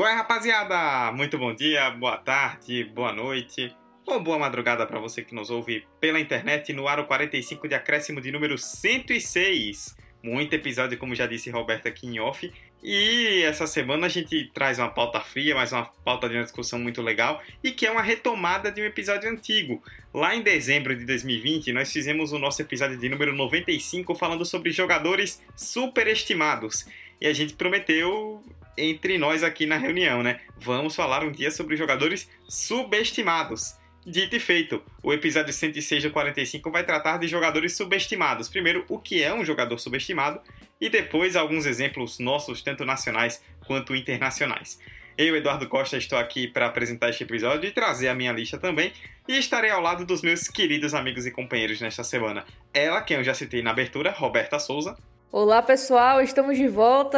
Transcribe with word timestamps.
Qual 0.00 0.08
é, 0.08 0.14
rapaziada? 0.14 1.12
Muito 1.12 1.36
bom 1.36 1.54
dia, 1.54 1.90
boa 1.90 2.16
tarde, 2.16 2.84
boa 2.84 3.12
noite 3.12 3.70
ou 4.06 4.18
boa 4.18 4.38
madrugada 4.38 4.86
para 4.86 4.98
você 4.98 5.22
que 5.22 5.34
nos 5.34 5.50
ouve 5.50 5.86
pela 6.00 6.18
internet 6.18 6.72
no 6.72 6.88
Aro 6.88 7.04
45 7.04 7.68
de 7.68 7.74
acréscimo 7.74 8.18
de 8.18 8.32
número 8.32 8.56
106. 8.56 9.94
Muito 10.22 10.54
episódio, 10.54 10.96
como 10.96 11.14
já 11.14 11.26
disse 11.26 11.50
Roberto 11.50 11.86
aqui 11.86 12.06
em 12.06 12.18
off. 12.18 12.50
E 12.82 13.42
essa 13.42 13.66
semana 13.66 14.06
a 14.06 14.08
gente 14.08 14.50
traz 14.54 14.78
uma 14.78 14.88
pauta 14.88 15.20
fria, 15.20 15.54
mas 15.54 15.70
uma 15.70 15.84
pauta 16.02 16.30
de 16.30 16.34
uma 16.34 16.44
discussão 16.44 16.78
muito 16.78 17.02
legal 17.02 17.42
e 17.62 17.70
que 17.70 17.84
é 17.84 17.90
uma 17.90 18.00
retomada 18.00 18.72
de 18.72 18.80
um 18.80 18.86
episódio 18.86 19.28
antigo. 19.28 19.82
Lá 20.14 20.34
em 20.34 20.40
dezembro 20.40 20.96
de 20.96 21.04
2020, 21.04 21.74
nós 21.74 21.92
fizemos 21.92 22.32
o 22.32 22.38
nosso 22.38 22.62
episódio 22.62 22.96
de 22.96 23.06
número 23.06 23.34
95 23.34 24.14
falando 24.14 24.46
sobre 24.46 24.70
jogadores 24.70 25.42
superestimados. 25.54 26.86
E 27.20 27.26
a 27.26 27.34
gente 27.34 27.52
prometeu 27.52 28.42
entre 28.80 29.18
nós 29.18 29.42
aqui 29.42 29.66
na 29.66 29.76
reunião, 29.76 30.22
né? 30.22 30.40
Vamos 30.58 30.94
falar 30.94 31.22
um 31.22 31.30
dia 31.30 31.50
sobre 31.50 31.76
jogadores 31.76 32.28
subestimados. 32.48 33.78
Dito 34.06 34.34
e 34.34 34.40
feito, 34.40 34.82
o 35.02 35.12
episódio 35.12 35.52
106 35.52 36.04
do 36.04 36.10
45 36.10 36.70
vai 36.70 36.84
tratar 36.84 37.18
de 37.18 37.28
jogadores 37.28 37.76
subestimados. 37.76 38.48
Primeiro, 38.48 38.84
o 38.88 38.98
que 38.98 39.22
é 39.22 39.32
um 39.32 39.44
jogador 39.44 39.78
subestimado 39.78 40.40
e 40.80 40.88
depois 40.88 41.36
alguns 41.36 41.66
exemplos 41.66 42.18
nossos, 42.18 42.62
tanto 42.62 42.84
nacionais 42.84 43.42
quanto 43.66 43.94
internacionais. 43.94 44.80
Eu, 45.18 45.36
Eduardo 45.36 45.68
Costa, 45.68 45.98
estou 45.98 46.18
aqui 46.18 46.48
para 46.48 46.64
apresentar 46.64 47.10
este 47.10 47.24
episódio 47.24 47.68
e 47.68 47.72
trazer 47.72 48.08
a 48.08 48.14
minha 48.14 48.32
lista 48.32 48.56
também, 48.56 48.90
e 49.28 49.36
estarei 49.36 49.70
ao 49.70 49.82
lado 49.82 50.06
dos 50.06 50.22
meus 50.22 50.48
queridos 50.48 50.94
amigos 50.94 51.26
e 51.26 51.30
companheiros 51.30 51.78
nesta 51.78 52.02
semana. 52.02 52.46
Ela, 52.72 53.02
quem 53.02 53.18
eu 53.18 53.24
já 53.24 53.34
citei 53.34 53.60
na 53.60 53.70
abertura, 53.70 54.10
Roberta 54.10 54.58
Souza. 54.58 54.96
Olá 55.32 55.62
pessoal, 55.62 56.20
estamos 56.20 56.58
de 56.58 56.66
volta. 56.66 57.16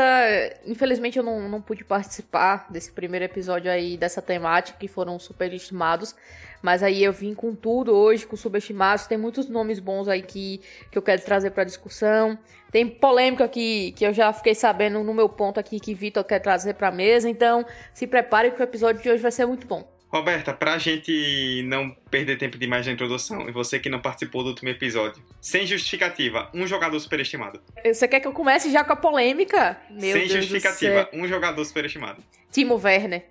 Infelizmente 0.66 1.16
eu 1.16 1.24
não, 1.24 1.48
não 1.48 1.62
pude 1.62 1.82
participar 1.82 2.66
desse 2.70 2.92
primeiro 2.92 3.24
episódio 3.24 3.70
aí 3.70 3.96
dessa 3.96 4.20
temática 4.20 4.78
que 4.78 4.86
foram 4.86 5.18
superestimados, 5.18 6.14
mas 6.60 6.82
aí 6.82 7.02
eu 7.02 7.10
vim 7.10 7.32
com 7.32 7.54
tudo 7.54 7.94
hoje, 7.94 8.26
com 8.26 8.36
subestimados. 8.36 9.06
Tem 9.06 9.16
muitos 9.16 9.48
nomes 9.48 9.78
bons 9.78 10.08
aí 10.08 10.20
que, 10.20 10.60
que 10.90 10.98
eu 10.98 11.00
quero 11.00 11.22
trazer 11.24 11.52
para 11.52 11.64
discussão. 11.64 12.38
Tem 12.70 12.86
polêmica 12.86 13.48
que, 13.48 13.92
que 13.92 14.04
eu 14.04 14.12
já 14.12 14.30
fiquei 14.30 14.54
sabendo 14.54 15.02
no 15.02 15.14
meu 15.14 15.30
ponto 15.30 15.58
aqui 15.58 15.80
que 15.80 15.94
Vitor 15.94 16.22
quer 16.22 16.40
trazer 16.40 16.74
para 16.74 16.90
mesa, 16.90 17.30
então 17.30 17.64
se 17.94 18.06
prepare 18.06 18.50
que 18.50 18.60
o 18.60 18.62
episódio 18.62 19.02
de 19.02 19.08
hoje 19.08 19.22
vai 19.22 19.32
ser 19.32 19.46
muito 19.46 19.66
bom. 19.66 19.91
Roberta, 20.12 20.52
pra 20.52 20.76
gente 20.76 21.62
não 21.64 21.88
perder 22.10 22.36
tempo 22.36 22.58
demais 22.58 22.86
na 22.86 22.92
introdução, 22.92 23.48
e 23.48 23.50
você 23.50 23.78
que 23.78 23.88
não 23.88 23.98
participou 23.98 24.42
do 24.42 24.50
último 24.50 24.68
episódio, 24.68 25.22
sem 25.40 25.66
justificativa, 25.66 26.50
um 26.52 26.66
jogador 26.66 27.00
superestimado. 27.00 27.62
Você 27.82 28.06
quer 28.06 28.20
que 28.20 28.28
eu 28.28 28.32
comece 28.32 28.70
já 28.70 28.84
com 28.84 28.92
a 28.92 28.96
polêmica? 28.96 29.80
Meu 29.90 30.12
sem 30.12 30.28
Deus 30.28 30.32
justificativa, 30.44 31.08
um 31.14 31.26
jogador 31.26 31.64
superestimado. 31.64 32.22
Timo 32.50 32.74
Werner. 32.74 33.24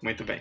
Muito 0.00 0.22
bem. 0.22 0.40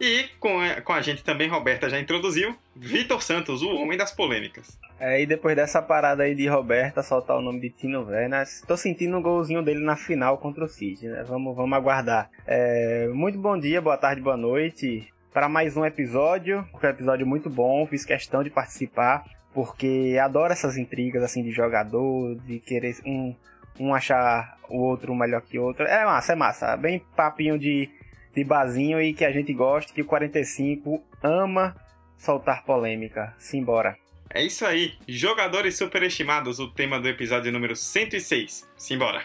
E 0.00 0.24
com 0.40 0.60
a, 0.60 0.80
com 0.80 0.94
a 0.94 1.02
gente 1.02 1.22
também, 1.22 1.46
Roberta 1.46 1.90
já 1.90 2.00
introduziu, 2.00 2.56
Vitor 2.74 3.22
Santos, 3.22 3.62
o 3.62 3.68
homem 3.76 3.98
das 3.98 4.12
polêmicas. 4.12 4.78
É, 4.98 5.20
e 5.20 5.26
depois 5.26 5.54
dessa 5.54 5.82
parada 5.82 6.22
aí 6.22 6.34
de 6.34 6.46
Roberta 6.46 7.02
soltar 7.02 7.36
o 7.36 7.42
nome 7.42 7.60
de 7.60 7.68
Tino 7.68 8.06
Werner, 8.06 8.46
tô 8.66 8.78
sentindo 8.78 9.18
um 9.18 9.22
golzinho 9.22 9.62
dele 9.62 9.84
na 9.84 9.94
final 9.94 10.38
contra 10.38 10.64
o 10.64 10.68
City, 10.68 11.06
né? 11.06 11.22
Vamos, 11.22 11.54
vamos 11.54 11.76
aguardar. 11.76 12.30
É, 12.46 13.08
muito 13.08 13.38
bom 13.38 13.58
dia, 13.58 13.82
boa 13.82 13.98
tarde, 13.98 14.22
boa 14.22 14.38
noite 14.38 15.12
para 15.34 15.48
mais 15.48 15.76
um 15.76 15.84
episódio. 15.84 16.66
Foi 16.80 16.88
um 16.88 16.92
episódio 16.92 17.26
muito 17.26 17.50
bom, 17.50 17.84
fiz 17.88 18.04
questão 18.04 18.44
de 18.44 18.50
participar, 18.50 19.24
porque 19.52 20.16
adoro 20.22 20.52
essas 20.52 20.78
intrigas 20.78 21.24
assim 21.24 21.42
de 21.42 21.50
jogador, 21.50 22.36
de 22.46 22.60
querer 22.60 22.96
um, 23.04 23.34
um 23.80 23.92
achar 23.92 24.56
o 24.70 24.78
outro 24.78 25.12
melhor 25.12 25.42
que 25.42 25.58
o 25.58 25.64
outro. 25.64 25.84
É 25.84 26.04
massa, 26.04 26.32
é 26.32 26.36
massa. 26.36 26.76
Bem 26.76 27.02
papinho 27.16 27.58
de, 27.58 27.90
de 28.32 28.44
bazinho 28.44 29.02
e 29.02 29.12
que 29.12 29.24
a 29.24 29.32
gente 29.32 29.52
gosta, 29.52 29.92
que 29.92 30.02
o 30.02 30.06
45 30.06 31.02
ama 31.20 31.74
soltar 32.16 32.64
polêmica. 32.64 33.34
Simbora. 33.36 33.98
É 34.32 34.42
isso 34.42 34.64
aí. 34.64 34.94
Jogadores 35.06 35.76
superestimados, 35.76 36.60
o 36.60 36.68
tema 36.68 37.00
do 37.00 37.08
episódio 37.08 37.52
número 37.52 37.74
106. 37.74 38.68
Simbora. 38.76 39.24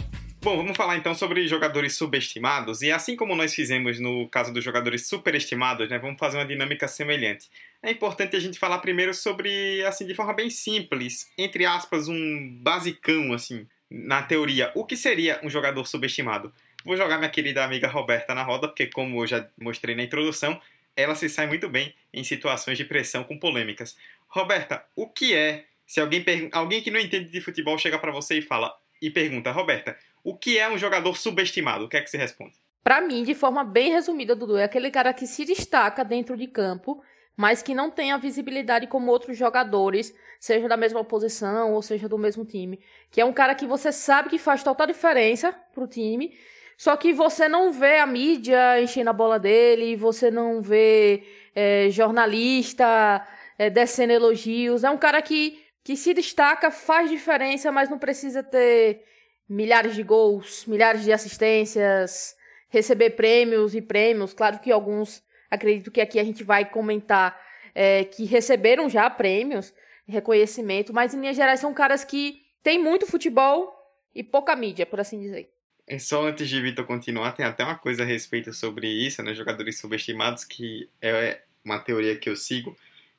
Bom, 0.43 0.57
vamos 0.57 0.75
falar 0.75 0.97
então 0.97 1.13
sobre 1.13 1.47
jogadores 1.47 1.95
subestimados. 1.95 2.81
E 2.81 2.89
assim 2.91 3.15
como 3.15 3.35
nós 3.35 3.53
fizemos 3.53 3.99
no 3.99 4.27
caso 4.27 4.51
dos 4.51 4.63
jogadores 4.63 5.05
superestimados, 5.05 5.87
né, 5.87 5.99
vamos 5.99 6.17
fazer 6.17 6.39
uma 6.39 6.47
dinâmica 6.47 6.87
semelhante. 6.87 7.47
É 7.83 7.91
importante 7.91 8.35
a 8.35 8.39
gente 8.39 8.57
falar 8.57 8.79
primeiro 8.79 9.13
sobre, 9.13 9.85
assim, 9.85 10.03
de 10.03 10.15
forma 10.15 10.33
bem 10.33 10.49
simples, 10.49 11.29
entre 11.37 11.63
aspas, 11.63 12.07
um 12.07 12.57
basicão, 12.59 13.33
assim, 13.33 13.67
na 13.87 14.23
teoria. 14.23 14.71
O 14.73 14.83
que 14.83 14.97
seria 14.97 15.39
um 15.43 15.49
jogador 15.49 15.85
subestimado? 15.85 16.51
Vou 16.83 16.97
jogar 16.97 17.19
minha 17.19 17.29
querida 17.29 17.63
amiga 17.63 17.87
Roberta 17.87 18.33
na 18.33 18.41
roda, 18.41 18.67
porque 18.67 18.87
como 18.87 19.21
eu 19.21 19.27
já 19.27 19.47
mostrei 19.61 19.93
na 19.93 20.01
introdução, 20.01 20.59
ela 20.95 21.13
se 21.13 21.29
sai 21.29 21.45
muito 21.45 21.69
bem 21.69 21.93
em 22.11 22.23
situações 22.23 22.79
de 22.79 22.85
pressão 22.85 23.23
com 23.23 23.37
polêmicas. 23.37 23.95
Roberta, 24.27 24.83
o 24.95 25.07
que 25.07 25.35
é 25.35 25.65
se 25.85 25.99
alguém, 25.99 26.25
alguém 26.51 26.81
que 26.81 26.89
não 26.89 26.99
entende 26.99 27.29
de 27.29 27.41
futebol 27.41 27.77
chega 27.77 27.99
para 27.99 28.11
você 28.11 28.39
e 28.39 28.41
fala 28.41 28.75
e 29.01 29.09
pergunta, 29.09 29.51
Roberta, 29.51 29.97
o 30.23 30.37
que 30.37 30.57
é 30.57 30.69
um 30.69 30.77
jogador 30.77 31.17
subestimado? 31.17 31.85
O 31.85 31.89
que 31.89 31.97
é 31.97 32.01
que 32.01 32.09
você 32.09 32.17
responde? 32.17 32.53
Para 32.83 33.01
mim, 33.01 33.23
de 33.23 33.35
forma 33.35 33.63
bem 33.63 33.91
resumida, 33.91 34.35
Dudu, 34.35 34.57
é 34.57 34.63
aquele 34.63 34.89
cara 34.89 35.13
que 35.13 35.27
se 35.27 35.45
destaca 35.45 36.03
dentro 36.03 36.35
de 36.35 36.47
campo, 36.47 37.01
mas 37.37 37.61
que 37.61 37.75
não 37.75 37.91
tem 37.91 38.11
a 38.11 38.17
visibilidade 38.17 38.87
como 38.87 39.11
outros 39.11 39.37
jogadores, 39.37 40.13
seja 40.39 40.67
da 40.67 40.75
mesma 40.75 41.03
posição 41.03 41.73
ou 41.73 41.81
seja 41.81 42.09
do 42.09 42.17
mesmo 42.17 42.43
time. 42.43 42.79
Que 43.11 43.21
é 43.21 43.25
um 43.25 43.33
cara 43.33 43.53
que 43.53 43.67
você 43.67 43.91
sabe 43.91 44.29
que 44.29 44.39
faz 44.39 44.63
total 44.63 44.87
diferença 44.87 45.51
pro 45.73 45.87
time, 45.87 46.35
só 46.77 46.97
que 46.97 47.13
você 47.13 47.47
não 47.47 47.71
vê 47.71 47.99
a 47.99 48.07
mídia 48.07 48.81
enchendo 48.81 49.11
a 49.11 49.13
bola 49.13 49.37
dele, 49.37 49.95
você 49.95 50.31
não 50.31 50.61
vê 50.61 51.23
é, 51.53 51.87
jornalista 51.91 53.25
é, 53.57 53.69
descendo 53.69 54.13
elogios. 54.13 54.83
É 54.83 54.89
um 54.89 54.97
cara 54.97 55.21
que, 55.21 55.63
que 55.83 55.95
se 55.95 56.11
destaca, 56.11 56.71
faz 56.71 57.11
diferença, 57.11 57.71
mas 57.71 57.87
não 57.87 57.99
precisa 57.99 58.41
ter 58.41 59.03
milhares 59.51 59.95
de 59.95 60.01
gols, 60.01 60.65
milhares 60.65 61.03
de 61.03 61.11
assistências, 61.11 62.37
receber 62.69 63.11
prêmios 63.11 63.75
e 63.75 63.81
prêmios. 63.81 64.33
Claro 64.33 64.59
que 64.59 64.71
alguns, 64.71 65.21
acredito 65.49 65.91
que 65.91 65.99
aqui 65.99 66.19
a 66.19 66.23
gente 66.23 66.41
vai 66.41 66.63
comentar, 66.63 67.37
é, 67.75 68.05
que 68.05 68.23
receberam 68.23 68.89
já 68.89 69.09
prêmios, 69.09 69.73
reconhecimento, 70.07 70.93
mas 70.93 71.13
em 71.13 71.19
linhas 71.19 71.35
gerais 71.35 71.59
são 71.59 71.73
caras 71.73 72.05
que 72.05 72.41
têm 72.63 72.81
muito 72.81 73.05
futebol 73.05 73.75
e 74.15 74.23
pouca 74.23 74.55
mídia, 74.55 74.85
por 74.85 75.01
assim 75.01 75.19
dizer. 75.19 75.49
É 75.85 75.99
só 75.99 76.25
antes 76.25 76.47
de 76.47 76.61
Vitor 76.61 76.85
continuar, 76.85 77.33
tem 77.33 77.45
até 77.45 77.63
uma 77.63 77.77
coisa 77.77 78.03
a 78.03 78.05
respeito 78.05 78.53
sobre 78.53 78.87
isso, 78.87 79.21
né? 79.21 79.33
Jogadores 79.33 79.77
subestimados, 79.77 80.45
que 80.45 80.89
é 81.01 81.41
uma 81.63 81.79
teoria 81.79 82.15
que 82.15 82.29
eu 82.29 82.37
sigo, 82.37 82.77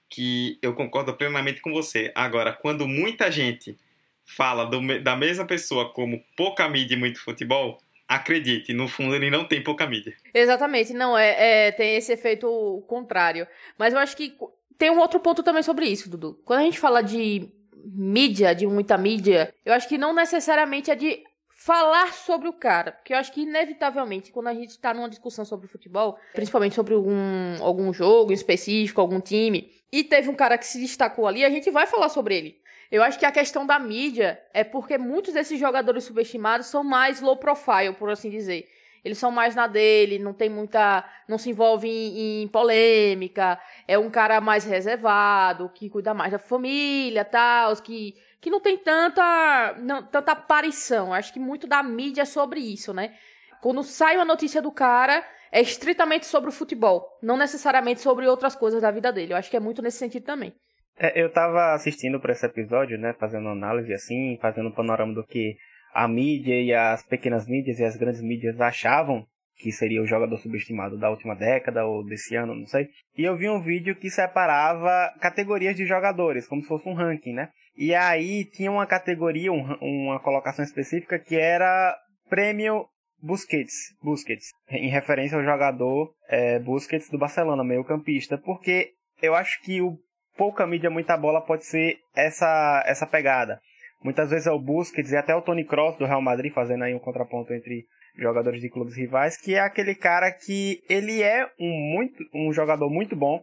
que 0.09 0.59
eu 0.63 0.73
concordo 0.73 1.13
plenamente 1.15 1.61
com 1.61 1.73
você. 1.73 2.11
Agora, 2.15 2.55
quando 2.55 2.89
muita 2.89 3.31
gente 3.31 3.77
fala 4.25 4.65
do, 4.65 5.03
da 5.03 5.17
mesma 5.17 5.47
pessoa 5.47 5.93
como 5.93 6.23
pouca 6.37 6.69
mídia 6.69 6.95
e 6.95 6.99
muito 6.99 7.21
futebol, 7.21 7.79
acredite, 8.09 8.73
no 8.73 8.89
fundo 8.89 9.15
ele 9.15 9.31
não 9.31 9.45
tem 9.45 9.63
pouca 9.63 9.87
mídia. 9.87 10.15
Exatamente, 10.35 10.93
não, 10.93 11.17
é, 11.17 11.69
é, 11.69 11.73
tem 11.73 11.97
esse 11.97 12.13
efeito 12.13 12.85
contrário. 12.87 13.47
Mas 13.79 13.95
eu 13.95 14.01
acho 14.01 14.17
que 14.17 14.37
tem 14.79 14.91
um 14.91 14.99
outro 14.99 15.21
ponto 15.21 15.43
também 15.43 15.63
sobre 15.63 15.87
isso, 15.87 16.11
Dudu. 16.11 16.41
Quando 16.45 16.61
a 16.61 16.65
gente 16.65 16.79
fala 16.79 17.03
de 17.03 17.49
mídia, 17.85 18.55
de 18.55 18.67
muita 18.67 18.97
mídia, 18.99 19.53
eu 19.65 19.73
acho 19.73 19.89
que 19.89 19.99
não 19.99 20.15
necessariamente 20.15 20.91
é 20.91 20.95
de 20.95 21.23
falar 21.49 22.13
sobre 22.13 22.49
o 22.49 22.53
cara, 22.53 22.91
porque 22.91 23.15
eu 23.15 23.19
acho 23.19 23.33
que 23.33 23.43
inevitavelmente 23.43 24.33
quando 24.33 24.49
a 24.49 24.55
gente 24.55 24.71
está 24.71 24.93
numa 24.93 25.09
discussão 25.09 25.45
sobre 25.45 25.69
futebol, 25.69 26.19
principalmente 26.35 26.75
sobre 26.75 26.93
algum, 26.93 27.63
algum 27.63 27.93
jogo 27.93 28.33
específico, 28.33 29.01
algum 29.01 29.21
time, 29.21 29.71
e 29.93 30.03
teve 30.03 30.29
um 30.29 30.35
cara 30.35 30.59
que 30.59 30.67
se 30.67 30.81
destacou 30.81 31.25
ali, 31.25 31.45
a 31.45 31.51
gente 31.51 31.71
vai 31.71 31.87
falar 31.87 32.09
sobre 32.09 32.37
ele. 32.37 32.62
Eu 32.93 33.03
acho 33.03 33.19
que 33.19 33.25
a 33.25 33.33
questão 33.33 33.65
da 33.65 33.79
mídia 33.79 34.39
é 34.53 34.63
porque 34.63 34.99
muitos 34.99 35.33
desses 35.33 35.59
jogadores 35.59 36.05
subestimados 36.05 36.67
são 36.67 36.85
mais 36.85 37.23
low 37.23 37.39
profile, 37.39 37.95
por 37.99 38.11
assim 38.11 38.29
dizer. 38.29 38.69
Eles 39.03 39.17
são 39.17 39.31
mais 39.31 39.55
na 39.55 39.67
dele, 39.67 40.19
não 40.19 40.35
tem 40.35 40.51
muita. 40.51 41.03
não 41.27 41.39
se 41.39 41.49
envolve 41.49 41.89
em, 41.89 42.43
em 42.43 42.49
polêmica, 42.49 43.59
é 43.89 43.99
um 43.99 44.11
cara 44.11 44.43
mais 44.43 44.67
reservado, 44.67 45.71
que 45.71 45.89
cuida 45.89 46.13
mais 46.13 46.33
da 46.33 46.39
família 46.39 47.25
tal, 47.25 47.75
que, 47.77 48.15
que 48.39 48.51
não 48.51 48.61
tem 48.61 48.77
tanta, 48.77 49.75
não, 49.79 50.03
tanta 50.03 50.33
aparição. 50.33 51.15
Acho 51.15 51.33
que 51.33 51.41
muito 51.41 51.67
da 51.67 51.83
mídia 51.83 52.23
é 52.23 52.27
sobre 52.27 52.61
isso, 52.61 52.93
né? 52.93 53.17
Quando 53.63 53.83
sai 53.83 54.17
uma 54.17 54.27
notícia 54.27 54.61
do 54.61 54.71
cara, 54.71 55.27
é 55.51 55.63
estritamente 55.63 56.27
sobre 56.27 56.51
o 56.51 56.53
futebol, 56.53 57.19
não 57.23 57.39
necessariamente 57.39 58.03
sobre 58.03 58.29
outras 58.29 58.55
coisas 58.55 58.83
da 58.83 58.91
vida 58.91 59.11
dele. 59.11 59.33
Eu 59.33 59.39
acho 59.39 59.51
que 59.51 59.57
é 59.57 59.61
muito 59.61 59.81
nesse 59.81 59.97
sentido 59.97 60.25
também. 60.25 60.55
É, 60.99 61.21
eu 61.21 61.31
tava 61.31 61.73
assistindo 61.73 62.21
para 62.21 62.33
esse 62.33 62.45
episódio, 62.45 62.99
né, 62.99 63.15
fazendo 63.19 63.49
análise 63.49 63.93
assim, 63.93 64.39
fazendo 64.41 64.69
um 64.69 64.75
panorama 64.75 65.15
do 65.15 65.25
que 65.25 65.57
a 65.93 66.07
mídia 66.07 66.61
e 66.61 66.73
as 66.73 67.03
pequenas 67.03 67.47
mídias 67.47 67.79
e 67.79 67.85
as 67.85 67.97
grandes 67.97 68.23
mídias 68.23 68.61
achavam 68.61 69.27
que 69.63 69.71
seria 69.71 70.03
o 70.03 70.07
jogador 70.07 70.37
subestimado 70.39 70.99
da 70.99 71.11
última 71.11 71.35
década 71.35 71.85
ou 71.85 72.05
desse 72.05 72.35
ano, 72.35 72.55
não 72.55 72.67
sei. 72.67 72.89
E 73.17 73.23
eu 73.23 73.37
vi 73.37 73.49
um 73.49 73.61
vídeo 73.61 73.95
que 73.95 74.11
separava 74.11 75.13
categorias 75.21 75.77
de 75.77 75.87
jogadores, 75.87 76.49
como 76.49 76.63
se 76.63 76.69
fosse 76.69 76.89
um 76.89 76.95
ranking, 76.95 77.33
né? 77.33 77.51
E 77.77 77.95
aí 77.95 78.45
tinha 78.45 78.71
uma 78.71 78.87
categoria, 78.87 79.53
um, 79.53 79.63
uma 79.81 80.21
colocação 80.21 80.65
específica 80.65 81.19
que 81.19 81.37
era 81.37 81.97
prêmio 82.29 82.87
Busquets, 83.23 83.95
Busquets, 84.03 84.47
em 84.69 84.91
referência 84.91 85.39
ao 85.39 85.45
jogador 85.45 86.13
é, 86.29 86.59
Busquets 86.59 87.09
do 87.09 87.19
Barcelona, 87.19 87.63
meio 87.63 87.85
campista, 87.85 88.37
porque 88.37 88.95
eu 89.23 89.35
acho 89.35 89.63
que 89.63 89.81
o 89.81 89.97
pouca 90.37 90.67
mídia, 90.67 90.91
muita 90.91 91.17
bola 91.17 91.41
pode 91.41 91.65
ser 91.65 91.99
essa, 92.15 92.83
essa 92.87 93.07
pegada. 93.07 93.61
Muitas 94.03 94.31
vezes 94.31 94.47
é 94.47 94.51
o 94.51 94.59
Busquets 94.59 95.13
e 95.13 95.17
até 95.17 95.35
o 95.35 95.43
Tony 95.43 95.65
Kroos 95.65 95.97
do 95.97 96.07
Real 96.07 96.21
Madrid 96.21 96.53
fazendo 96.53 96.85
aí 96.85 96.95
um 96.95 96.99
contraponto 96.99 97.53
entre 97.55 97.85
jogadores 98.17 98.61
de 98.61 98.69
clubes 98.69 98.97
rivais, 98.97 99.37
que 99.37 99.55
é 99.55 99.61
aquele 99.61 99.95
cara 99.95 100.31
que 100.33 100.83
ele 100.89 101.23
é 101.23 101.47
um, 101.59 101.95
muito, 101.95 102.25
um 102.35 102.53
jogador 102.53 102.91
muito 102.91 103.17
bom. 103.17 103.43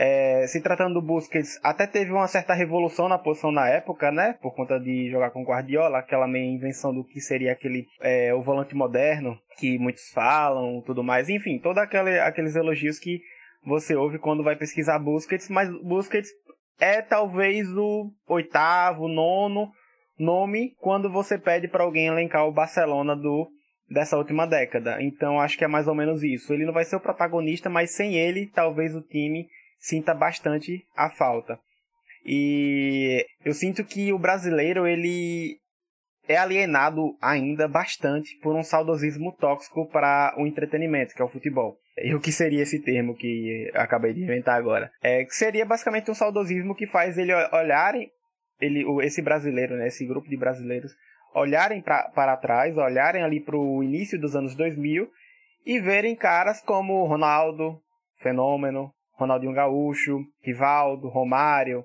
É, 0.00 0.46
se 0.46 0.62
tratando 0.62 0.94
do 0.94 1.02
Busquets, 1.02 1.58
até 1.60 1.84
teve 1.84 2.12
uma 2.12 2.28
certa 2.28 2.54
revolução 2.54 3.08
na 3.08 3.18
posição 3.18 3.50
na 3.50 3.68
época, 3.68 4.12
né? 4.12 4.36
Por 4.40 4.54
conta 4.54 4.78
de 4.78 5.10
jogar 5.10 5.32
com 5.32 5.42
Guardiola, 5.42 5.98
aquela 5.98 6.28
meia 6.28 6.46
invenção 6.46 6.94
do 6.94 7.02
que 7.02 7.20
seria 7.20 7.50
aquele 7.50 7.84
é, 8.00 8.32
o 8.32 8.40
volante 8.40 8.76
moderno, 8.76 9.36
que 9.58 9.76
muitos 9.76 10.08
falam, 10.12 10.80
tudo 10.86 11.02
mais. 11.02 11.28
Enfim, 11.28 11.58
todos 11.58 11.82
aqueles 11.82 12.54
elogios 12.54 13.00
que 13.00 13.20
você 13.64 13.94
ouve 13.94 14.18
quando 14.18 14.44
vai 14.44 14.56
pesquisar 14.56 14.98
Busquets, 14.98 15.48
mas 15.48 15.68
Busquets 15.82 16.30
é 16.80 17.02
talvez 17.02 17.68
o 17.76 18.10
oitavo, 18.28 19.08
nono 19.08 19.70
nome 20.18 20.74
quando 20.80 21.10
você 21.10 21.38
pede 21.38 21.68
para 21.68 21.84
alguém 21.84 22.06
elencar 22.06 22.46
o 22.46 22.52
Barcelona 22.52 23.14
do 23.14 23.48
dessa 23.88 24.18
última 24.18 24.46
década. 24.46 25.00
Então 25.00 25.40
acho 25.40 25.56
que 25.56 25.64
é 25.64 25.68
mais 25.68 25.86
ou 25.88 25.94
menos 25.94 26.22
isso. 26.22 26.52
Ele 26.52 26.66
não 26.66 26.72
vai 26.72 26.84
ser 26.84 26.96
o 26.96 27.00
protagonista, 27.00 27.70
mas 27.70 27.92
sem 27.92 28.16
ele, 28.16 28.46
talvez 28.46 28.94
o 28.94 29.00
time 29.00 29.46
sinta 29.78 30.12
bastante 30.12 30.84
a 30.94 31.08
falta. 31.08 31.58
E 32.26 33.24
eu 33.44 33.54
sinto 33.54 33.84
que 33.84 34.12
o 34.12 34.18
brasileiro 34.18 34.86
ele 34.86 35.56
é 36.28 36.36
alienado 36.36 37.16
ainda 37.20 37.66
bastante 37.66 38.36
por 38.42 38.54
um 38.54 38.62
saudosismo 38.62 39.32
tóxico 39.32 39.88
para 39.88 40.34
o 40.36 40.46
entretenimento, 40.46 41.14
que 41.14 41.22
é 41.22 41.24
o 41.24 41.28
futebol. 41.28 41.78
E 41.96 42.14
o 42.14 42.20
que 42.20 42.30
seria 42.30 42.62
esse 42.62 42.80
termo 42.80 43.16
que 43.16 43.70
acabei 43.74 44.12
de 44.12 44.22
inventar 44.22 44.56
agora? 44.56 44.90
É 45.02 45.24
seria 45.30 45.64
basicamente 45.64 46.10
um 46.10 46.14
saudosismo 46.14 46.74
que 46.74 46.86
faz 46.86 47.18
ele 47.18 47.32
olharem 47.52 48.10
ele, 48.60 48.84
esse 49.02 49.22
brasileiro, 49.22 49.76
né, 49.76 49.88
esse 49.88 50.04
grupo 50.06 50.28
de 50.28 50.36
brasileiros 50.36 50.92
olharem 51.34 51.80
pra, 51.80 52.10
para 52.14 52.36
trás, 52.36 52.76
olharem 52.76 53.22
ali 53.22 53.40
para 53.40 53.56
o 53.56 53.82
início 53.82 54.18
dos 54.18 54.34
anos 54.34 54.54
2000 54.54 55.08
e 55.64 55.78
verem 55.80 56.16
caras 56.16 56.60
como 56.60 57.04
Ronaldo, 57.04 57.80
Fenômeno, 58.20 58.90
Ronaldinho 59.12 59.52
Gaúcho, 59.52 60.20
Rivaldo, 60.42 61.08
Romário. 61.08 61.84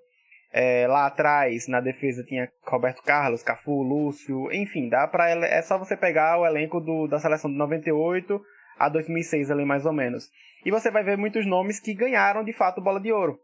É, 0.55 0.85
lá 0.88 1.07
atrás, 1.07 1.67
na 1.67 1.81
defesa, 1.81 2.23
tinha 2.23 2.47
Roberto 2.63 3.01
Carlos, 3.01 3.41
Cafu, 3.41 3.81
Lúcio, 3.81 4.51
enfim, 4.53 4.88
dá 4.88 5.07
para 5.07 5.27
é 5.29 5.61
só 5.63 5.79
você 5.79 5.97
pegar 5.97 6.39
o 6.39 6.45
elenco 6.45 6.79
do, 6.79 7.07
da 7.07 7.17
seleção 7.17 7.50
de 7.50 7.57
98 7.57 8.39
a 8.77 8.88
2006 8.88 9.50
ali 9.50 9.65
mais 9.65 9.83
ou 9.85 9.91
menos. 9.91 10.29
E 10.63 10.69
você 10.69 10.91
vai 10.91 11.03
ver 11.03 11.17
muitos 11.17 11.45
nomes 11.47 11.79
que 11.79 11.95
ganharam 11.95 12.44
de 12.44 12.53
fato 12.53 12.81
bola 12.81 13.00
de 13.00 13.11
ouro. 13.11 13.39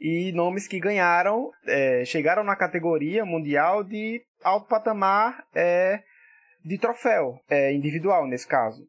E 0.00 0.32
nomes 0.32 0.66
que 0.66 0.80
ganharam, 0.80 1.50
é, 1.66 2.04
chegaram 2.04 2.42
na 2.42 2.56
categoria 2.56 3.24
mundial 3.24 3.84
de 3.84 4.20
alto 4.42 4.68
patamar 4.68 5.44
é, 5.54 6.02
de 6.64 6.78
troféu 6.78 7.40
é, 7.48 7.72
individual, 7.72 8.26
nesse 8.26 8.46
caso. 8.46 8.84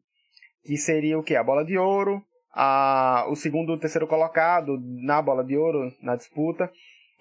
Que 0.64 0.76
seria 0.76 1.18
o 1.18 1.22
que? 1.22 1.34
A 1.36 1.42
bola 1.42 1.64
de 1.64 1.78
ouro, 1.78 2.22
a, 2.52 3.26
o 3.28 3.34
segundo 3.34 3.74
e 3.74 3.80
terceiro 3.80 4.06
colocado 4.06 4.78
na 5.02 5.22
bola 5.22 5.44
de 5.44 5.56
ouro, 5.56 5.92
na 6.02 6.16
disputa. 6.16 6.70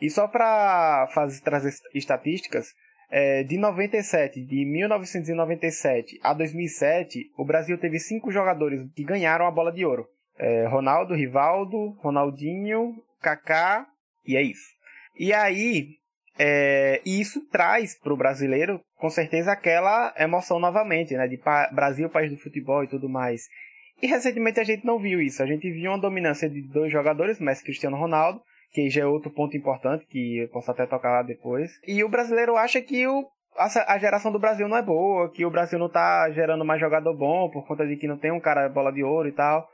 E 0.01 0.09
só 0.09 0.27
para 0.27 1.07
trazer 1.43 1.73
estatísticas, 1.93 2.67
é, 3.11 3.43
de 3.43 3.57
97, 3.57 4.43
de 4.45 4.65
1997 4.65 6.19
a 6.21 6.33
2007, 6.33 7.31
o 7.37 7.43
Brasil 7.43 7.77
teve 7.77 7.99
cinco 7.99 8.31
jogadores 8.31 8.81
que 8.95 9.03
ganharam 9.03 9.47
a 9.47 9.51
bola 9.51 9.71
de 9.71 9.83
ouro. 9.83 10.07
É, 10.37 10.67
Ronaldo, 10.67 11.15
Rivaldo, 11.15 11.97
Ronaldinho, 11.99 12.95
Kaká, 13.21 13.87
e 14.25 14.37
é 14.37 14.41
isso. 14.41 14.69
E 15.17 15.33
aí, 15.33 15.95
é, 16.37 17.01
e 17.05 17.19
isso 17.19 17.41
traz 17.49 17.99
para 17.99 18.13
o 18.13 18.17
brasileiro, 18.17 18.79
com 18.95 19.09
certeza, 19.09 19.51
aquela 19.51 20.13
emoção 20.17 20.59
novamente, 20.59 21.13
né? 21.15 21.27
De 21.27 21.37
pa 21.37 21.69
Brasil, 21.73 22.09
país 22.09 22.31
do 22.31 22.37
futebol 22.37 22.83
e 22.83 22.87
tudo 22.87 23.09
mais. 23.09 23.41
E 24.01 24.07
recentemente 24.07 24.59
a 24.59 24.63
gente 24.63 24.85
não 24.85 24.97
viu 24.97 25.19
isso. 25.19 25.43
A 25.43 25.45
gente 25.45 25.69
viu 25.69 25.91
uma 25.91 25.99
dominância 25.99 26.49
de 26.49 26.61
dois 26.61 26.91
jogadores, 26.91 27.39
Messi 27.39 27.61
e 27.61 27.65
Cristiano 27.65 27.97
Ronaldo, 27.97 28.41
que 28.71 28.89
já 28.89 29.01
é 29.01 29.05
outro 29.05 29.31
ponto 29.31 29.57
importante, 29.57 30.05
que 30.05 30.39
eu 30.39 30.49
posso 30.49 30.69
até 30.71 30.85
tocar 30.85 31.11
lá 31.11 31.23
depois. 31.23 31.71
E 31.87 32.03
o 32.03 32.09
brasileiro 32.09 32.55
acha 32.55 32.81
que 32.81 33.07
o, 33.07 33.27
a, 33.55 33.93
a 33.93 33.97
geração 33.97 34.31
do 34.31 34.39
Brasil 34.39 34.67
não 34.67 34.77
é 34.77 34.81
boa, 34.81 35.31
que 35.31 35.45
o 35.45 35.51
Brasil 35.51 35.79
não 35.79 35.87
está 35.87 36.29
gerando 36.31 36.63
mais 36.65 36.79
jogador 36.79 37.15
bom, 37.15 37.49
por 37.49 37.65
conta 37.67 37.85
de 37.85 37.95
que 37.95 38.07
não 38.07 38.17
tem 38.17 38.31
um 38.31 38.39
cara 38.39 38.69
bola 38.69 38.91
de 38.91 39.03
ouro 39.03 39.27
e 39.27 39.31
tal. 39.31 39.67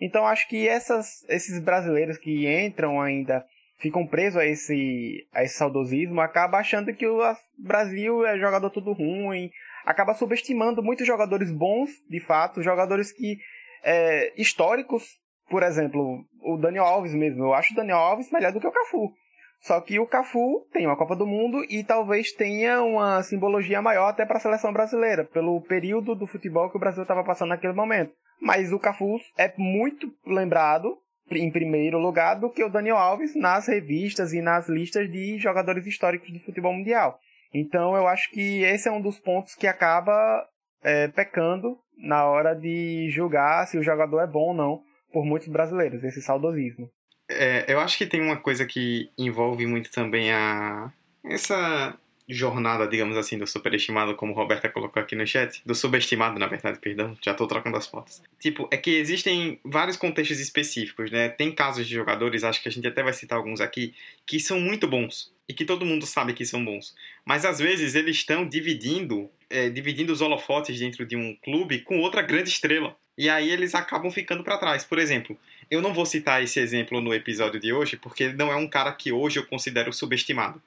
Então 0.00 0.26
acho 0.26 0.48
que 0.48 0.68
essas, 0.68 1.24
esses 1.28 1.62
brasileiros 1.62 2.18
que 2.18 2.46
entram 2.48 3.00
ainda 3.00 3.44
ficam 3.78 4.06
presos 4.06 4.38
a 4.38 4.46
esse, 4.46 5.26
a 5.32 5.42
esse 5.42 5.56
saudosismo, 5.56 6.20
acaba 6.20 6.58
achando 6.58 6.94
que 6.94 7.06
o 7.06 7.20
Brasil 7.58 8.24
é 8.24 8.38
jogador 8.38 8.70
tudo 8.70 8.92
ruim, 8.92 9.50
acaba 9.84 10.14
subestimando 10.14 10.82
muitos 10.82 11.06
jogadores 11.06 11.50
bons, 11.50 11.90
de 12.08 12.20
fato, 12.20 12.62
jogadores 12.62 13.12
que 13.12 13.38
é, 13.82 14.32
históricos, 14.40 15.04
por 15.52 15.62
exemplo, 15.62 16.24
o 16.40 16.56
Daniel 16.56 16.86
Alves 16.86 17.12
mesmo, 17.14 17.44
eu 17.44 17.52
acho 17.52 17.74
o 17.74 17.76
Daniel 17.76 17.98
Alves 17.98 18.32
melhor 18.32 18.52
do 18.52 18.58
que 18.58 18.66
o 18.66 18.72
Cafu. 18.72 19.12
Só 19.60 19.78
que 19.82 20.00
o 20.00 20.06
Cafu 20.06 20.66
tem 20.72 20.86
uma 20.86 20.96
Copa 20.96 21.14
do 21.14 21.26
Mundo 21.26 21.62
e 21.68 21.84
talvez 21.84 22.32
tenha 22.32 22.80
uma 22.80 23.22
simbologia 23.22 23.82
maior 23.82 24.08
até 24.08 24.24
para 24.24 24.38
a 24.38 24.40
seleção 24.40 24.72
brasileira, 24.72 25.26
pelo 25.26 25.60
período 25.60 26.14
do 26.14 26.26
futebol 26.26 26.70
que 26.70 26.78
o 26.78 26.80
Brasil 26.80 27.02
estava 27.02 27.22
passando 27.22 27.50
naquele 27.50 27.74
momento. 27.74 28.14
Mas 28.40 28.72
o 28.72 28.78
Cafu 28.78 29.18
é 29.36 29.52
muito 29.58 30.10
lembrado 30.26 30.96
em 31.30 31.52
primeiro 31.52 31.98
lugar 31.98 32.36
do 32.36 32.48
que 32.48 32.64
o 32.64 32.70
Daniel 32.70 32.96
Alves 32.96 33.36
nas 33.36 33.68
revistas 33.68 34.32
e 34.32 34.40
nas 34.40 34.70
listas 34.70 35.12
de 35.12 35.36
jogadores 35.38 35.86
históricos 35.86 36.32
do 36.32 36.40
futebol 36.40 36.72
mundial. 36.72 37.18
Então 37.52 37.94
eu 37.94 38.08
acho 38.08 38.30
que 38.30 38.62
esse 38.62 38.88
é 38.88 38.90
um 38.90 39.02
dos 39.02 39.20
pontos 39.20 39.54
que 39.54 39.66
acaba 39.66 40.48
é, 40.82 41.08
pecando 41.08 41.76
na 41.98 42.24
hora 42.24 42.54
de 42.54 43.10
julgar 43.10 43.66
se 43.66 43.76
o 43.76 43.82
jogador 43.82 44.20
é 44.20 44.26
bom 44.26 44.48
ou 44.48 44.54
não 44.54 44.91
por 45.12 45.24
muitos 45.24 45.48
brasileiros, 45.48 46.02
esse 46.04 46.22
saudosismo. 46.22 46.90
É, 47.28 47.64
eu 47.68 47.80
acho 47.80 47.96
que 47.96 48.06
tem 48.06 48.20
uma 48.20 48.36
coisa 48.36 48.66
que 48.66 49.10
envolve 49.16 49.66
muito 49.66 49.90
também 49.90 50.32
a 50.32 50.92
essa 51.24 51.96
jornada, 52.28 52.86
digamos 52.86 53.16
assim, 53.16 53.36
do 53.36 53.46
superestimado, 53.46 54.14
como 54.14 54.32
Roberta 54.32 54.68
colocou 54.68 55.02
aqui 55.02 55.14
no 55.14 55.26
chat, 55.26 55.60
do 55.66 55.74
subestimado, 55.74 56.38
na 56.38 56.46
verdade, 56.46 56.78
perdão, 56.78 57.16
já 57.20 57.34
tô 57.34 57.46
trocando 57.46 57.76
as 57.76 57.86
fotos. 57.86 58.22
Tipo, 58.38 58.68
é 58.70 58.76
que 58.76 58.90
existem 58.90 59.60
vários 59.64 59.96
contextos 59.96 60.40
específicos, 60.40 61.10
né? 61.10 61.28
Tem 61.28 61.52
casos 61.52 61.86
de 61.86 61.94
jogadores, 61.94 62.44
acho 62.44 62.62
que 62.62 62.68
a 62.68 62.72
gente 62.72 62.86
até 62.86 63.02
vai 63.02 63.12
citar 63.12 63.38
alguns 63.38 63.60
aqui, 63.60 63.94
que 64.26 64.40
são 64.40 64.60
muito 64.60 64.86
bons 64.88 65.32
e 65.48 65.52
que 65.52 65.64
todo 65.64 65.84
mundo 65.84 66.06
sabe 66.06 66.32
que 66.32 66.46
são 66.46 66.64
bons. 66.64 66.94
Mas 67.24 67.44
às 67.44 67.58
vezes 67.58 67.94
eles 67.94 68.16
estão 68.16 68.46
dividindo, 68.46 69.28
é, 69.50 69.68
dividindo 69.68 70.12
os 70.12 70.20
holofotes 70.20 70.78
dentro 70.78 71.04
de 71.04 71.16
um 71.16 71.36
clube 71.42 71.80
com 71.80 71.98
outra 71.98 72.22
grande 72.22 72.48
estrela. 72.48 72.96
E 73.22 73.30
aí 73.30 73.50
eles 73.50 73.72
acabam 73.72 74.10
ficando 74.10 74.42
para 74.42 74.58
trás. 74.58 74.84
Por 74.84 74.98
exemplo, 74.98 75.38
eu 75.70 75.80
não 75.80 75.94
vou 75.94 76.04
citar 76.04 76.42
esse 76.42 76.58
exemplo 76.58 77.00
no 77.00 77.14
episódio 77.14 77.60
de 77.60 77.72
hoje, 77.72 77.96
porque 77.96 78.32
não 78.32 78.50
é 78.50 78.56
um 78.56 78.66
cara 78.66 78.90
que 78.90 79.12
hoje 79.12 79.38
eu 79.38 79.46
considero 79.46 79.92
subestimado, 79.92 80.60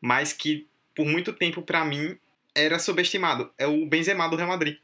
mas 0.00 0.32
que 0.32 0.66
por 0.94 1.04
muito 1.04 1.30
tempo, 1.34 1.60
para 1.60 1.84
mim, 1.84 2.16
era 2.54 2.78
subestimado. 2.78 3.52
É 3.58 3.66
o 3.66 3.84
Benzema 3.84 4.26
do 4.30 4.36
Real 4.36 4.48
Madrid. 4.48 4.78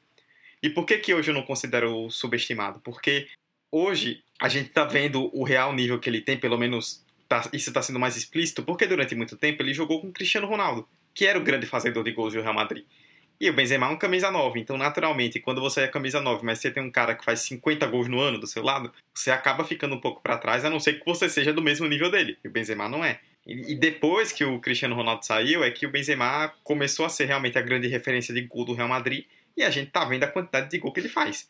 E 0.63 0.69
por 0.69 0.85
que, 0.85 0.99
que 0.99 1.15
hoje 1.15 1.31
eu 1.31 1.35
não 1.35 1.41
considero 1.41 2.11
subestimado? 2.11 2.81
Porque 2.81 3.29
hoje 3.73 4.23
a 4.39 4.51
gente 4.51 4.69
tá 4.69 4.85
vendo 4.85 5.31
o 5.35 5.43
real 5.43 5.73
nível 5.73 5.99
que 5.99 6.11
ele 6.11 6.21
tem, 6.21 6.37
pelo 6.37 6.59
menos 6.59 7.03
tá, 7.27 7.49
isso 7.51 7.71
está 7.71 7.81
sendo 7.81 7.99
mais 7.99 8.15
explícito, 8.15 8.63
porque 8.63 8.87
durante 8.87 9.15
muito 9.15 9.39
tempo 9.39 9.63
ele 9.63 9.73
jogou 9.73 10.03
com 10.03 10.13
Cristiano 10.13 10.47
Ronaldo, 10.47 10.87
que 11.15 11.25
era 11.25 11.39
o 11.39 11.43
grande 11.43 11.65
fazedor 11.65 12.05
de 12.05 12.13
gols 12.13 12.35
do 12.35 12.43
Real 12.43 12.53
Madrid. 12.53 12.85
E 13.39 13.51
o 13.51 13.53
Benzema 13.53 13.87
é 13.87 13.91
um 13.91 13.99
camisa 13.99 14.31
9, 14.31 14.59
então 14.59 14.79
naturalmente, 14.79 15.39
quando 15.41 15.61
você 15.61 15.83
é 15.83 15.89
camisa 15.89 16.21
9, 16.21 16.45
mas 16.45 16.59
você 16.59 16.71
tem 16.71 16.83
um 16.83 16.91
cara 16.91 17.15
que 17.15 17.25
faz 17.25 17.41
50 17.41 17.87
gols 17.87 18.09
no 18.09 18.19
ano 18.19 18.39
do 18.39 18.47
seu 18.47 18.63
lado, 18.63 18.91
você 19.15 19.31
acaba 19.31 19.63
ficando 19.63 19.95
um 19.95 20.01
pouco 20.01 20.23
para 20.23 20.39
trás, 20.39 20.65
a 20.65 20.71
não 20.71 20.81
ser 20.81 20.99
que 20.99 21.05
você 21.05 21.29
seja 21.29 21.53
do 21.53 21.61
mesmo 21.61 21.87
nível 21.87 22.11
dele. 22.11 22.39
E 22.43 22.49
o 22.49 22.51
Benzema 22.51 22.89
não 22.89 23.05
é. 23.05 23.21
E 23.47 23.77
depois 23.77 24.33
que 24.33 24.45
o 24.45 24.59
Cristiano 24.59 24.97
Ronaldo 24.97 25.25
saiu, 25.25 25.63
é 25.63 25.71
que 25.71 25.87
o 25.87 25.91
Benzema 25.91 26.53
começou 26.65 27.07
a 27.07 27.09
ser 27.09 27.27
realmente 27.27 27.57
a 27.57 27.63
grande 27.63 27.87
referência 27.87 28.35
de 28.35 28.41
gol 28.41 28.65
do 28.65 28.75
Real 28.75 28.89
Madrid. 28.89 29.25
e 29.57 29.63
a 29.63 29.71
gente 29.71 29.91
tá 29.91 30.05
vendo 30.05 30.25
a 30.25 30.27
quantidade 30.27 30.69
de 30.69 30.79
gol 30.79 30.93
que 30.93 31.01
ele 31.01 31.09
faz. 31.09 31.49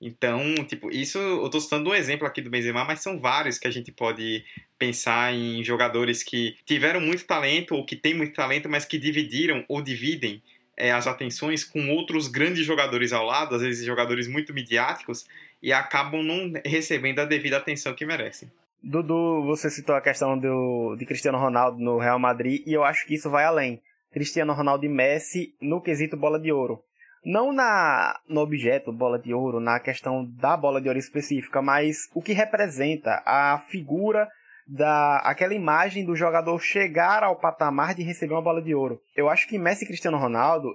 Então, 0.00 0.54
tipo, 0.66 0.90
isso 0.90 1.18
eu 1.18 1.48
tô 1.48 1.60
citando 1.60 1.90
um 1.90 1.94
exemplo 1.94 2.26
aqui 2.26 2.40
do 2.40 2.50
Benzema, 2.50 2.84
mas 2.84 3.00
são 3.00 3.20
vários 3.20 3.56
que 3.56 3.68
a 3.68 3.70
gente 3.70 3.92
pode 3.92 4.44
pensar 4.78 5.32
em 5.32 5.62
jogadores 5.62 6.22
que 6.22 6.56
tiveram 6.64 7.00
muito 7.00 7.24
talento 7.24 7.74
ou 7.74 7.86
que 7.86 7.94
têm 7.94 8.12
muito 8.12 8.34
talento, 8.34 8.68
mas 8.68 8.84
que 8.84 8.98
dividiram 8.98 9.64
ou 9.68 9.80
dividem 9.80 10.42
é, 10.76 10.92
as 10.92 11.06
atenções 11.06 11.64
com 11.64 11.90
outros 11.90 12.28
grandes 12.28 12.64
jogadores 12.64 13.12
ao 13.12 13.24
lado, 13.24 13.54
às 13.54 13.62
vezes 13.62 13.84
jogadores 13.84 14.26
muito 14.26 14.52
midiáticos, 14.52 15.26
e 15.62 15.72
acabam 15.72 16.22
não 16.22 16.52
recebendo 16.64 17.20
a 17.20 17.24
devida 17.24 17.56
atenção 17.56 17.94
que 17.94 18.06
merecem. 18.06 18.50
Dudu, 18.82 19.44
você 19.44 19.70
citou 19.70 19.94
a 19.94 20.00
questão 20.00 20.36
do, 20.36 20.96
de 20.96 21.06
Cristiano 21.06 21.38
Ronaldo 21.38 21.78
no 21.78 21.98
Real 21.98 22.18
Madrid, 22.18 22.62
e 22.66 22.72
eu 22.72 22.82
acho 22.82 23.06
que 23.06 23.14
isso 23.14 23.30
vai 23.30 23.44
além. 23.44 23.80
Cristiano 24.12 24.52
Ronaldo 24.52 24.84
e 24.84 24.88
Messi 24.88 25.54
no 25.60 25.80
quesito 25.80 26.16
bola 26.16 26.38
de 26.38 26.50
ouro 26.50 26.82
não 27.24 27.52
na 27.52 28.18
no 28.28 28.40
objeto 28.40 28.92
bola 28.92 29.18
de 29.18 29.32
ouro, 29.32 29.60
na 29.60 29.78
questão 29.78 30.24
da 30.24 30.56
bola 30.56 30.80
de 30.80 30.88
ouro 30.88 30.98
específica, 30.98 31.62
mas 31.62 32.08
o 32.14 32.20
que 32.20 32.32
representa 32.32 33.22
a 33.24 33.58
figura 33.70 34.28
da 34.66 35.18
aquela 35.18 35.54
imagem 35.54 36.04
do 36.04 36.16
jogador 36.16 36.58
chegar 36.60 37.22
ao 37.22 37.36
patamar 37.36 37.94
de 37.94 38.02
receber 38.02 38.34
uma 38.34 38.42
bola 38.42 38.62
de 38.62 38.74
ouro. 38.74 39.00
Eu 39.16 39.28
acho 39.28 39.48
que 39.48 39.58
Messi 39.58 39.84
e 39.84 39.86
Cristiano 39.86 40.18
Ronaldo, 40.18 40.68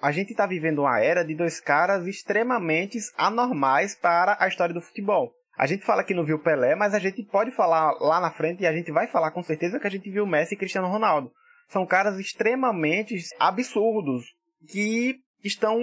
a 0.00 0.12
gente 0.12 0.30
está 0.30 0.46
vivendo 0.46 0.80
uma 0.80 1.00
era 1.00 1.24
de 1.24 1.34
dois 1.34 1.60
caras 1.60 2.06
extremamente 2.06 2.98
anormais 3.16 3.94
para 3.94 4.36
a 4.38 4.48
história 4.48 4.74
do 4.74 4.80
futebol. 4.80 5.32
A 5.56 5.66
gente 5.66 5.84
fala 5.84 6.02
que 6.02 6.14
não 6.14 6.24
viu 6.24 6.40
Pelé, 6.40 6.74
mas 6.74 6.94
a 6.94 6.98
gente 6.98 7.22
pode 7.22 7.52
falar 7.52 7.92
lá 8.00 8.20
na 8.20 8.30
frente 8.30 8.62
e 8.62 8.66
a 8.66 8.72
gente 8.72 8.90
vai 8.90 9.06
falar 9.06 9.30
com 9.30 9.42
certeza 9.42 9.78
que 9.78 9.86
a 9.86 9.90
gente 9.90 10.10
viu 10.10 10.26
Messi 10.26 10.54
e 10.54 10.58
Cristiano 10.58 10.88
Ronaldo. 10.88 11.30
São 11.68 11.86
caras 11.86 12.18
extremamente 12.18 13.16
absurdos 13.38 14.24
que 14.68 15.20
estão 15.42 15.78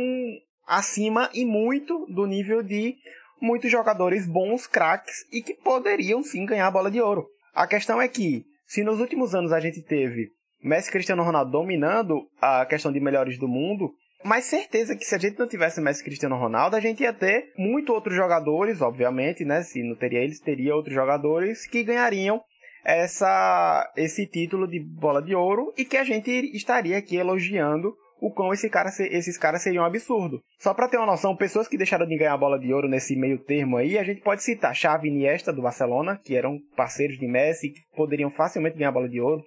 acima 0.68 1.30
e 1.34 1.46
muito 1.46 2.06
do 2.08 2.26
nível 2.26 2.62
de 2.62 2.96
muitos 3.42 3.72
jogadores 3.72 4.28
bons, 4.28 4.68
craques 4.68 5.26
e 5.32 5.42
que 5.42 5.54
poderiam 5.54 6.22
sim 6.22 6.46
ganhar 6.46 6.68
a 6.68 6.72
bola 6.72 6.92
de 6.92 7.02
ouro. 7.02 7.28
A 7.54 7.68
questão 7.68 8.02
é 8.02 8.08
que, 8.08 8.46
se 8.66 8.84
nos 8.84 9.00
últimos 9.00 9.36
anos 9.36 9.52
a 9.52 9.60
gente 9.60 9.82
teve 9.82 10.30
Messi 10.64 10.90
e 10.90 10.92
Cristiano 10.92 11.24
Ronaldo 11.24 11.52
dominando 11.52 12.28
a 12.42 12.66
questão 12.66 12.92
de 12.92 13.00
melhores 13.00 13.38
do 13.38 13.48
mundo, 13.48 13.92
mas 14.24 14.46
certeza 14.46 14.96
que 14.96 15.04
se 15.04 15.16
a 15.16 15.18
gente 15.18 15.40
não 15.40 15.48
tivesse 15.48 15.82
Messi 15.82 16.02
e 16.02 16.06
Cristiano 16.06 16.38
Ronaldo, 16.38 16.76
a 16.76 16.80
gente 16.80 17.02
ia 17.02 17.12
ter 17.12 17.52
muito 17.58 17.92
outros 17.92 18.16
jogadores, 18.16 18.82
obviamente, 18.82 19.44
né? 19.44 19.64
Se 19.64 19.82
não 19.82 19.96
teria 19.96 20.20
eles, 20.20 20.40
teria 20.40 20.76
outros 20.76 20.94
jogadores 20.94 21.66
que 21.66 21.84
ganhariam 21.84 22.42
essa, 22.86 23.92
esse 23.96 24.26
título 24.28 24.68
de 24.68 24.80
bola 24.80 25.22
de 25.22 25.36
ouro 25.36 25.74
e 25.78 25.84
que 25.84 25.98
a 25.98 26.04
gente 26.04 26.30
estaria 26.56 26.98
aqui 26.98 27.16
elogiando 27.16 27.96
o 28.22 28.32
quão 28.32 28.54
esse 28.54 28.70
cara, 28.70 28.90
esses 29.10 29.36
caras 29.36 29.64
seriam 29.64 29.84
um 29.84 29.88
absurdo. 29.88 30.40
Só 30.60 30.76
para 30.76 30.88
ter 30.88 30.98
uma 30.98 31.08
noção, 31.08 31.36
pessoas 31.36 31.68
que 31.68 31.76
deixaram 31.76 32.06
de 32.06 32.16
ganhar 32.16 32.34
a 32.34 32.38
bola 32.38 32.60
de 32.60 32.72
ouro 32.72 32.88
nesse 32.88 33.16
meio 33.16 33.40
termo 33.40 33.78
aí, 33.78 33.98
a 33.98 34.04
gente 34.04 34.22
pode 34.22 34.44
citar 34.44 34.76
Xavi 34.76 35.08
e 35.08 35.12
Iniesta 35.12 35.52
do 35.52 35.64
Barcelona, 35.64 36.22
que 36.24 36.36
eram 36.36 36.60
parceiros 36.78 37.18
de 37.18 37.28
Messi, 37.28 37.70
que 37.70 37.82
poderiam 37.96 38.30
facilmente 38.30 38.78
ganhar 38.78 38.90
a 38.90 38.94
bola 38.94 39.10
de 39.10 39.20
ouro, 39.20 39.44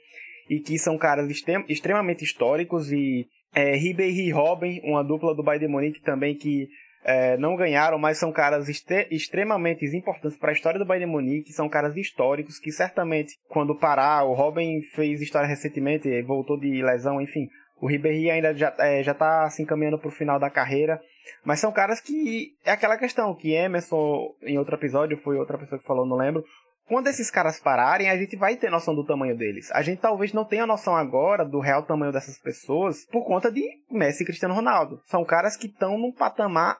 e 0.51 0.59
que 0.59 0.77
são 0.77 0.99
caras 0.99 1.31
extremamente 1.69 2.25
históricos, 2.25 2.91
e 2.91 3.27
é, 3.55 3.77
e 3.79 4.31
Robin, 4.33 4.81
uma 4.83 5.05
dupla 5.05 5.33
do 5.33 5.43
Bayern 5.45 5.67
de 5.67 5.73
Munique 5.73 6.03
também, 6.03 6.35
que 6.35 6.67
é, 7.05 7.37
não 7.37 7.55
ganharam, 7.55 7.97
mas 7.97 8.19
são 8.19 8.33
caras 8.33 8.67
extremamente 9.09 9.85
importantes 9.97 10.37
para 10.37 10.51
a 10.51 10.53
história 10.53 10.81
do 10.81 10.85
Bayern 10.85 11.07
de 11.07 11.13
Munique, 11.13 11.53
são 11.53 11.69
caras 11.69 11.97
históricos 11.97 12.59
que 12.59 12.73
certamente, 12.73 13.35
quando 13.49 13.79
parar, 13.79 14.25
o 14.25 14.35
Robin 14.35 14.81
fez 14.95 15.21
história 15.21 15.47
recentemente, 15.47 16.23
voltou 16.23 16.59
de 16.59 16.83
lesão, 16.83 17.21
enfim, 17.21 17.47
o 17.81 17.87
Ribéry 17.87 18.31
ainda 18.31 18.55
já, 18.55 18.75
é, 18.79 19.03
já 19.03 19.15
tá 19.15 19.49
se 19.51 19.63
encaminhando 19.63 19.99
pro 19.99 20.11
final 20.11 20.39
da 20.39 20.51
carreira. 20.51 21.01
Mas 21.45 21.61
são 21.61 21.73
caras 21.73 22.01
que. 22.01 22.55
É 22.65 22.73
aquela 22.73 22.97
questão 22.97 23.35
que 23.35 23.53
Emerson, 23.53 24.35
em 24.43 24.59
outro 24.59 24.75
episódio, 24.75 25.17
foi 25.17 25.37
outra 25.37 25.59
pessoa 25.59 25.79
que 25.79 25.87
falou, 25.87 26.07
não 26.07 26.17
lembro. 26.17 26.45
Quando 26.87 27.07
esses 27.07 27.31
caras 27.31 27.59
pararem, 27.59 28.11
a 28.11 28.17
gente 28.17 28.37
vai 28.37 28.57
ter 28.57 28.71
noção 28.71 28.95
do 28.95 29.07
tamanho 29.07 29.37
deles. 29.37 29.71
A 29.73 29.81
gente 29.81 30.03
talvez 30.03 30.35
não 30.35 30.45
tenha 30.45 30.67
noção 30.67 30.95
agora 30.95 31.43
do 31.43 31.59
real 31.59 31.83
tamanho 31.83 32.13
dessas 32.13 32.39
pessoas 32.39 33.07
por 33.07 33.25
conta 33.25 33.51
de 33.51 33.67
Messi 33.91 34.23
e 34.23 34.27
Cristiano 34.27 34.55
Ronaldo. 34.55 35.01
São 35.07 35.25
caras 35.25 35.57
que 35.57 35.67
estão 35.67 35.97
num 35.97 36.13
patamar 36.13 36.77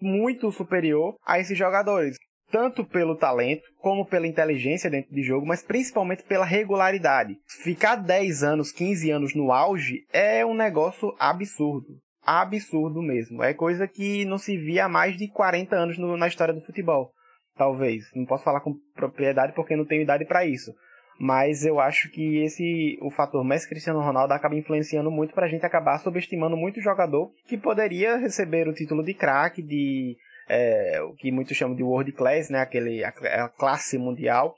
muito 0.00 0.50
superior 0.50 1.14
a 1.26 1.38
esses 1.38 1.58
jogadores 1.58 2.16
tanto 2.50 2.84
pelo 2.84 3.16
talento 3.16 3.62
como 3.78 4.06
pela 4.06 4.26
inteligência 4.26 4.90
dentro 4.90 5.14
de 5.14 5.22
jogo, 5.22 5.46
mas 5.46 5.62
principalmente 5.62 6.22
pela 6.22 6.44
regularidade. 6.44 7.38
Ficar 7.62 7.96
10 7.96 8.42
anos, 8.42 8.72
15 8.72 9.10
anos 9.10 9.34
no 9.34 9.52
auge 9.52 10.04
é 10.12 10.44
um 10.44 10.54
negócio 10.54 11.14
absurdo. 11.18 11.98
Absurdo 12.24 13.00
mesmo. 13.02 13.42
É 13.42 13.54
coisa 13.54 13.86
que 13.86 14.24
não 14.24 14.38
se 14.38 14.56
via 14.56 14.84
há 14.84 14.88
mais 14.88 15.16
de 15.16 15.28
40 15.28 15.74
anos 15.74 15.98
no, 15.98 16.16
na 16.16 16.28
história 16.28 16.52
do 16.52 16.60
futebol. 16.60 17.10
Talvez. 17.56 18.04
Não 18.14 18.24
posso 18.24 18.44
falar 18.44 18.60
com 18.60 18.74
propriedade 18.94 19.52
porque 19.54 19.76
não 19.76 19.86
tenho 19.86 20.02
idade 20.02 20.24
para 20.24 20.44
isso. 20.44 20.72
Mas 21.18 21.64
eu 21.64 21.80
acho 21.80 22.08
que 22.10 22.38
esse 22.44 22.96
o 23.02 23.10
fator 23.10 23.42
Messi 23.44 23.68
Cristiano 23.68 24.00
Ronaldo 24.00 24.32
acaba 24.32 24.54
influenciando 24.54 25.10
muito 25.10 25.34
para 25.34 25.46
a 25.46 25.48
gente 25.48 25.66
acabar 25.66 25.98
subestimando 25.98 26.56
muito 26.56 26.78
o 26.78 26.82
jogador 26.82 27.32
que 27.48 27.58
poderia 27.58 28.16
receber 28.16 28.68
o 28.68 28.72
título 28.72 29.02
de 29.02 29.14
craque, 29.14 29.60
de 29.60 30.16
é, 30.48 31.00
o 31.02 31.14
que 31.14 31.30
muitos 31.30 31.56
chamam 31.56 31.76
de 31.76 31.82
world 31.82 32.12
class, 32.12 32.50
né, 32.50 32.60
aquele, 32.60 33.04
a, 33.04 33.08
a, 33.08 33.48
classe 33.48 33.98
mundial, 33.98 34.54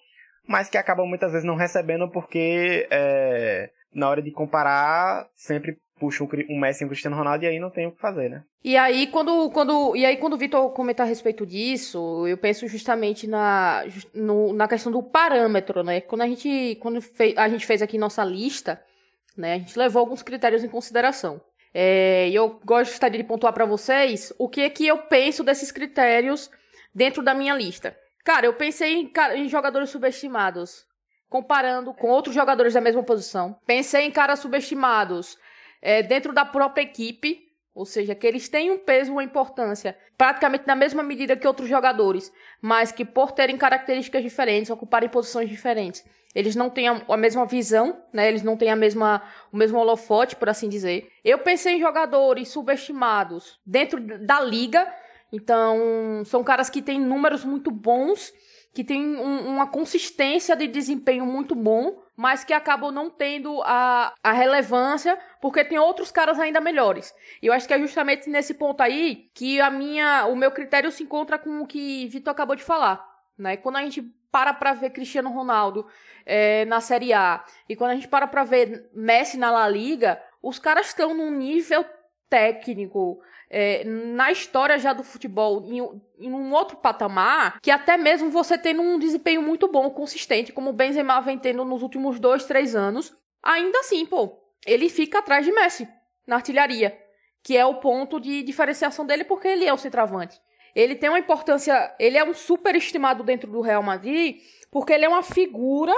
mas 0.47 0.69
que 0.69 0.79
acabam 0.79 1.07
muitas 1.07 1.33
vezes 1.33 1.47
não 1.47 1.57
recebendo 1.57 2.09
porque 2.11 2.87
é, 2.91 3.71
na 3.95 4.09
hora 4.09 4.23
de 4.23 4.31
comparar 4.31 5.29
sempre 5.35 5.77
puxa 5.99 6.25
um, 6.25 6.59
Messi 6.59 6.83
e 6.83 6.87
um 6.87 6.89
Cristiano 6.89 7.15
Ronaldo 7.15 7.45
e 7.45 7.49
aí 7.49 7.61
não 7.61 7.71
tem 7.71 7.87
o 7.87 7.93
que 7.93 8.01
fazer, 8.01 8.31
né? 8.31 8.43
E 8.65 8.75
aí 8.77 9.07
quando, 9.09 9.51
quando, 9.51 9.95
e 9.95 10.07
aí, 10.07 10.17
quando 10.17 10.33
o 10.33 10.39
Vitor 10.39 10.71
comentar 10.71 11.05
a 11.05 11.09
respeito 11.09 11.45
disso, 11.45 12.27
eu 12.27 12.39
penso 12.39 12.67
justamente 12.67 13.27
na, 13.27 13.85
no, 14.15 14.53
na 14.55 14.67
questão 14.67 14.91
do 14.91 15.03
parâmetro, 15.03 15.83
né? 15.83 16.01
Quando 16.01 16.23
a 16.23 16.27
gente, 16.27 16.77
quando 16.81 17.03
fez, 17.03 17.37
a 17.37 17.49
gente 17.51 17.67
fez 17.67 17.83
aqui 17.83 17.99
nossa 17.99 18.25
lista, 18.25 18.83
né, 19.37 19.55
a 19.55 19.59
gente 19.59 19.79
levou 19.79 20.01
alguns 20.01 20.23
critérios 20.23 20.65
em 20.65 20.69
consideração. 20.69 21.41
É, 21.73 22.29
eu 22.31 22.61
gostaria 22.65 23.19
de 23.19 23.25
pontuar 23.25 23.53
para 23.53 23.65
vocês 23.65 24.33
o 24.39 24.49
que 24.49 24.63
é 24.63 24.71
que 24.71 24.87
eu 24.87 24.99
penso 24.99 25.45
desses 25.45 25.71
critérios 25.71 26.51
dentro 26.95 27.23
da 27.23 27.35
minha 27.35 27.55
lista. 27.55 27.97
Cara, 28.25 28.47
eu 28.47 28.55
pensei 28.55 28.95
em, 28.95 29.13
em 29.37 29.49
jogadores 29.49 29.91
subestimados, 29.91 30.85
comparando 31.29 31.95
com 31.95 32.09
outros 32.09 32.35
jogadores 32.35 32.75
da 32.75 32.81
mesma 32.81 33.03
posição. 33.03 33.57
Pensei 33.67 34.05
em 34.05 34.11
caras 34.11 34.41
subestimados 34.41 35.39
é, 35.81 36.03
dentro 36.03 36.33
da 36.33 36.45
própria 36.45 36.83
equipe, 36.83 37.49
ou 37.73 37.87
seja, 37.87 38.15
que 38.15 38.27
eles 38.27 38.49
têm 38.49 38.71
um 38.71 38.79
peso, 38.79 39.13
uma 39.13 39.25
importância, 39.25 39.97
praticamente 40.19 40.67
na 40.67 40.75
mesma 40.75 41.03
medida 41.03 41.37
que 41.37 41.47
outros 41.47 41.69
jogadores, 41.69 42.33
mas 42.61 42.93
que 42.93 43.05
por 43.05 43.33
terem 43.33 43.57
características 43.57 44.23
diferentes, 44.23 44.71
ocuparem 44.71 45.09
posições 45.09 45.49
diferentes, 45.49 46.05
eles 46.35 46.55
não 46.55 46.71
têm 46.71 46.89
a, 46.89 47.03
a, 47.09 47.17
mesma 47.17 47.45
visão, 47.45 48.01
né? 48.13 48.29
Eles 48.29 48.43
não 48.43 48.57
têm 48.57 48.71
a 48.71 48.77
mesma, 48.77 49.23
o 49.53 49.57
mesmo 49.57 49.79
holofote, 49.79 50.37
por 50.37 50.49
assim 50.49 50.69
dizer. 50.69 51.11
Eu 51.25 51.39
pensei 51.39 51.77
em 51.77 51.81
jogadores 51.81 52.49
subestimados 52.49 53.59
dentro 53.67 54.01
da 54.01 54.41
liga. 54.41 54.87
Então, 55.33 56.23
são 56.25 56.43
caras 56.45 56.71
que 56.71 56.83
têm 56.83 57.01
números 57.01 57.45
muito 57.45 57.71
bons, 57.71 58.33
que 58.73 58.85
têm 58.85 59.17
um, 59.17 59.49
uma 59.49 59.67
consistência 59.67 60.55
de 60.55 60.69
desempenho 60.69 61.27
muito 61.27 61.55
bom, 61.55 62.01
mas 62.17 62.45
que 62.45 62.53
acabam 62.53 62.93
não 62.93 63.11
tendo 63.11 63.61
a, 63.63 64.15
a 64.23 64.33
relevância 64.33 65.19
porque 65.41 65.65
tem 65.65 65.79
outros 65.79 66.13
caras 66.13 66.39
ainda 66.39 66.61
melhores. 66.61 67.13
E 67.43 67.47
eu 67.47 67.53
acho 67.53 67.67
que 67.67 67.75
é 67.75 67.79
justamente 67.79 68.29
nesse 68.31 68.55
ponto 68.55 68.83
aí 68.83 69.31
que 69.35 69.61
a 69.61 69.71
minha, 69.71 70.27
o 70.27 70.37
meu 70.37 70.53
critério 70.53 70.93
se 70.93 71.03
encontra 71.03 71.39
com 71.39 71.63
o 71.63 71.67
que 71.67 72.07
Vitor 72.07 72.31
acabou 72.33 72.55
de 72.55 72.63
falar. 72.63 73.10
Né? 73.41 73.57
Quando 73.57 73.77
a 73.77 73.83
gente 73.83 74.03
para 74.31 74.53
para 74.53 74.75
ver 74.75 74.91
Cristiano 74.91 75.31
Ronaldo 75.31 75.87
é, 76.27 76.65
na 76.67 76.81
Série 76.81 77.13
A 77.13 77.43
e 77.69 77.75
quando 77.75 77.93
a 77.93 77.95
gente 77.95 78.07
para 78.07 78.27
para 78.27 78.45
ver 78.45 78.89
Messi 78.93 79.39
na 79.39 79.51
La 79.51 79.67
Liga, 79.67 80.23
os 80.43 80.59
caras 80.59 80.89
estão 80.89 81.15
num 81.15 81.31
nível 81.31 81.85
técnico, 82.29 83.21
é, 83.49 83.83
na 83.85 84.31
história 84.31 84.79
já 84.79 84.93
do 84.93 85.03
futebol, 85.03 85.65
em, 85.65 85.79
em, 86.25 86.33
um 86.33 86.53
outro 86.53 86.77
patamar, 86.77 87.59
que 87.61 87.73
até 87.73 87.97
mesmo 87.97 88.31
você 88.31 88.57
tendo 88.57 88.83
um 88.83 89.01
desempenho 89.01 89.43
muito 89.43 89.67
bom, 89.67 89.91
consistente, 89.91 90.53
como 90.53 90.71
o 90.71 90.73
Benzema 90.73 91.21
vem 91.21 91.37
tendo 91.37 91.65
nos 91.65 91.83
últimos 91.83 92.21
dois, 92.21 92.45
três 92.45 92.77
anos, 92.77 93.13
ainda 93.43 93.81
assim, 93.81 94.07
pô, 94.07 94.39
ele 94.65 94.89
fica 94.89 95.19
atrás 95.19 95.45
de 95.45 95.51
Messi 95.51 95.89
na 96.25 96.37
artilharia, 96.37 96.97
que 97.43 97.57
é 97.57 97.67
o 97.67 97.81
ponto 97.81 98.21
de 98.21 98.45
diferenciação 98.45 99.05
dele, 99.05 99.25
porque 99.25 99.49
ele 99.49 99.65
é 99.65 99.73
o 99.73 99.79
centroavante 99.79 100.41
ele 100.75 100.95
tem 100.95 101.09
uma 101.09 101.19
importância, 101.19 101.95
ele 101.99 102.17
é 102.17 102.25
um 102.25 102.35
super 102.35 102.75
estimado 102.77 103.23
dentro 103.23 103.51
do 103.51 103.61
Real 103.61 103.83
Madrid, 103.83 104.41
porque 104.71 104.93
ele 104.93 105.05
é 105.05 105.09
uma 105.09 105.23
figura, 105.23 105.95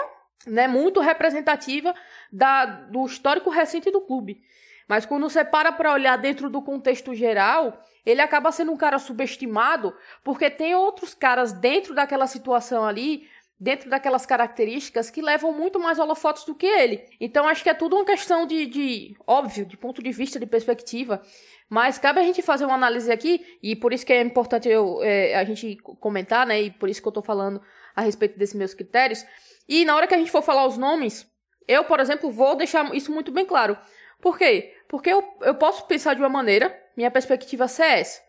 né, 0.47 0.67
muito 0.67 1.00
representativa 1.00 1.95
da, 2.33 2.64
do 2.64 3.05
histórico 3.07 3.50
recente 3.50 3.91
do 3.91 4.00
clube. 4.00 4.43
Mas 4.88 5.07
quando 5.07 5.29
você 5.29 5.45
para 5.45 5.73
para 5.73 5.93
olhar 5.93 6.17
dentro 6.19 6.50
do 6.50 6.61
contexto 6.61 7.14
geral, 7.14 7.81
ele 8.05 8.21
acaba 8.21 8.52
sendo 8.52 8.73
um 8.73 8.76
cara 8.76 8.99
subestimado, 8.99 9.97
porque 10.25 10.50
tem 10.50 10.75
outros 10.75 11.14
caras 11.14 11.52
dentro 11.52 11.95
daquela 11.95 12.26
situação 12.26 12.85
ali 12.85 13.29
dentro 13.62 13.88
daquelas 13.88 14.26
características 14.26 15.09
que 15.09 15.23
levam 15.23 15.52
muito 15.52 15.78
mais 15.78 16.00
holofotos 16.00 16.45
do 16.45 16.52
que 16.52 16.66
ele. 16.66 17.00
Então 17.21 17.47
acho 17.47 17.62
que 17.62 17.71
é 17.71 17.75
tudo 17.75 17.95
uma 17.95 18.04
questão 18.04 18.45
de, 18.45 18.66
de 18.66 19.16
óbvio, 19.25 19.64
de 19.64 19.76
ponto 19.76 20.02
de 20.02 20.11
vista, 20.11 20.40
de 20.40 20.47
perspectiva. 20.47 21.23
Mas 21.71 21.97
cabe 21.97 22.19
a 22.19 22.25
gente 22.25 22.42
fazer 22.42 22.64
uma 22.64 22.75
análise 22.75 23.11
aqui, 23.11 23.57
e 23.62 23.76
por 23.76 23.92
isso 23.92 24.04
que 24.04 24.12
é 24.12 24.21
importante 24.21 24.69
eu, 24.69 25.00
é, 25.00 25.37
a 25.37 25.45
gente 25.45 25.76
comentar, 26.00 26.45
né? 26.45 26.61
E 26.61 26.71
por 26.73 26.88
isso 26.88 27.00
que 27.00 27.07
eu 27.07 27.12
tô 27.12 27.23
falando 27.23 27.62
a 27.95 28.02
respeito 28.02 28.37
desses 28.37 28.57
meus 28.57 28.75
critérios. 28.75 29.25
E 29.69 29.85
na 29.85 29.95
hora 29.95 30.09
que 30.09 30.14
a 30.14 30.19
gente 30.19 30.33
for 30.33 30.42
falar 30.42 30.66
os 30.66 30.76
nomes, 30.76 31.25
eu, 31.69 31.85
por 31.85 32.00
exemplo, 32.00 32.33
vou 32.33 32.57
deixar 32.57 32.92
isso 32.97 33.12
muito 33.12 33.31
bem 33.31 33.47
claro. 33.47 33.78
Por 34.21 34.37
quê? 34.37 34.75
Porque 34.88 35.09
eu, 35.09 35.23
eu 35.40 35.54
posso 35.54 35.87
pensar 35.87 36.14
de 36.14 36.21
uma 36.21 36.28
maneira, 36.28 36.76
minha 36.97 37.12
perspectiva 37.12 37.69
ser 37.69 37.85
essa. 37.85 38.21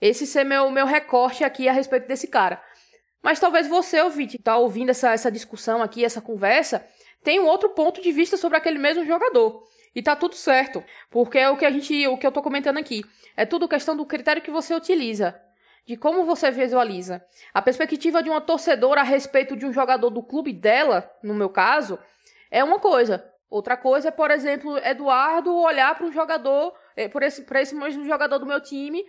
Esse 0.00 0.26
ser 0.26 0.44
meu, 0.44 0.70
meu 0.70 0.86
recorte 0.86 1.44
aqui 1.44 1.68
a 1.68 1.72
respeito 1.72 2.08
desse 2.08 2.28
cara. 2.28 2.62
Mas 3.22 3.40
talvez 3.40 3.66
você, 3.66 4.00
ouvinte, 4.00 4.36
que 4.36 4.42
tá 4.42 4.56
ouvindo 4.56 4.90
essa, 4.90 5.12
essa 5.12 5.30
discussão 5.30 5.82
aqui, 5.82 6.04
essa 6.04 6.20
conversa, 6.20 6.86
tenha 7.22 7.42
um 7.42 7.46
outro 7.46 7.70
ponto 7.70 8.00
de 8.00 8.12
vista 8.12 8.36
sobre 8.36 8.56
aquele 8.56 8.78
mesmo 8.78 9.04
jogador. 9.04 9.64
E 9.94 10.02
tá 10.02 10.14
tudo 10.14 10.34
certo. 10.34 10.82
Porque 11.10 11.38
é 11.38 11.50
o 11.50 11.56
que 11.56 11.64
a 11.64 11.70
gente, 11.70 12.06
o 12.06 12.16
que 12.16 12.26
eu 12.26 12.32
tô 12.32 12.42
comentando 12.42 12.78
aqui. 12.78 13.02
É 13.36 13.44
tudo 13.44 13.68
questão 13.68 13.96
do 13.96 14.06
critério 14.06 14.42
que 14.42 14.50
você 14.50 14.74
utiliza. 14.74 15.38
De 15.86 15.96
como 15.96 16.24
você 16.24 16.50
visualiza. 16.50 17.24
A 17.52 17.62
perspectiva 17.62 18.22
de 18.22 18.30
uma 18.30 18.40
torcedora 18.40 19.00
a 19.00 19.04
respeito 19.04 19.56
de 19.56 19.66
um 19.66 19.72
jogador 19.72 20.10
do 20.10 20.22
clube 20.22 20.52
dela, 20.52 21.10
no 21.22 21.34
meu 21.34 21.48
caso, 21.48 21.98
é 22.50 22.62
uma 22.62 22.78
coisa. 22.78 23.24
Outra 23.50 23.76
coisa 23.76 24.08
é, 24.08 24.10
por 24.10 24.30
exemplo, 24.30 24.76
Eduardo 24.78 25.54
olhar 25.56 25.96
para 25.96 26.06
um 26.06 26.12
jogador, 26.12 26.74
é, 26.94 27.08
por 27.08 27.22
esse, 27.22 27.42
para 27.42 27.62
esse 27.62 27.74
mesmo 27.74 28.04
jogador 28.04 28.38
do 28.38 28.44
meu 28.44 28.60
time, 28.60 29.02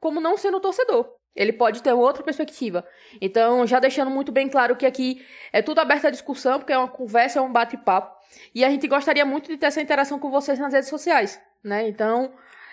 como 0.00 0.20
não 0.20 0.36
sendo 0.36 0.60
torcedor. 0.60 1.17
Ele 1.38 1.52
pode 1.52 1.82
ter 1.84 1.92
outra 1.92 2.22
perspectiva. 2.22 2.84
Então, 3.20 3.64
já 3.64 3.78
deixando 3.78 4.10
muito 4.10 4.32
bem 4.32 4.48
claro 4.48 4.74
que 4.74 4.84
aqui 4.84 5.24
é 5.52 5.62
tudo 5.62 5.78
aberto 5.78 6.08
à 6.08 6.10
discussão, 6.10 6.58
porque 6.58 6.72
é 6.72 6.78
uma 6.78 6.88
conversa, 6.88 7.38
é 7.38 7.42
um 7.42 7.52
bate-papo. 7.52 8.12
E 8.52 8.64
a 8.64 8.70
gente 8.70 8.88
gostaria 8.88 9.24
muito 9.24 9.48
de 9.48 9.56
ter 9.56 9.66
essa 9.66 9.80
interação 9.80 10.18
com 10.18 10.32
vocês 10.32 10.58
nas 10.58 10.72
redes 10.72 10.88
sociais, 10.88 11.40
né? 11.62 11.88
Então, 11.88 12.32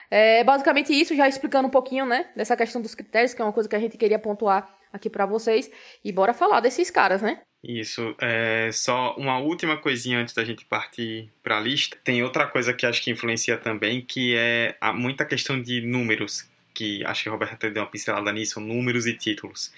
é 0.09 0.43
basicamente 0.43 0.91
isso, 0.99 1.15
já 1.15 1.27
explicando 1.27 1.67
um 1.67 1.71
pouquinho, 1.71 2.07
né, 2.07 2.27
dessa 2.35 2.57
questão 2.57 2.81
dos 2.81 2.95
critérios, 2.95 3.33
que 3.33 3.41
é 3.41 3.45
uma 3.45 3.53
coisa 3.53 3.69
que 3.69 3.75
a 3.75 3.79
gente 3.79 3.97
queria 3.97 4.17
pontuar 4.17 4.67
aqui 4.91 5.11
para 5.11 5.27
vocês. 5.27 5.69
E 6.03 6.11
bora 6.11 6.33
falar 6.33 6.59
desses 6.59 6.89
caras, 6.89 7.21
né? 7.21 7.41
Isso. 7.63 8.15
É 8.19 8.69
só 8.71 9.15
uma 9.15 9.37
última 9.39 9.77
coisinha 9.77 10.19
antes 10.19 10.33
da 10.33 10.43
gente 10.43 10.65
partir 10.65 11.31
para 11.43 11.57
a 11.57 11.59
lista. 11.59 11.97
Tem 12.03 12.23
outra 12.23 12.47
coisa 12.47 12.73
que 12.73 12.85
acho 12.85 13.01
que 13.01 13.11
influencia 13.11 13.57
também, 13.57 14.01
que 14.01 14.35
é 14.35 14.75
a, 14.81 14.91
muita 14.91 15.25
questão 15.25 15.61
de 15.61 15.81
números, 15.81 16.49
que 16.75 17.03
acho 17.05 17.23
que 17.23 17.29
a 17.29 17.31
Roberta 17.31 17.71
deu 17.71 17.81
uma 17.81 17.89
pincelada 17.89 18.31
nisso, 18.31 18.59
números 18.59 19.07
e 19.07 19.13
títulos, 19.13 19.73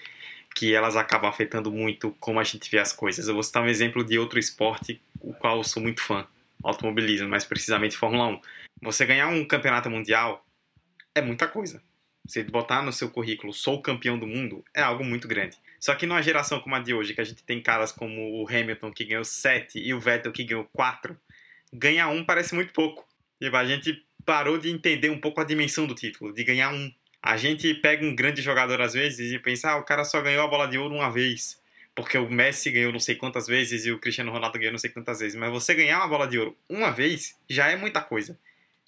que 0.54 0.74
elas 0.74 0.96
acabam 0.96 1.30
afetando 1.30 1.70
muito 1.70 2.10
como 2.18 2.40
a 2.40 2.44
gente 2.44 2.68
vê 2.70 2.78
as 2.78 2.92
coisas. 2.92 3.28
Eu 3.28 3.34
vou 3.34 3.42
citar 3.42 3.62
um 3.62 3.68
exemplo 3.68 4.04
de 4.04 4.18
outro 4.18 4.38
esporte, 4.38 5.00
o 5.20 5.32
qual 5.32 5.58
eu 5.58 5.64
sou 5.64 5.82
muito 5.82 6.02
fã, 6.02 6.26
automobilismo, 6.62 7.28
mais 7.28 7.44
precisamente 7.44 7.96
Fórmula 7.96 8.26
1. 8.26 8.40
Você 8.82 9.06
ganhar 9.06 9.28
um 9.28 9.44
campeonato 9.44 9.88
mundial 9.88 10.44
é 11.14 11.22
muita 11.22 11.46
coisa. 11.46 11.82
Você 12.26 12.44
botar 12.44 12.82
no 12.82 12.92
seu 12.92 13.08
currículo, 13.08 13.54
sou 13.54 13.80
campeão 13.80 14.18
do 14.18 14.26
mundo, 14.26 14.62
é 14.74 14.82
algo 14.82 15.02
muito 15.02 15.26
grande. 15.26 15.56
Só 15.80 15.94
que 15.94 16.04
numa 16.04 16.20
geração 16.20 16.60
como 16.60 16.74
a 16.74 16.80
de 16.80 16.92
hoje, 16.92 17.14
que 17.14 17.20
a 17.20 17.24
gente 17.24 17.42
tem 17.42 17.62
caras 17.62 17.90
como 17.90 18.42
o 18.42 18.46
Hamilton, 18.46 18.92
que 18.92 19.04
ganhou 19.04 19.24
7, 19.24 19.78
e 19.78 19.94
o 19.94 20.00
Vettel, 20.00 20.32
que 20.32 20.44
ganhou 20.44 20.68
4, 20.72 21.16
ganhar 21.72 22.08
um 22.08 22.22
parece 22.22 22.54
muito 22.54 22.72
pouco. 22.72 23.08
Tipo, 23.40 23.56
a 23.56 23.64
gente 23.64 24.04
parou 24.28 24.58
de 24.58 24.68
entender 24.68 25.08
um 25.08 25.18
pouco 25.18 25.40
a 25.40 25.44
dimensão 25.44 25.86
do 25.86 25.94
título, 25.94 26.34
de 26.34 26.44
ganhar 26.44 26.70
um. 26.70 26.92
A 27.22 27.38
gente 27.38 27.72
pega 27.72 28.04
um 28.04 28.14
grande 28.14 28.42
jogador 28.42 28.78
às 28.82 28.92
vezes 28.92 29.32
e 29.32 29.38
pensa, 29.38 29.70
ah, 29.70 29.76
o 29.78 29.84
cara 29.84 30.04
só 30.04 30.20
ganhou 30.20 30.44
a 30.44 30.48
bola 30.48 30.66
de 30.66 30.76
ouro 30.76 30.94
uma 30.94 31.10
vez. 31.10 31.58
Porque 31.94 32.18
o 32.18 32.30
Messi 32.30 32.70
ganhou 32.70 32.92
não 32.92 33.00
sei 33.00 33.14
quantas 33.14 33.46
vezes 33.46 33.86
e 33.86 33.90
o 33.90 33.98
Cristiano 33.98 34.30
Ronaldo 34.30 34.58
ganhou 34.58 34.72
não 34.72 34.78
sei 34.78 34.90
quantas 34.90 35.20
vezes. 35.20 35.34
Mas 35.34 35.50
você 35.50 35.74
ganhar 35.74 35.96
uma 35.96 36.08
bola 36.08 36.28
de 36.28 36.38
ouro 36.38 36.54
uma 36.68 36.90
vez 36.90 37.38
já 37.48 37.70
é 37.70 37.76
muita 37.76 38.02
coisa 38.02 38.38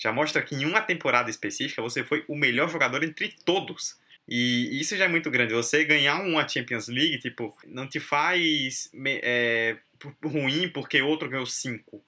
já 0.00 0.10
mostra 0.10 0.40
que 0.42 0.54
em 0.54 0.64
uma 0.64 0.80
temporada 0.80 1.28
específica 1.28 1.82
você 1.82 2.02
foi 2.02 2.24
o 2.26 2.34
melhor 2.34 2.70
jogador 2.70 3.04
entre 3.04 3.34
todos. 3.44 3.98
E 4.26 4.80
isso 4.80 4.96
já 4.96 5.04
é 5.04 5.08
muito 5.08 5.30
grande. 5.30 5.52
Você 5.52 5.84
ganhar 5.84 6.22
uma 6.22 6.48
Champions 6.48 6.88
League, 6.88 7.18
tipo, 7.18 7.54
não 7.66 7.86
te 7.86 8.00
faz 8.00 8.90
é, 9.22 9.76
ruim 10.24 10.70
porque 10.70 11.02
outro 11.02 11.28
ganhou 11.28 11.44
cinco. 11.44 12.02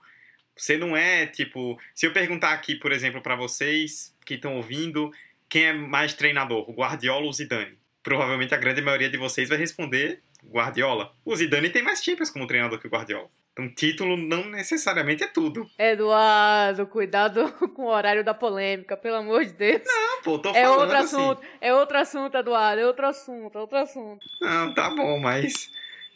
Você 0.56 0.76
não 0.76 0.96
é, 0.96 1.26
tipo... 1.26 1.78
Se 1.94 2.06
eu 2.06 2.12
perguntar 2.12 2.52
aqui, 2.52 2.74
por 2.74 2.92
exemplo, 2.92 3.20
para 3.20 3.36
vocês 3.36 4.14
que 4.24 4.34
estão 4.34 4.56
ouvindo, 4.56 5.10
quem 5.48 5.66
é 5.66 5.72
mais 5.72 6.14
treinador, 6.14 6.68
o 6.68 6.72
Guardiola 6.72 7.24
ou 7.24 7.30
o 7.30 7.32
Zidane? 7.32 7.78
Provavelmente 8.02 8.54
a 8.54 8.58
grande 8.58 8.82
maioria 8.82 9.08
de 9.08 9.16
vocês 9.16 9.48
vai 9.48 9.58
responder 9.58 10.20
Guardiola. 10.44 11.14
O 11.24 11.34
Zidane 11.36 11.70
tem 11.70 11.82
mais 11.82 12.02
Champions 12.02 12.30
como 12.30 12.46
treinador 12.46 12.78
que 12.78 12.86
o 12.86 12.90
Guardiola. 12.90 13.28
Um 13.58 13.68
título 13.68 14.16
não 14.16 14.48
necessariamente 14.48 15.22
é 15.22 15.26
tudo. 15.26 15.68
Eduardo, 15.78 16.86
cuidado 16.86 17.52
com 17.76 17.82
o 17.82 17.90
horário 17.90 18.24
da 18.24 18.32
polêmica, 18.32 18.96
pelo 18.96 19.16
amor 19.16 19.44
de 19.44 19.52
Deus. 19.52 19.82
Não, 19.84 20.22
pô, 20.22 20.38
tô 20.38 20.50
é 20.50 20.62
falando 20.62 20.80
outro 20.80 20.96
assim. 20.96 21.16
assunto, 21.16 21.42
é 21.60 21.74
outro 21.74 21.98
assunto, 21.98 22.36
Eduardo, 22.38 22.80
é 22.80 22.86
outro 22.86 23.06
assunto, 23.06 23.58
é 23.58 23.60
outro 23.60 23.76
assunto. 23.76 24.26
Não, 24.40 24.72
tá 24.72 24.88
bom, 24.88 25.18
mas 25.20 25.70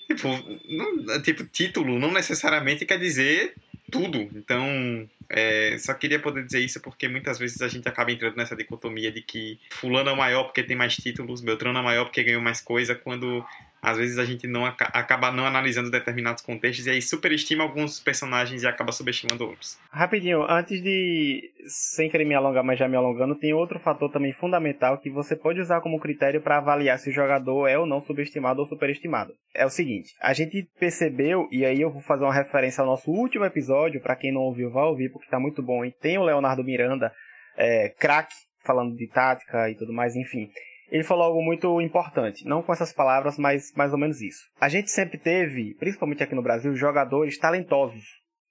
tipo, 0.06 0.28
não, 0.66 1.22
tipo, 1.22 1.44
título 1.44 1.98
não 1.98 2.10
necessariamente 2.10 2.86
quer 2.86 2.98
dizer 2.98 3.54
tudo. 3.90 4.18
Então, 4.34 5.08
é, 5.28 5.76
só 5.78 5.94
queria 5.94 6.18
poder 6.18 6.44
dizer 6.44 6.60
isso 6.60 6.80
porque 6.80 7.08
muitas 7.08 7.38
vezes 7.38 7.60
a 7.60 7.68
gente 7.68 7.88
acaba 7.88 8.12
entrando 8.12 8.36
nessa 8.36 8.56
dicotomia 8.56 9.10
de 9.10 9.22
que 9.22 9.58
fulano 9.70 10.10
é 10.10 10.14
maior 10.14 10.44
porque 10.44 10.62
tem 10.62 10.76
mais 10.76 10.96
títulos, 10.96 11.40
Beltrano 11.40 11.78
é 11.78 11.82
maior 11.82 12.04
porque 12.04 12.22
ganhou 12.22 12.42
mais 12.42 12.60
coisa, 12.60 12.94
quando 12.94 13.44
às 13.82 13.96
vezes 13.96 14.18
a 14.18 14.24
gente 14.24 14.46
não 14.46 14.64
acaba 14.66 15.30
não 15.30 15.46
analisando 15.46 15.90
determinados 15.90 16.42
contextos 16.42 16.86
e 16.86 16.90
aí 16.90 17.02
superestima 17.02 17.62
alguns 17.62 18.00
personagens 18.00 18.62
e 18.62 18.66
acaba 18.66 18.92
subestimando 18.92 19.46
outros. 19.46 19.78
Rapidinho, 19.90 20.42
antes 20.48 20.82
de, 20.82 21.50
sem 21.66 22.10
querer 22.10 22.24
me 22.24 22.34
alongar, 22.34 22.64
mas 22.64 22.78
já 22.78 22.88
me 22.88 22.96
alongando, 22.96 23.34
tem 23.34 23.52
outro 23.52 23.78
fator 23.78 24.10
também 24.10 24.32
fundamental 24.32 24.98
que 24.98 25.10
você 25.10 25.36
pode 25.36 25.60
usar 25.60 25.80
como 25.80 26.00
critério 26.00 26.40
para 26.40 26.58
avaliar 26.58 26.98
se 26.98 27.10
o 27.10 27.12
jogador 27.12 27.66
é 27.68 27.78
ou 27.78 27.86
não 27.86 28.02
subestimado 28.02 28.60
ou 28.60 28.66
superestimado. 28.66 29.32
É 29.54 29.64
o 29.64 29.70
seguinte, 29.70 30.10
a 30.20 30.32
gente 30.32 30.68
percebeu, 30.78 31.48
e 31.50 31.64
aí 31.64 31.80
eu 31.80 31.90
vou 31.90 32.02
fazer 32.02 32.24
uma 32.24 32.34
referência 32.34 32.80
ao 32.82 32.86
nosso 32.86 33.10
último 33.10 33.44
episódio, 33.44 34.00
para 34.00 34.16
quem 34.16 34.32
não 34.32 34.42
ouviu, 34.42 34.70
vai 34.70 34.84
ouvir, 34.84 35.10
porque 35.10 35.30
tá 35.30 35.38
muito 35.38 35.62
bom, 35.62 35.84
e 35.84 35.92
tem 35.92 36.18
o 36.18 36.24
Leonardo 36.24 36.64
Miranda, 36.64 37.12
é, 37.56 37.88
craque, 37.98 38.34
falando 38.64 38.96
de 38.96 39.06
tática 39.08 39.70
e 39.70 39.76
tudo 39.76 39.92
mais, 39.92 40.16
enfim 40.16 40.50
ele 40.90 41.04
falou 41.04 41.24
algo 41.24 41.42
muito 41.42 41.80
importante. 41.80 42.46
Não 42.46 42.62
com 42.62 42.72
essas 42.72 42.92
palavras, 42.92 43.38
mas 43.38 43.72
mais 43.74 43.92
ou 43.92 43.98
menos 43.98 44.20
isso. 44.20 44.44
A 44.60 44.68
gente 44.68 44.90
sempre 44.90 45.18
teve, 45.18 45.74
principalmente 45.78 46.22
aqui 46.22 46.34
no 46.34 46.42
Brasil, 46.42 46.74
jogadores 46.74 47.38
talentosos. 47.38 48.04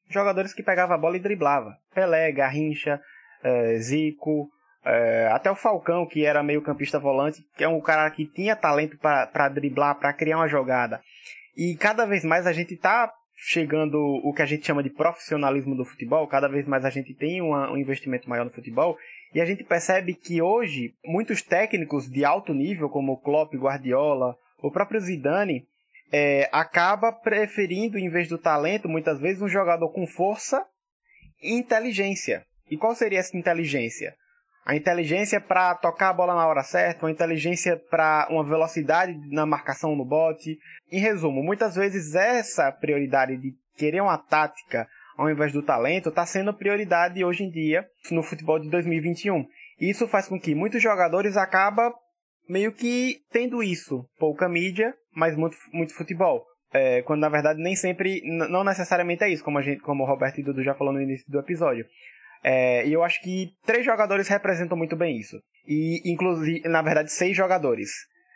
Jogadores 0.10 0.54
que 0.54 0.63
pegavam 0.63 0.95
a 0.95 1.00
bola 1.00 1.17
e 1.17 1.21
driblava. 1.21 1.76
Pelé, 1.93 2.32
Garrincha, 2.32 3.02
é, 3.43 3.78
Zico, 3.78 4.50
é, 4.86 5.30
até 5.32 5.50
o 5.50 5.56
Falcão, 5.56 6.06
que 6.06 6.26
era 6.26 6.43
meio 6.43 6.62
campista 6.62 7.00
volante, 7.00 7.43
que 7.58 7.63
é 7.63 7.67
um 7.67 7.82
cara 7.82 8.10
que 8.12 8.26
tinha 8.26 8.56
talento 8.56 8.98
para 8.98 9.50
driblar, 9.50 9.95
para 9.95 10.13
criar 10.13 10.38
uma 10.38 10.48
jogada. 10.48 11.02
E 11.58 11.76
cada 11.78 12.06
vez 12.06 12.24
mais 12.24 12.45
a 12.45 12.54
gente 12.54 12.76
está 12.76 13.12
chegando 13.36 13.98
o 14.24 14.34
que 14.34 14.41
a 14.41 14.45
gente 14.45 14.65
chama 14.65 14.84
de 14.84 14.89
profissionalismo 14.89 15.76
do 15.76 15.86
futebol, 15.86 16.28
cada 16.28 16.48
vez 16.48 16.65
mais 16.67 16.86
a 16.86 16.89
gente 16.89 17.13
tem 17.13 17.41
um 17.41 17.78
investimento 17.78 18.30
maior 18.30 18.45
no 18.45 18.52
futebol, 18.52 18.98
e 19.36 19.41
a 19.41 19.45
gente 19.45 19.65
percebe 19.65 20.13
que 20.13 20.41
hoje 20.41 20.95
muitos 21.06 21.41
técnicos 21.41 22.10
de 22.10 22.24
alto 22.24 22.54
nível, 22.54 22.88
como 22.88 23.19
Klopp, 23.19 23.54
Guardiola, 23.54 24.38
o 24.63 24.71
próprio 24.71 25.02
Zidane, 25.02 25.67
é, 26.10 26.48
acaba 26.54 27.12
preferindo, 27.12 28.00
em 28.00 28.10
vez 28.10 28.30
do 28.30 28.38
talento, 28.38 28.88
muitas 28.88 29.19
vezes, 29.19 29.41
um 29.41 29.50
jogador 29.50 29.89
com 29.89 30.08
força 30.08 30.65
e 31.43 31.52
inteligência. 31.52 32.45
E 32.71 32.78
qual 32.78 32.95
seria 32.95 33.19
essa 33.19 33.36
inteligência? 33.36 34.15
A 34.65 34.74
inteligência 34.74 35.41
para 35.41 35.76
tocar 35.76 36.12
a 36.12 36.13
bola 36.13 36.34
na 36.34 36.48
hora 36.48 36.63
certa, 36.63 37.06
uma 37.06 37.12
inteligência 37.12 37.76
para 37.91 38.30
uma 38.30 38.43
velocidade 38.43 39.19
na 39.34 39.45
marcação 39.45 39.98
no 39.98 40.06
bote. 40.06 40.58
Em 40.89 41.00
resumo, 41.02 41.43
muitas 41.43 41.76
vezes 41.76 42.15
essa 42.15 42.71
prioridade 42.71 43.36
de 43.36 43.54
querer 43.76 44.00
uma 44.00 44.17
tática 44.17 44.88
ao 45.17 45.30
invés 45.30 45.51
do 45.51 45.63
talento 45.63 46.10
está 46.10 46.25
sendo 46.25 46.54
prioridade 46.54 47.23
hoje 47.23 47.43
em 47.43 47.49
dia 47.49 47.86
no 48.12 48.23
futebol 48.23 48.60
de 48.60 48.69
2021. 48.69 49.45
Isso 49.80 50.08
faz 50.08 50.28
com 50.28 50.39
que 50.39 50.56
muitos 50.56 50.82
jogadores 50.82 51.38
acabam 51.38 51.93
meio 52.47 52.71
que 52.71 53.17
tendo 53.32 53.63
isso, 53.63 54.06
pouca 54.19 54.47
mídia, 54.47 54.93
mas 55.13 55.36
muito, 55.36 55.58
muito 55.73 55.93
futebol. 55.93 56.45
É, 56.73 57.01
quando 57.04 57.21
na 57.21 57.30
verdade 57.30 57.62
nem 57.62 57.75
sempre, 57.75 58.21
não 58.25 58.63
necessariamente 58.63 59.23
é 59.23 59.30
isso, 59.30 59.43
como, 59.43 59.58
a 59.58 59.62
gente, 59.62 59.82
como 59.82 60.04
o 60.04 60.08
Roberto 60.08 60.39
e 60.39 60.43
Dudu 60.43 60.63
já 60.63 60.75
falou 60.75 60.93
no 60.93 61.01
início 61.01 61.25
do 61.30 61.39
episódio. 61.39 61.86
É, 62.43 62.86
e 62.86 62.93
eu 62.93 63.04
acho 63.04 63.21
que 63.21 63.49
três 63.65 63.84
jogadores 63.84 64.28
representam 64.28 64.78
muito 64.78 64.95
bem 64.95 65.17
isso. 65.17 65.38
E, 65.67 66.01
inclusive, 66.06 66.62
na 66.67 66.82
verdade, 66.82 67.12
seis 67.12 67.36
jogadores. 67.36 67.89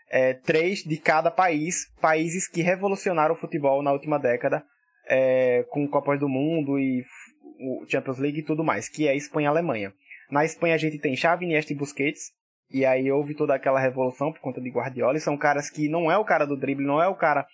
É, 0.10 0.34
três 0.34 0.80
de 0.80 0.98
cada 0.98 1.30
país, 1.30 1.86
países 2.02 2.48
que 2.48 2.64
revolucionaram 2.64 3.36
o 3.36 3.38
futebol 3.38 3.84
na 3.84 3.92
última 3.92 4.18
década, 4.18 4.64
é, 5.10 5.66
com 5.70 5.88
Copas 5.88 6.20
do 6.20 6.30
Mundo 6.30 6.80
e 6.80 7.04
o 7.60 7.86
Champions 7.88 8.20
League 8.20 8.40
e 8.40 8.44
tudo 8.44 8.64
mais, 8.64 8.88
que 8.88 9.08
é 9.08 9.16
Espanha 9.16 9.48
e 9.48 9.50
Alemanha. 9.50 9.94
Na 10.32 10.46
Espanha 10.46 10.76
a 10.76 10.78
gente 10.78 11.00
tem 11.00 11.16
Xavi, 11.16 11.46
Iniesta 11.46 11.74
e 11.74 11.76
Busquets, 11.76 12.32
e 12.72 12.86
aí 12.86 13.12
houve 13.12 13.34
toda 13.34 13.56
aquela 13.56 13.80
revolução 13.80 14.32
por 14.32 14.40
conta 14.40 14.62
de 14.62 14.70
Guardiola, 14.70 15.18
e 15.18 15.22
são 15.22 15.36
caras 15.36 15.70
que 15.70 15.90
não 15.90 16.12
é 16.12 16.18
o 16.18 16.24
cara 16.24 16.46
do 16.46 16.56
drible, 16.56 16.86
não 16.86 17.02
é 17.02 17.08
o 17.08 17.16
cara 17.16 17.46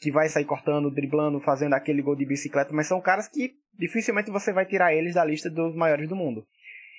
que 0.00 0.10
vai 0.10 0.28
sair 0.28 0.44
cortando, 0.44 0.90
driblando, 0.90 1.38
fazendo 1.40 1.74
aquele 1.74 2.02
gol 2.02 2.16
de 2.16 2.26
bicicleta, 2.26 2.72
mas 2.72 2.88
são 2.88 3.00
caras 3.00 3.28
que 3.28 3.52
dificilmente 3.78 4.30
você 4.30 4.52
vai 4.52 4.64
tirar 4.66 4.94
eles 4.94 5.14
da 5.14 5.24
lista 5.24 5.48
dos 5.50 5.76
maiores 5.76 6.08
do 6.08 6.16
mundo. 6.16 6.44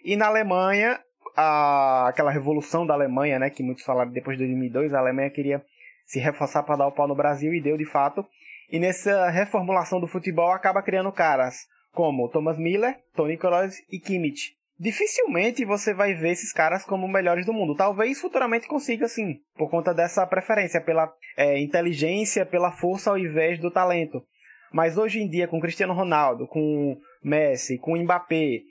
E 0.06 0.15
na 0.15 0.28
Alemanha, 0.28 0.99
a, 1.36 2.08
aquela 2.08 2.32
revolução 2.32 2.86
da 2.86 2.93
Alemanha, 2.93 3.39
né, 3.39 3.49
que 3.49 3.63
muitos 3.63 3.84
falaram 3.84 4.12
depois 4.12 4.38
de 4.38 4.43
2002, 4.43 4.93
a 4.93 4.99
Alemanha 4.99 5.30
queria 5.30 5.63
se 6.06 6.19
reforçar 6.19 6.63
para 6.63 6.78
dar 6.78 6.88
o 6.88 6.91
pau 6.91 7.08
no 7.08 7.15
Brasil 7.15 7.54
e 7.54 7.62
deu 7.62 7.78
de 7.78 7.86
fato. 7.86 8.26
E 8.71 8.80
nessa 8.80 9.30
reformulação 9.30 9.99
do 9.99 10.08
futebol 10.08 10.52
acaba 10.52 10.82
criando 10.82 11.12
caras 11.12 11.67
como 11.91 12.30
Thomas 12.30 12.58
Miller, 12.58 12.97
Tony 13.15 13.38
Kroos 13.38 13.76
e 13.91 13.99
Kimmich. 13.99 14.56
Dificilmente 14.80 15.63
você 15.63 15.93
vai 15.93 16.13
ver 16.13 16.32
esses 16.32 16.52
caras 16.52 16.84
como 16.84 17.08
melhores 17.08 17.45
do 17.45 17.54
mundo. 17.54 17.76
Talvez 17.76 18.19
futuramente 18.19 18.67
consiga 18.67 19.08
sim, 19.08 19.38
por 19.56 19.69
conta 19.69 19.93
dessa 19.93 20.26
preferência 20.26 20.82
pela 20.82 21.13
é, 21.38 21.60
inteligência, 21.60 22.45
pela 22.45 22.71
força 22.71 23.12
ao 23.12 23.17
invés 23.17 23.60
do 23.60 23.69
talento. 23.69 24.23
Mas 24.71 24.97
hoje 24.97 25.21
em 25.21 25.30
dia, 25.30 25.47
com 25.47 25.62
Cristiano 25.62 25.93
Ronaldo, 25.93 26.47
com 26.47 26.97
Messi, 27.23 27.78
com 27.78 27.95
Mbappé, 27.95 28.62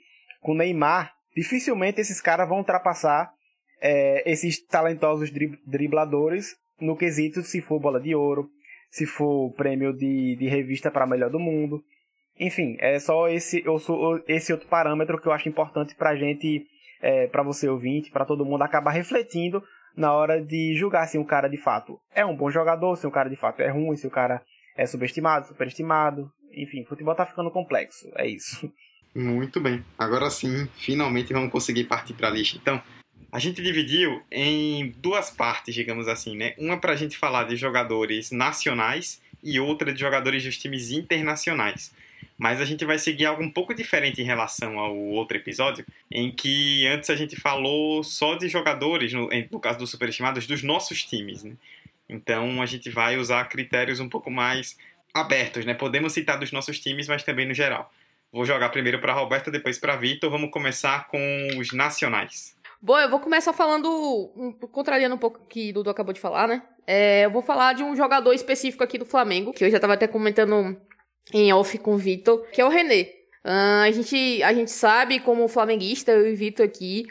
com 0.41 0.53
Neymar, 0.53 1.13
dificilmente 1.33 2.01
esses 2.01 2.19
caras 2.19 2.47
vão 2.47 2.57
ultrapassar 2.57 3.31
é, 3.81 4.29
esses 4.29 4.61
talentosos 4.65 5.31
dribladores 5.65 6.55
no 6.79 6.97
quesito 6.97 7.41
se 7.41 7.61
for 7.61 7.79
bola 7.79 7.99
de 7.99 8.13
ouro, 8.13 8.49
se 8.93 9.07
for 9.07 9.51
prêmio 9.53 9.91
de, 9.91 10.35
de 10.35 10.47
revista 10.47 10.91
para 10.91 11.07
melhor 11.07 11.31
do 11.31 11.39
mundo. 11.39 11.83
Enfim, 12.39 12.77
é 12.79 12.99
só 12.99 13.27
esse, 13.27 13.63
esse 14.27 14.53
outro 14.53 14.67
parâmetro 14.67 15.19
que 15.19 15.27
eu 15.27 15.31
acho 15.31 15.49
importante 15.49 15.95
para 15.95 16.15
gente, 16.15 16.67
é, 17.01 17.25
para 17.25 17.41
você 17.41 17.67
ouvinte, 17.67 18.11
para 18.11 18.23
todo 18.23 18.45
mundo 18.45 18.61
acabar 18.61 18.91
refletindo 18.91 19.63
na 19.97 20.13
hora 20.13 20.39
de 20.39 20.75
julgar 20.75 21.07
se 21.07 21.17
um 21.17 21.23
cara 21.23 21.47
de 21.47 21.57
fato 21.57 21.99
é 22.13 22.23
um 22.23 22.37
bom 22.37 22.51
jogador, 22.51 22.95
se 22.95 23.07
um 23.07 23.11
cara 23.11 23.31
de 23.31 23.35
fato 23.35 23.63
é 23.63 23.69
ruim, 23.71 23.95
se 23.95 24.05
o 24.05 24.11
cara 24.11 24.43
é 24.77 24.85
subestimado, 24.85 25.47
superestimado. 25.47 26.31
Enfim, 26.51 26.85
futebol 26.85 27.15
tá 27.15 27.25
ficando 27.25 27.49
complexo, 27.49 28.07
é 28.15 28.27
isso. 28.27 28.71
Muito 29.15 29.59
bem. 29.59 29.83
Agora 29.97 30.29
sim, 30.29 30.67
finalmente 30.75 31.33
vamos 31.33 31.51
conseguir 31.51 31.85
partir 31.85 32.13
para 32.13 32.27
a 32.27 32.31
lista. 32.31 32.59
Então, 32.61 32.79
a 33.33 33.39
gente 33.39 33.63
dividiu 33.63 34.21
em 34.31 34.93
duas 34.97 35.31
partes, 35.31 35.73
digamos 35.73 36.07
assim, 36.07 36.37
né? 36.37 36.53
Uma 36.55 36.77
para 36.77 36.93
a 36.93 36.95
gente 36.95 37.17
falar 37.17 37.45
de 37.45 37.55
jogadores 37.55 38.29
nacionais 38.29 39.19
e 39.41 39.59
outra 39.59 39.91
de 39.91 39.99
jogadores 39.99 40.43
dos 40.43 40.55
times 40.55 40.91
internacionais. 40.91 41.91
Mas 42.37 42.61
a 42.61 42.65
gente 42.65 42.85
vai 42.85 42.99
seguir 42.99 43.25
algo 43.25 43.41
um 43.41 43.49
pouco 43.49 43.73
diferente 43.73 44.21
em 44.21 44.23
relação 44.23 44.77
ao 44.77 44.95
outro 44.95 45.35
episódio, 45.35 45.83
em 46.11 46.29
que 46.29 46.85
antes 46.85 47.09
a 47.09 47.15
gente 47.15 47.35
falou 47.35 48.03
só 48.03 48.35
de 48.35 48.47
jogadores, 48.47 49.11
no, 49.13 49.27
no 49.51 49.59
caso 49.59 49.79
dos 49.79 49.89
superestimados, 49.89 50.45
dos 50.45 50.61
nossos 50.61 51.03
times, 51.03 51.43
né? 51.43 51.53
Então 52.07 52.61
a 52.61 52.67
gente 52.67 52.91
vai 52.91 53.17
usar 53.17 53.43
critérios 53.45 53.99
um 53.99 54.07
pouco 54.07 54.29
mais 54.29 54.77
abertos, 55.11 55.65
né? 55.65 55.73
Podemos 55.73 56.13
citar 56.13 56.37
dos 56.37 56.51
nossos 56.51 56.79
times, 56.79 57.07
mas 57.07 57.23
também 57.23 57.47
no 57.47 57.53
geral. 57.55 57.91
Vou 58.31 58.45
jogar 58.45 58.69
primeiro 58.69 58.99
para 58.99 59.11
Roberta, 59.13 59.49
depois 59.49 59.79
para 59.79 59.95
Vitor. 59.95 60.29
Vamos 60.29 60.51
começar 60.51 61.07
com 61.07 61.47
os 61.57 61.71
nacionais. 61.71 62.53
Bom, 62.85 62.99
eu 62.99 63.09
vou 63.09 63.21
começar 63.21 63.53
falando, 63.53 64.59
contrariando 64.69 65.15
um 65.15 65.17
pouco 65.17 65.39
o 65.39 65.47
que 65.47 65.71
Dudu 65.71 65.89
acabou 65.89 66.11
de 66.11 66.19
falar, 66.19 66.49
né? 66.49 66.61
É, 66.85 67.23
eu 67.23 67.31
vou 67.31 67.41
falar 67.41 67.71
de 67.71 67.81
um 67.81 67.95
jogador 67.95 68.33
específico 68.33 68.83
aqui 68.83 68.97
do 68.97 69.05
Flamengo, 69.05 69.53
que 69.53 69.63
eu 69.63 69.69
já 69.69 69.77
estava 69.77 69.93
até 69.93 70.05
comentando 70.05 70.75
em 71.33 71.53
off 71.53 71.77
com 71.77 71.93
o 71.93 71.97
Vitor, 71.97 72.45
que 72.51 72.59
é 72.59 72.65
o 72.65 72.67
René. 72.67 73.03
Uh, 73.45 73.83
a, 73.85 73.91
gente, 73.91 74.43
a 74.43 74.53
gente 74.53 74.69
sabe, 74.69 75.21
como 75.21 75.47
flamenguista, 75.47 76.11
eu 76.11 76.27
e 76.27 76.35
Vitor 76.35 76.65
aqui, 76.65 77.05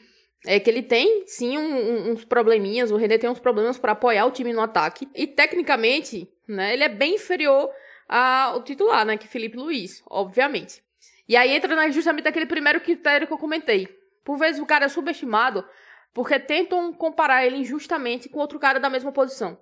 é 0.47 0.61
que 0.61 0.69
ele 0.69 0.83
tem 0.83 1.25
sim 1.27 1.57
um, 1.57 2.11
uns 2.11 2.23
probleminhas, 2.23 2.91
o 2.91 2.97
René 2.97 3.17
tem 3.17 3.31
uns 3.31 3.41
problemas 3.41 3.79
para 3.79 3.93
apoiar 3.93 4.27
o 4.27 4.31
time 4.31 4.53
no 4.53 4.61
ataque. 4.61 5.09
E 5.15 5.27
tecnicamente, 5.27 6.29
né, 6.47 6.75
ele 6.75 6.85
é 6.85 6.89
bem 6.91 7.15
inferior 7.15 7.71
ao 8.07 8.63
titular, 8.63 9.07
né, 9.07 9.17
que 9.17 9.25
é 9.25 9.31
Felipe 9.31 9.57
Luiz, 9.57 10.03
obviamente. 10.11 10.83
E 11.27 11.35
aí 11.35 11.51
entra 11.51 11.91
justamente 11.91 12.29
aquele 12.29 12.45
primeiro 12.45 12.79
critério 12.79 13.27
que 13.27 13.33
eu 13.33 13.39
comentei. 13.39 14.02
Por 14.25 14.37
vezes 14.37 14.61
o 14.61 14.67
cara 14.67 14.87
é 14.87 14.89
subestimado 14.89 15.65
porque 16.13 16.39
tentam 16.39 16.93
comparar 16.93 17.45
ele 17.47 17.57
injustamente 17.57 18.29
com 18.29 18.39
outro 18.39 18.59
cara 18.59 18.79
da 18.79 18.91
mesma 18.91 19.13
posição. 19.13 19.59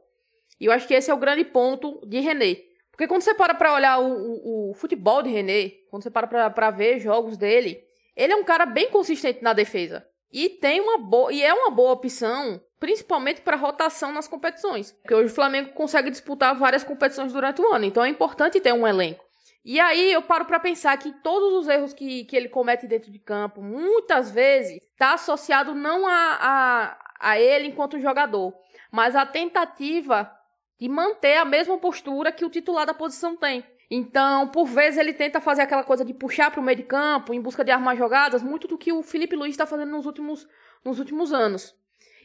E 0.61 0.67
eu 0.67 0.73
acho 0.73 0.87
que 0.87 0.95
esse 0.95 1.11
é 1.11 1.15
o 1.15 1.19
grande 1.19 1.45
ponto 1.45 2.01
de 2.07 2.21
René. 2.21 2.57
Porque 2.91 3.07
quando 3.07 3.23
você 3.23 3.35
para 3.35 3.55
pra 3.55 3.73
olhar 3.73 3.99
o, 3.99 4.13
o, 4.13 4.71
o 4.71 4.75
futebol 4.75 5.23
de 5.23 5.31
René, 5.31 5.71
quando 5.91 6.03
você 6.03 6.11
para 6.11 6.27
pra, 6.27 6.51
pra 6.51 6.71
ver 6.71 7.01
jogos 7.01 7.37
dele, 7.37 7.83
ele 8.15 8.33
é 8.33 8.37
um 8.37 8.45
cara 8.45 8.67
bem 8.67 8.91
consistente 8.91 9.43
na 9.43 9.53
defesa. 9.53 10.07
E 10.33 10.49
tem 10.49 10.81
uma 10.81 10.99
boa 10.99 11.33
e 11.33 11.43
é 11.43 11.53
uma 11.53 11.71
boa 11.71 11.93
opção, 11.93 12.61
principalmente 12.79 13.41
para 13.41 13.57
rotação 13.57 14.13
nas 14.13 14.29
competições, 14.29 14.93
porque 14.93 15.15
hoje 15.15 15.33
o 15.33 15.35
Flamengo 15.35 15.73
consegue 15.73 16.11
disputar 16.11 16.55
várias 16.55 16.85
competições 16.85 17.33
durante 17.33 17.61
o 17.61 17.73
ano, 17.73 17.85
então 17.85 18.05
é 18.05 18.09
importante 18.09 18.61
ter 18.61 18.73
um 18.73 18.87
elenco. 18.87 19.25
E 19.65 19.79
aí 19.79 20.13
eu 20.13 20.23
paro 20.23 20.47
para 20.47 20.59
pensar 20.59 20.97
que 20.97 21.13
todos 21.23 21.53
os 21.53 21.69
erros 21.69 21.93
que, 21.93 22.25
que 22.25 22.35
ele 22.35 22.49
comete 22.49 22.87
dentro 22.87 23.11
de 23.11 23.19
campo, 23.19 23.61
muitas 23.63 24.31
vezes, 24.31 24.81
está 24.83 25.15
associado 25.15 25.75
não 25.75 26.07
a, 26.07 26.39
a, 26.41 26.99
a 27.21 27.41
ele 27.41 27.69
enquanto 27.69 27.99
jogador, 27.99 28.55
mas 28.91 29.15
a 29.15 29.27
tentativa 29.27 30.31
de 30.79 30.89
manter 30.89 31.37
a 31.37 31.45
mesma 31.45 31.77
postura 31.77 32.33
que 32.33 32.45
o 32.45 32.49
titular 32.49 32.87
da 32.87 32.95
posição 32.95 33.37
tem. 33.37 33.63
Então, 33.91 34.49
por 34.49 34.67
vezes, 34.67 34.99
ele 34.99 35.13
tenta 35.13 35.41
fazer 35.41 35.63
aquela 35.63 35.85
coisa 35.85 36.05
de 36.05 36.15
puxar 36.15 36.51
para 36.51 36.61
o 36.61 36.63
meio 36.63 36.79
de 36.79 36.85
campo, 36.85 37.35
em 37.35 37.41
busca 37.41 37.63
de 37.63 37.71
armar 37.71 37.97
jogadas, 37.97 38.43
muito 38.43 38.67
do 38.67 38.79
que 38.79 38.93
o 38.93 39.03
Felipe 39.03 39.37
Luiz 39.37 39.51
está 39.51 39.67
fazendo 39.67 39.91
nos 39.91 40.07
últimos, 40.07 40.49
nos 40.83 40.99
últimos 40.99 41.35
anos. 41.35 41.77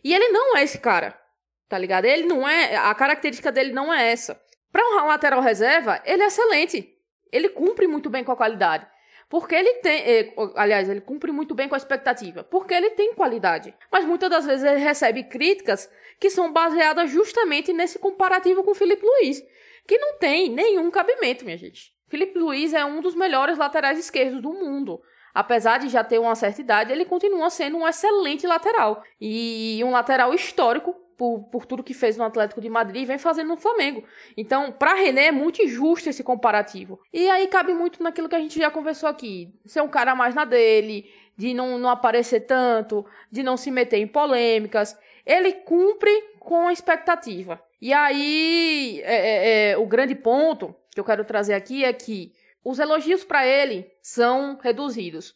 E 0.04 0.13
ele 0.13 0.30
não 0.30 0.56
é 0.56 0.63
esse 0.63 0.80
cara, 0.80 1.19
tá 1.67 1.78
ligado? 1.78 2.06
Ele 2.06 2.28
não 2.28 2.48
é. 2.48 2.78
A 2.78 2.93
característica 2.93 3.52
dele 3.52 3.74
não 3.74 3.93
é 3.93 4.12
essa. 4.12 4.39
Para 4.71 4.88
um 4.88 5.08
lateral 5.08 5.41
reserva, 5.41 6.02
ele 6.06 6.24
é 6.24 6.28
excelente 6.28 6.95
ele 7.32 7.50
cumpre 7.50 7.88
muito 7.88 8.10
bem 8.10 8.24
com 8.24 8.32
a 8.32 8.36
qualidade. 8.36 8.88
Porque 9.30 9.56
ele 9.56 9.74
tem. 9.76 10.02
Eh, 10.02 10.34
aliás, 10.56 10.88
ele 10.88 11.02
cumpre 11.02 11.32
muito 11.32 11.56
bem 11.56 11.68
com 11.68 11.76
a 11.76 11.78
expectativa. 11.78 12.44
Porque 12.44 12.74
ele 12.74 12.92
tem 12.92 13.14
qualidade. 13.14 13.74
Mas 13.92 14.06
muitas 14.06 14.30
das 14.30 14.46
vezes 14.46 14.64
ele 14.64 14.80
recebe 14.80 15.24
críticas 15.24 15.90
que 16.20 16.30
são 16.30 16.52
baseadas 16.52 17.10
justamente 17.10 17.74
nesse 17.74 17.98
comparativo 17.98 18.64
com 18.64 18.72
o 18.72 18.76
Felipe 18.76 19.06
Luiz. 19.06 19.44
Que 19.88 19.98
não 19.98 20.18
tem 20.18 20.50
nenhum 20.50 20.90
cabimento, 20.92 21.44
minha 21.44 21.58
gente. 21.58 21.94
Felipe 22.08 22.38
Luiz 22.38 22.74
é 22.74 22.86
um 22.86 23.02
dos 23.02 23.16
melhores 23.16 23.58
laterais 23.58 24.00
esquerdos 24.00 24.42
do 24.42 24.54
mundo. 24.54 25.02
Apesar 25.34 25.80
de 25.80 25.90
já 25.90 26.04
ter 26.04 26.18
uma 26.20 26.36
certa 26.36 26.62
idade, 26.62 26.92
ele 26.92 27.04
continua 27.04 27.50
sendo 27.50 27.78
um 27.78 27.88
excelente 27.88 28.48
lateral. 28.48 29.04
E 29.20 29.82
um 29.84 29.92
lateral 29.92 30.34
histórico 30.34 30.96
por, 31.17 31.43
por 31.51 31.65
tudo 31.65 31.84
que 31.84 31.93
fez 31.93 32.17
no 32.17 32.23
Atlético 32.23 32.62
de 32.62 32.69
Madrid 32.69 33.04
e 33.04 33.06
vem 33.06 33.17
fazendo 33.17 33.47
no 33.47 33.58
Flamengo. 33.58 34.04
Então, 34.36 34.71
para 34.71 34.93
René 34.93 35.28
é 35.28 35.32
muito 35.32 35.62
injusto 35.62 36.10
esse 36.10 36.23
comparativo. 36.23 36.99
E 37.13 37.30
aí 37.30 37.47
cabe 37.47 37.73
muito 37.73 38.01
naquilo 38.04 38.30
que 38.30 38.36
a 38.36 38.39
gente 38.39 38.60
já 38.60 38.69
conversou 38.69 39.10
aqui. 39.10 39.54
Ser 39.65 39.82
um 39.82 39.88
cara 39.88 40.15
mais 40.15 40.36
na 40.36 40.45
dele, 40.45 41.10
de 41.38 41.54
não, 41.54 41.78
não 41.78 41.89
aparecer 41.89 42.41
tanto, 42.41 43.06
de 43.32 43.43
não 43.43 43.58
se 43.58 43.71
meter 43.71 43.97
em 43.97 44.08
polêmicas. 44.08 44.97
Ele 45.25 45.51
cumpre 45.54 46.12
com 46.39 46.67
a 46.67 46.73
expectativa. 46.73 47.62
E 47.82 47.93
aí, 47.93 49.01
é, 49.04 49.15
é, 49.15 49.71
é, 49.71 49.78
o 49.78 49.86
grande 49.86 50.15
ponto 50.15 50.75
que 50.91 50.99
eu 50.99 51.06
quero 51.06 51.25
trazer 51.25 51.54
aqui 51.54 51.84
é 51.84 51.91
que 51.91 52.34
os 52.63 52.80
elogios 52.80 53.23
para 53.23 53.45
ele 53.45 53.91
são 54.01 54.58
reduzidos. 54.62 55.36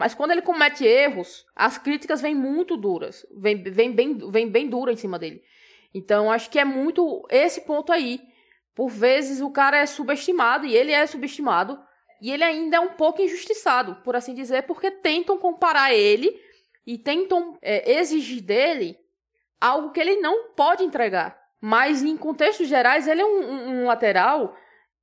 Mas 0.00 0.14
quando 0.14 0.30
ele 0.30 0.40
comete 0.40 0.82
erros, 0.82 1.44
as 1.54 1.76
críticas 1.76 2.22
vêm 2.22 2.34
muito 2.34 2.74
duras. 2.74 3.26
Vem, 3.36 3.62
bem, 3.62 4.16
vem 4.30 4.48
bem 4.48 4.66
dura 4.66 4.90
em 4.90 4.96
cima 4.96 5.18
dele. 5.18 5.42
Então, 5.92 6.32
acho 6.32 6.48
que 6.48 6.58
é 6.58 6.64
muito 6.64 7.26
esse 7.28 7.60
ponto 7.66 7.92
aí. 7.92 8.18
Por 8.74 8.88
vezes 8.88 9.42
o 9.42 9.50
cara 9.50 9.76
é 9.76 9.84
subestimado, 9.84 10.64
e 10.64 10.74
ele 10.74 10.90
é 10.90 11.06
subestimado, 11.06 11.78
e 12.22 12.32
ele 12.32 12.42
ainda 12.42 12.78
é 12.78 12.80
um 12.80 12.94
pouco 12.94 13.20
injustiçado, 13.20 13.96
por 13.96 14.16
assim 14.16 14.32
dizer, 14.32 14.62
porque 14.62 14.90
tentam 14.90 15.36
comparar 15.36 15.92
ele 15.92 16.34
e 16.86 16.96
tentam 16.96 17.58
é, 17.60 17.98
exigir 17.98 18.40
dele 18.40 18.96
algo 19.60 19.90
que 19.90 20.00
ele 20.00 20.16
não 20.16 20.54
pode 20.54 20.82
entregar. 20.82 21.38
Mas 21.60 22.02
em 22.02 22.16
contextos 22.16 22.68
gerais, 22.68 23.06
ele 23.06 23.20
é 23.20 23.26
um, 23.26 23.42
um, 23.42 23.82
um 23.82 23.86
lateral 23.86 24.56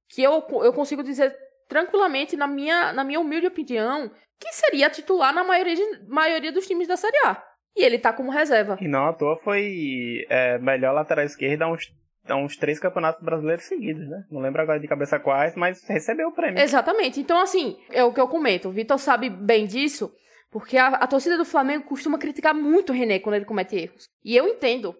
que 0.10 0.24
eu, 0.24 0.44
eu 0.64 0.74
consigo 0.74 1.04
dizer 1.04 1.38
tranquilamente, 1.67 2.36
na 2.36 2.47
minha, 2.47 2.93
na 2.93 3.03
minha 3.03 3.19
humilde 3.19 3.47
opinião, 3.47 4.12
que 4.39 4.51
seria 4.53 4.89
titular 4.89 5.34
na 5.34 5.43
maioria, 5.43 5.75
de, 5.75 6.08
maioria 6.08 6.51
dos 6.51 6.67
times 6.67 6.88
da 6.88 6.97
Série 6.97 7.17
A. 7.25 7.43
E 7.75 7.84
ele 7.84 7.99
tá 7.99 8.12
como 8.12 8.32
reserva. 8.32 8.77
E 8.82 8.88
não 8.88 9.08
à 9.08 9.13
toa 9.13 9.38
foi 9.38 10.25
é, 10.30 10.58
melhor 10.58 10.93
lateral 10.93 11.25
esquerda 11.25 11.65
há 11.65 11.71
uns, 11.71 11.84
há 12.27 12.36
uns 12.36 12.58
três 12.58 12.80
campeonatos 12.80 13.23
brasileiros 13.23 13.65
seguidos, 13.65 14.08
né? 14.10 14.23
Não 14.32 14.41
lembro 14.41 14.62
agora 14.62 14.80
de 14.80 14.88
cabeça 14.88 15.19
quais, 15.19 15.56
mas 15.56 15.84
recebeu 15.88 16.30
o 16.30 16.34
prêmio. 16.34 16.60
Exatamente. 16.60 17.19
Então, 17.19 17.39
assim, 17.39 17.77
é 17.91 18.03
o 18.03 18.12
que 18.12 18.19
eu 18.19 18.27
comento. 18.27 18.69
O 18.69 18.71
Vitor 18.71 18.97
sabe 18.97 19.30
bem 19.30 19.67
disso, 19.67 20.12
porque 20.49 20.77
a, 20.77 20.88
a 20.88 21.08
torcida 21.08 21.38
do 21.38 21.45
Flamengo 21.45 21.86
costuma 21.86 22.17
criticar 22.17 22.56
muito 22.56 22.91
o 22.91 22.95
René 22.95 23.19
quando 23.19 23.36
ele 23.36 23.45
comete 23.45 23.75
erros. 23.75 24.08
E 24.23 24.36
eu 24.36 24.47
entendo. 24.47 24.95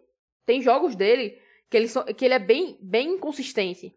Tem 0.46 0.62
jogos 0.62 0.96
dele 0.96 1.36
que 1.70 1.78
ele, 1.78 1.88
so, 1.88 2.04
que 2.06 2.26
ele 2.26 2.36
é 2.36 2.40
bem, 2.40 2.78
bem 2.82 3.16
inconsistente. 3.16 3.94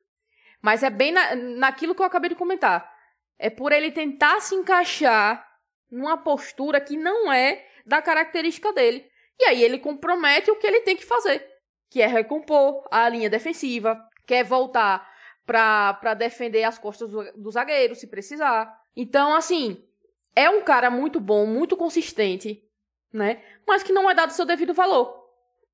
Mas 0.62 0.82
é 0.82 0.90
bem 0.90 1.12
na, 1.12 1.34
naquilo 1.34 1.94
que 1.94 2.02
eu 2.02 2.06
acabei 2.06 2.28
de 2.30 2.36
comentar. 2.36 2.90
É 3.38 3.48
por 3.48 3.72
ele 3.72 3.90
tentar 3.90 4.40
se 4.40 4.54
encaixar 4.54 5.46
numa 5.90 6.16
postura 6.16 6.80
que 6.80 6.96
não 6.96 7.32
é 7.32 7.66
da 7.86 8.02
característica 8.02 8.72
dele. 8.72 9.08
E 9.38 9.44
aí 9.44 9.62
ele 9.62 9.78
compromete 9.78 10.50
o 10.50 10.56
que 10.56 10.66
ele 10.66 10.82
tem 10.82 10.96
que 10.96 11.04
fazer, 11.04 11.46
que 11.88 12.02
é 12.02 12.06
recompor 12.06 12.86
a 12.90 13.08
linha 13.08 13.30
defensiva, 13.30 13.98
quer 14.26 14.44
voltar 14.44 15.08
pra 15.46 16.14
defender 16.14 16.62
as 16.62 16.78
costas 16.78 17.10
do, 17.10 17.24
do 17.32 17.50
zagueiro, 17.50 17.94
se 17.94 18.06
precisar. 18.06 18.72
Então, 18.94 19.34
assim, 19.34 19.82
é 20.36 20.48
um 20.48 20.62
cara 20.62 20.90
muito 20.90 21.18
bom, 21.18 21.46
muito 21.46 21.76
consistente, 21.76 22.62
né? 23.12 23.42
Mas 23.66 23.82
que 23.82 23.92
não 23.92 24.08
é 24.08 24.14
dado 24.14 24.32
seu 24.32 24.44
devido 24.44 24.74
valor. 24.74 25.12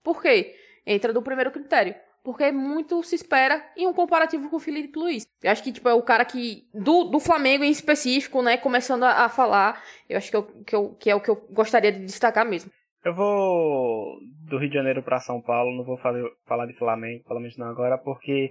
Por 0.03 0.23
quê? 0.23 0.57
Entra 0.87 1.13
do 1.13 1.21
primeiro 1.21 1.51
critério. 1.51 1.95
Porque 2.27 2.51
muito 2.51 3.05
se 3.05 3.15
espera 3.15 3.65
em 3.77 3.87
um 3.87 3.93
comparativo 3.93 4.51
com 4.51 4.57
o 4.57 4.59
Felipe 4.59 4.99
Luiz. 4.99 5.29
Eu 5.41 5.49
acho 5.49 5.63
que, 5.63 5.73
tipo, 5.73 5.89
é 5.89 5.95
o 5.95 6.03
cara 6.03 6.25
que. 6.25 6.65
Do, 6.75 7.05
do 7.05 7.21
Flamengo 7.21 7.63
em 7.63 7.71
específico, 7.71 8.43
né? 8.43 8.57
Começando 8.57 9.05
a, 9.05 9.27
a 9.27 9.29
falar. 9.29 9.81
Eu 10.09 10.19
acho 10.19 10.29
que, 10.29 10.37
eu, 10.37 10.43
que, 10.65 10.75
eu, 10.75 10.95
que 10.97 11.09
é 11.09 11.15
o 11.15 11.21
que 11.21 11.31
eu 11.31 11.37
gostaria 11.53 11.93
de 11.93 12.01
destacar 12.01 12.45
mesmo. 12.45 12.69
Eu 13.05 13.15
vou 13.15 14.19
do 14.51 14.59
Rio 14.59 14.69
de 14.69 14.75
Janeiro 14.75 15.05
para 15.05 15.21
São 15.21 15.41
Paulo, 15.41 15.77
não 15.77 15.85
vou 15.85 15.97
fazer, 15.99 16.29
falar 16.45 16.67
de 16.67 16.77
Flamengo, 16.77 17.23
pelo 17.29 17.39
menos 17.39 17.57
não 17.57 17.69
agora, 17.69 17.97
porque 17.97 18.51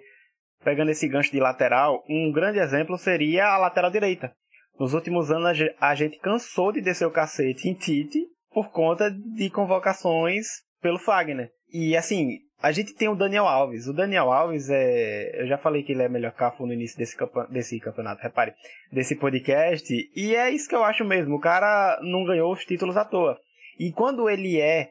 pegando 0.63 0.91
esse 0.91 1.09
gancho 1.09 1.33
de 1.33 1.41
lateral, 1.41 2.01
um 2.07 2.31
grande 2.31 2.59
exemplo 2.59 2.97
seria 2.97 3.45
a 3.45 3.57
lateral 3.57 3.91
direita. 3.91 4.33
Nos 4.79 4.93
últimos 4.93 5.29
anos 5.29 5.59
a 5.81 5.95
gente 5.95 6.17
cansou 6.19 6.71
de 6.71 6.79
descer 6.79 7.05
o 7.05 7.11
cacete 7.11 7.67
em 7.67 7.73
Tite 7.73 8.25
por 8.53 8.71
conta 8.71 9.11
de 9.11 9.49
convocações 9.49 10.45
pelo 10.81 10.97
Fagner. 10.97 11.51
E 11.73 11.97
assim, 11.97 12.44
a 12.61 12.71
gente 12.71 12.93
tem 12.93 13.07
o 13.07 13.15
Daniel 13.15 13.45
Alves. 13.45 13.87
O 13.87 13.93
Daniel 13.93 14.31
Alves 14.31 14.69
é. 14.69 15.41
Eu 15.41 15.47
já 15.47 15.57
falei 15.57 15.83
que 15.83 15.91
ele 15.91 16.03
é 16.03 16.09
melhor 16.09 16.31
cafo 16.31 16.65
no 16.65 16.73
início 16.73 16.97
desse, 16.97 17.15
desse 17.49 17.79
campeonato, 17.79 18.21
repare, 18.21 18.53
desse 18.91 19.15
podcast. 19.15 19.93
E 20.15 20.35
é 20.35 20.49
isso 20.49 20.67
que 20.67 20.75
eu 20.75 20.83
acho 20.83 21.03
mesmo. 21.05 21.35
O 21.35 21.39
cara 21.39 21.99
não 22.01 22.25
ganhou 22.25 22.51
os 22.51 22.65
títulos 22.65 22.97
à 22.97 23.05
toa. 23.05 23.37
E 23.79 23.91
quando 23.91 24.29
ele 24.29 24.59
é 24.59 24.89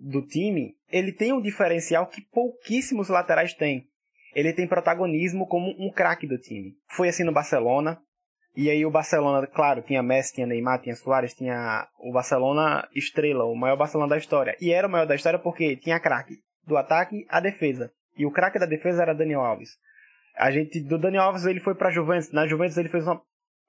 do 0.00 0.22
time, 0.22 0.74
ele 0.90 1.12
tem 1.12 1.32
um 1.32 1.42
diferencial 1.42 2.06
que 2.06 2.22
pouquíssimos 2.32 3.08
laterais 3.08 3.52
têm. 3.52 3.84
Ele 4.34 4.52
tem 4.52 4.66
protagonismo 4.66 5.46
como 5.46 5.74
um 5.78 5.90
craque 5.90 6.26
do 6.26 6.38
time. 6.38 6.74
Foi 6.88 7.08
assim 7.08 7.24
no 7.24 7.32
Barcelona, 7.32 8.00
e 8.56 8.70
aí 8.70 8.86
o 8.86 8.90
Barcelona, 8.90 9.46
claro, 9.46 9.82
tinha 9.82 10.02
Messi, 10.02 10.34
tinha 10.34 10.46
Neymar, 10.46 10.80
tinha 10.80 10.94
Suárez, 10.94 11.34
tinha 11.34 11.88
o 11.98 12.12
Barcelona 12.12 12.88
estrela, 12.94 13.44
o 13.44 13.56
maior 13.56 13.76
Barcelona 13.76 14.10
da 14.10 14.18
história. 14.18 14.56
E 14.60 14.72
era 14.72 14.86
o 14.86 14.90
maior 14.90 15.06
da 15.06 15.16
história 15.16 15.38
porque 15.38 15.76
tinha 15.76 16.00
craque 16.00 16.38
do 16.66 16.76
ataque 16.76 17.26
à 17.28 17.40
defesa. 17.40 17.92
E 18.16 18.26
o 18.26 18.30
craque 18.30 18.58
da 18.58 18.66
defesa 18.66 19.02
era 19.02 19.14
Daniel 19.14 19.40
Alves. 19.40 19.78
A 20.36 20.50
gente 20.50 20.80
do 20.80 20.98
Daniel 20.98 21.24
Alves 21.24 21.44
ele 21.44 21.60
foi 21.60 21.74
para 21.74 21.90
Juventus, 21.90 22.32
na 22.32 22.46
Juventus 22.46 22.76
ele 22.76 22.88
fez 22.88 23.06
uma 23.06 23.20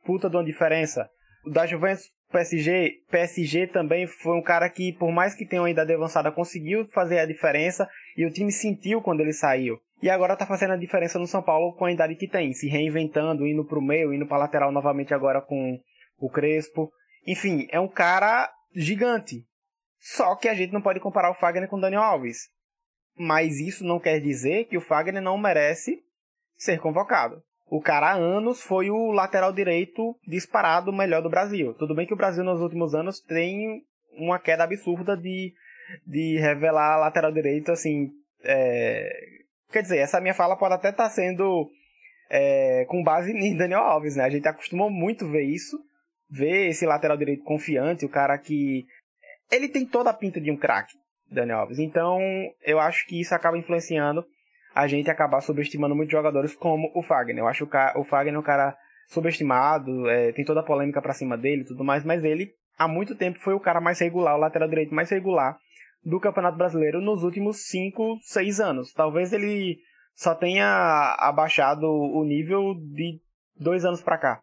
puta 0.03 0.29
de 0.29 0.35
uma 0.35 0.43
diferença. 0.43 1.09
Da 1.45 1.65
Juventus 1.65 2.11
PSG, 2.31 3.03
PSG 3.09 3.67
também 3.67 4.07
foi 4.07 4.37
um 4.37 4.41
cara 4.41 4.69
que 4.69 4.93
por 4.93 5.11
mais 5.11 5.35
que 5.35 5.45
tenha 5.45 5.61
uma 5.61 5.69
idade 5.69 5.93
avançada 5.93 6.31
conseguiu 6.31 6.87
fazer 6.93 7.19
a 7.19 7.25
diferença 7.25 7.89
e 8.15 8.25
o 8.25 8.31
time 8.31 8.51
sentiu 8.51 9.01
quando 9.01 9.19
ele 9.19 9.33
saiu. 9.33 9.79
E 10.01 10.09
agora 10.09 10.35
tá 10.35 10.47
fazendo 10.47 10.73
a 10.73 10.77
diferença 10.77 11.19
no 11.19 11.27
São 11.27 11.43
Paulo 11.43 11.73
com 11.75 11.85
a 11.85 11.91
idade 11.91 12.15
que 12.15 12.27
tem, 12.27 12.53
se 12.53 12.67
reinventando, 12.67 13.45
indo 13.45 13.63
pro 13.63 13.81
meio, 13.81 14.13
indo 14.13 14.25
pra 14.25 14.37
lateral 14.37 14.71
novamente 14.71 15.13
agora 15.13 15.41
com 15.41 15.79
o 16.17 16.29
Crespo. 16.29 16.91
Enfim, 17.27 17.67
é 17.69 17.79
um 17.79 17.87
cara 17.87 18.51
gigante. 18.73 19.45
Só 19.99 20.35
que 20.35 20.49
a 20.49 20.55
gente 20.55 20.73
não 20.73 20.81
pode 20.81 20.99
comparar 20.99 21.29
o 21.29 21.35
Fagner 21.35 21.69
com 21.69 21.77
o 21.77 21.81
Daniel 21.81 22.01
Alves. 22.01 22.49
Mas 23.21 23.59
isso 23.59 23.83
não 23.83 23.99
quer 23.99 24.19
dizer 24.19 24.65
que 24.65 24.77
o 24.77 24.81
Fagner 24.81 25.21
não 25.21 25.37
merece 25.37 26.01
ser 26.55 26.79
convocado. 26.79 27.43
O 27.67 27.81
cara 27.81 28.11
há 28.11 28.13
anos 28.13 28.61
foi 28.61 28.89
o 28.89 29.11
lateral 29.11 29.53
direito 29.53 30.15
disparado 30.27 30.91
melhor 30.91 31.21
do 31.21 31.29
Brasil. 31.29 31.73
Tudo 31.75 31.93
bem 31.93 32.07
que 32.07 32.13
o 32.13 32.17
Brasil 32.17 32.43
nos 32.43 32.61
últimos 32.61 32.95
anos 32.95 33.19
tem 33.19 33.83
uma 34.13 34.39
queda 34.39 34.63
absurda 34.63 35.15
de, 35.15 35.53
de 36.05 36.37
revelar 36.39 36.97
lateral 36.97 37.31
direito, 37.31 37.71
assim, 37.71 38.11
é, 38.43 39.09
Quer 39.71 39.83
dizer, 39.83 39.97
essa 39.99 40.19
minha 40.19 40.33
fala 40.33 40.57
pode 40.57 40.73
até 40.73 40.89
estar 40.89 41.05
tá 41.05 41.09
sendo 41.09 41.71
é, 42.29 42.85
com 42.85 43.01
base 43.01 43.31
em 43.33 43.55
Daniel 43.55 43.81
Alves, 43.81 44.15
né? 44.15 44.25
A 44.25 44.29
gente 44.29 44.47
acostumou 44.47 44.89
muito 44.89 45.29
ver 45.29 45.43
isso, 45.43 45.79
ver 46.29 46.67
esse 46.69 46.85
lateral 46.85 47.17
direito 47.17 47.43
confiante, 47.43 48.05
o 48.05 48.09
cara 48.09 48.37
que. 48.37 48.85
Ele 49.49 49.67
tem 49.67 49.85
toda 49.85 50.09
a 50.09 50.13
pinta 50.13 50.39
de 50.39 50.49
um 50.51 50.57
craque, 50.57 50.93
Daniel 51.31 51.59
Alves. 51.59 51.79
Então, 51.79 52.19
eu 52.61 52.79
acho 52.79 53.05
que 53.07 53.19
isso 53.19 53.33
acaba 53.33 53.57
influenciando 53.57 54.25
a 54.75 54.87
gente 54.87 55.09
acabar 55.09 55.41
subestimando 55.41 55.95
muitos 55.95 56.11
jogadores 56.11 56.55
como 56.55 56.91
o 56.93 57.01
Fagner. 57.01 57.39
Eu 57.39 57.47
acho 57.47 57.65
o, 57.65 57.99
o 57.99 58.03
Fagner 58.03 58.39
um 58.39 58.43
cara 58.43 58.75
subestimado, 59.07 60.09
é, 60.09 60.31
tem 60.31 60.45
toda 60.45 60.61
a 60.61 60.65
polêmica 60.65 61.01
pra 61.01 61.13
cima 61.13 61.37
dele 61.37 61.63
e 61.63 61.65
tudo 61.65 61.83
mais, 61.83 62.05
mas 62.05 62.23
ele, 62.23 62.53
há 62.77 62.87
muito 62.87 63.13
tempo, 63.15 63.39
foi 63.39 63.53
o 63.53 63.59
cara 63.59 63.81
mais 63.81 63.99
regular, 63.99 64.35
o 64.35 64.39
lateral 64.39 64.69
direito 64.69 64.95
mais 64.95 65.09
regular 65.09 65.57
do 66.03 66.19
Campeonato 66.19 66.57
Brasileiro 66.57 67.01
nos 67.01 67.23
últimos 67.23 67.67
5, 67.67 68.19
6 68.21 68.59
anos. 68.59 68.93
Talvez 68.93 69.33
ele 69.33 69.79
só 70.15 70.33
tenha 70.33 71.15
abaixado 71.19 71.85
o 71.85 72.23
nível 72.23 72.73
de 72.75 73.19
dois 73.55 73.85
anos 73.85 74.01
para 74.01 74.17
cá. 74.17 74.41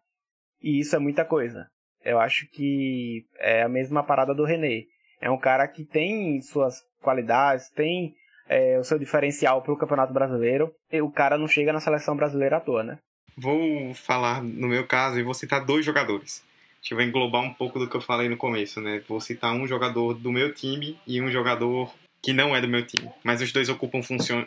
E 0.60 0.80
isso 0.80 0.94
é 0.94 0.98
muita 0.98 1.24
coisa. 1.24 1.66
Eu 2.04 2.20
acho 2.20 2.48
que 2.50 3.24
é 3.38 3.62
a 3.62 3.68
mesma 3.68 4.02
parada 4.02 4.34
do 4.34 4.44
René. 4.44 4.82
É 5.20 5.30
um 5.30 5.38
cara 5.38 5.66
que 5.66 5.84
tem 5.84 6.40
suas 6.40 6.82
qualidades, 7.00 7.68
tem 7.70 8.14
é, 8.48 8.78
o 8.78 8.84
seu 8.84 8.98
diferencial 8.98 9.62
para 9.62 9.72
o 9.72 9.76
Campeonato 9.76 10.12
Brasileiro. 10.12 10.72
E 10.90 11.00
o 11.00 11.10
cara 11.10 11.38
não 11.38 11.48
chega 11.48 11.72
na 11.72 11.80
seleção 11.80 12.16
brasileira 12.16 12.56
à 12.56 12.60
toa, 12.60 12.82
né? 12.82 12.98
Vou 13.36 13.94
falar 13.94 14.42
no 14.42 14.68
meu 14.68 14.86
caso 14.86 15.18
e 15.18 15.22
vou 15.22 15.34
citar 15.34 15.64
dois 15.64 15.84
jogadores 15.84 16.42
gente 16.88 16.94
vai 16.94 17.04
englobar 17.04 17.42
um 17.42 17.52
pouco 17.52 17.78
do 17.78 17.88
que 17.88 17.96
eu 17.96 18.00
falei 18.00 18.28
no 18.28 18.36
começo, 18.36 18.80
né? 18.80 19.02
Vou 19.06 19.20
citar 19.20 19.52
um 19.52 19.66
jogador 19.66 20.14
do 20.14 20.32
meu 20.32 20.52
time 20.54 20.98
e 21.06 21.20
um 21.20 21.30
jogador 21.30 21.92
que 22.22 22.32
não 22.32 22.56
é 22.56 22.60
do 22.60 22.68
meu 22.68 22.84
time, 22.84 23.08
mas 23.22 23.42
os 23.42 23.52
dois 23.52 23.68
ocupam 23.68 24.00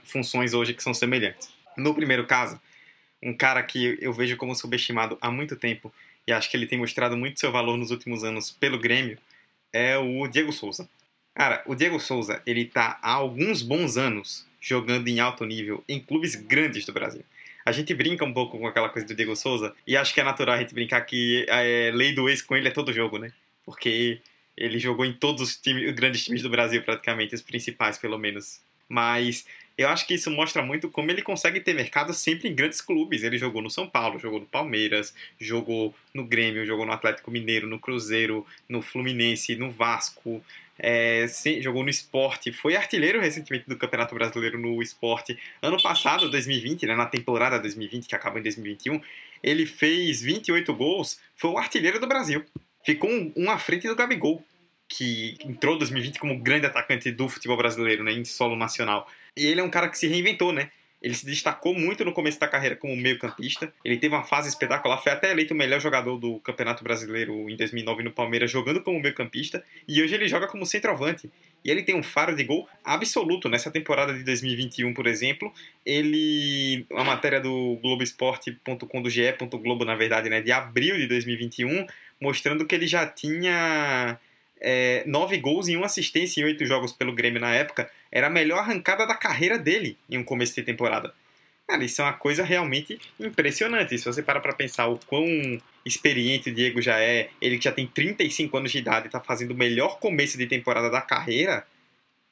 funções 0.04 0.54
hoje 0.54 0.74
que 0.74 0.84
são 0.84 0.94
semelhantes. 0.94 1.50
No 1.78 1.94
primeiro 1.94 2.26
caso, 2.26 2.60
um 3.24 3.34
cara 3.34 3.62
que 3.64 3.98
eu 4.02 4.12
vejo 4.12 4.36
como 4.38 4.56
subestimado 4.56 5.18
há 5.22 5.30
muito 5.30 5.56
tempo 5.56 5.94
e 6.28 6.34
acho 6.34 6.50
que 6.50 6.58
ele 6.58 6.66
tem 6.66 6.80
mostrado 6.80 7.16
muito 7.16 7.40
seu 7.40 7.52
valor 7.52 7.78
nos 7.78 7.92
últimos 7.92 8.24
anos 8.24 8.52
pelo 8.52 8.80
Grêmio 8.80 9.18
é 9.74 9.98
o 9.98 10.28
Diego 10.28 10.52
Souza. 10.52 10.90
Cara, 11.34 11.64
o 11.66 11.76
Diego 11.76 12.00
Souza, 12.00 12.42
ele 12.46 12.66
tá 12.66 13.00
há 13.02 13.14
alguns 13.14 13.62
bons 13.62 13.98
anos 13.98 14.46
jogando 14.60 15.08
em 15.08 15.20
alto 15.20 15.46
nível 15.46 15.84
em 15.88 16.00
clubes 16.00 16.36
grandes 16.36 16.86
do 16.86 16.94
Brasil. 16.94 17.24
A 17.66 17.72
gente 17.72 17.94
brinca 17.94 18.26
um 18.26 18.34
pouco 18.34 18.58
com 18.58 18.68
aquela 18.68 18.90
coisa 18.90 19.08
do 19.08 19.16
Diego 19.16 19.36
Souza, 19.36 19.74
e 19.86 19.96
acho 19.96 20.14
que 20.14 20.20
é 20.20 20.24
natural 20.24 20.56
a 20.56 20.60
gente 20.60 20.74
brincar 20.74 21.02
que 21.02 21.46
é, 21.48 21.92
lei 21.94 22.14
do 22.14 22.28
ex 22.28 22.42
com 22.42 22.56
ele 22.56 22.68
é 22.68 22.72
todo 22.72 22.94
jogo, 22.94 23.18
né? 23.18 23.32
Porque 23.64 24.20
ele 24.58 24.80
jogou 24.80 25.06
em 25.06 25.14
todos 25.14 25.42
os, 25.42 25.58
times, 25.58 25.88
os 25.90 25.96
grandes 25.96 26.24
times 26.24 26.42
do 26.42 26.50
Brasil, 26.50 26.82
praticamente, 26.82 27.36
os 27.36 27.42
principais, 27.42 27.98
pelo 27.98 28.18
menos. 28.18 28.60
Mas 28.90 29.46
eu 29.82 29.90
acho 29.90 30.08
que 30.08 30.14
isso 30.14 30.32
mostra 30.32 30.62
muito 30.62 30.90
como 30.90 31.12
ele 31.12 31.22
consegue 31.22 31.60
ter 31.60 31.74
mercado 31.74 32.14
sempre 32.14 32.50
em 32.50 32.56
grandes 32.56 32.82
clubes. 32.82 33.24
Ele 33.24 33.38
jogou 33.38 33.62
no 33.62 33.70
São 33.70 33.88
Paulo, 33.88 34.20
jogou 34.20 34.40
no 34.40 34.46
Palmeiras, 34.46 35.14
jogou 35.40 35.94
no 36.14 36.26
Grêmio, 36.26 36.66
jogou 36.66 36.86
no 36.86 36.92
Atlético 36.92 37.32
Mineiro, 37.32 37.68
no 37.68 37.80
Cruzeiro, 37.80 38.46
no 38.68 38.82
Fluminense, 38.82 39.56
no 39.56 39.72
Vasco 39.72 40.44
é, 40.84 41.28
sim, 41.28 41.62
jogou 41.62 41.84
no 41.84 41.92
esporte, 41.92 42.52
foi 42.52 42.76
artilheiro 42.76 43.22
recentemente 43.22 43.68
do 43.68 43.78
Campeonato 43.78 44.16
Brasileiro 44.16 44.58
no 44.58 44.82
esporte. 44.82 45.38
Ano 45.62 45.80
passado, 45.80 46.28
2020, 46.28 46.88
né, 46.88 46.96
na 46.96 47.06
temporada 47.06 47.60
2020, 47.60 48.08
que 48.08 48.16
acabou 48.16 48.40
em 48.40 48.44
2021, 48.44 49.00
ele 49.44 49.68
fez 49.68 50.22
28 50.22 50.74
gols, 50.74 51.20
foi 51.36 51.52
o 51.52 51.58
artilheiro 51.60 52.00
do 52.00 52.08
Brasil. 52.08 52.44
Ficou 52.84 53.12
um, 53.12 53.52
à 53.52 53.60
frente 53.60 53.88
do 53.88 53.96
Gabigol, 53.96 54.44
que 54.90 55.38
entrou 55.46 55.76
em 55.76 55.78
2020 55.78 56.20
como 56.20 56.40
grande 56.40 56.66
atacante 56.66 57.12
do 57.12 57.30
futebol 57.30 57.58
brasileiro, 57.58 58.04
né, 58.04 58.14
em 58.14 58.26
solo 58.26 58.56
nacional. 58.56 59.08
E 59.38 59.46
ele 59.46 59.62
é 59.62 59.64
um 59.64 59.70
cara 59.70 59.90
que 59.90 59.98
se 59.98 60.08
reinventou, 60.08 60.52
né? 60.52 60.70
Ele 61.02 61.16
se 61.16 61.26
destacou 61.26 61.74
muito 61.74 62.06
no 62.06 62.14
começo 62.14 62.40
da 62.40 62.48
carreira 62.48 62.76
como 62.76 62.96
meio-campista. 62.96 63.74
Ele 63.84 63.98
teve 63.98 64.14
uma 64.14 64.24
fase 64.24 64.50
espetacular, 64.50 65.02
foi 65.02 65.12
até 65.12 65.32
eleito 65.32 65.52
o 65.52 65.58
melhor 65.58 65.82
jogador 65.82 66.16
do 66.18 66.40
Campeonato 66.42 66.84
Brasileiro 66.84 67.50
em 67.50 67.56
2009 67.56 68.04
no 68.04 68.12
Palmeiras, 68.12 68.52
jogando 68.52 68.84
como 68.84 69.02
meio-campista. 69.02 69.64
E 69.88 70.02
hoje 70.02 70.14
ele 70.14 70.28
joga 70.28 70.48
como 70.48 70.64
centroavante. 70.64 71.28
E 71.66 71.72
ele 71.72 71.82
tem 71.82 71.96
um 71.96 72.04
faro 72.04 72.36
de 72.36 72.44
gol 72.44 72.70
absoluto. 72.84 73.50
Nessa 73.50 73.72
temporada 73.72 74.14
de 74.14 74.24
2021, 74.24 74.94
por 74.94 75.08
exemplo, 75.08 75.52
ele. 75.84 76.86
A 76.94 77.04
matéria 77.04 77.40
do 77.40 77.80
Globoesporte.com 77.82 79.02
do 79.02 79.10
GE. 79.10 79.22
Globo, 79.54 79.84
na 79.84 79.96
verdade, 79.96 80.30
né, 80.30 80.40
de 80.40 80.52
abril 80.52 80.98
de 80.98 81.08
2021, 81.08 81.88
mostrando 82.20 82.66
que 82.66 82.76
ele 82.76 82.86
já 82.86 83.08
tinha 83.08 84.20
é, 84.62 85.04
nove 85.06 85.38
gols 85.38 85.68
e 85.68 85.76
uma 85.76 85.88
assistência 85.88 86.42
em 86.42 86.46
oito 86.46 86.66
jogos 86.66 86.94
pelo 86.94 87.14
Grêmio 87.14 87.42
na 87.42 87.54
época, 87.54 87.90
era 88.12 88.28
a 88.28 88.30
melhor 88.30 88.60
arrancada 88.60 89.06
da 89.06 89.16
carreira 89.16 89.58
dele 89.58 89.98
em 90.10 90.18
um 90.18 90.24
começo 90.24 90.56
de 90.56 90.64
temporada. 90.64 91.14
Cara, 91.68 91.84
isso 91.84 92.02
é 92.02 92.06
uma 92.06 92.14
coisa 92.14 92.44
realmente 92.44 93.00
impressionante. 93.20 93.98
Se 93.98 94.06
você 94.06 94.22
para 94.22 94.40
pra 94.40 94.54
pensar 94.54 94.88
o 94.88 95.00
quão 95.06 95.26
experiente 95.86 96.50
o 96.50 96.54
Diego 96.54 96.82
já 96.82 97.00
é, 97.00 97.30
ele 97.42 97.58
que 97.58 97.64
já 97.64 97.72
tem 97.72 97.88
35 97.88 98.58
anos 98.58 98.72
de 98.72 98.78
idade 98.78 99.08
e 99.08 99.10
tá 99.10 99.20
fazendo 99.20 99.52
o 99.52 99.58
melhor 99.58 100.00
começo 100.00 100.38
de 100.38 100.48
temporada 100.48 100.90
da 100.90 101.02
carreira, 101.02 101.66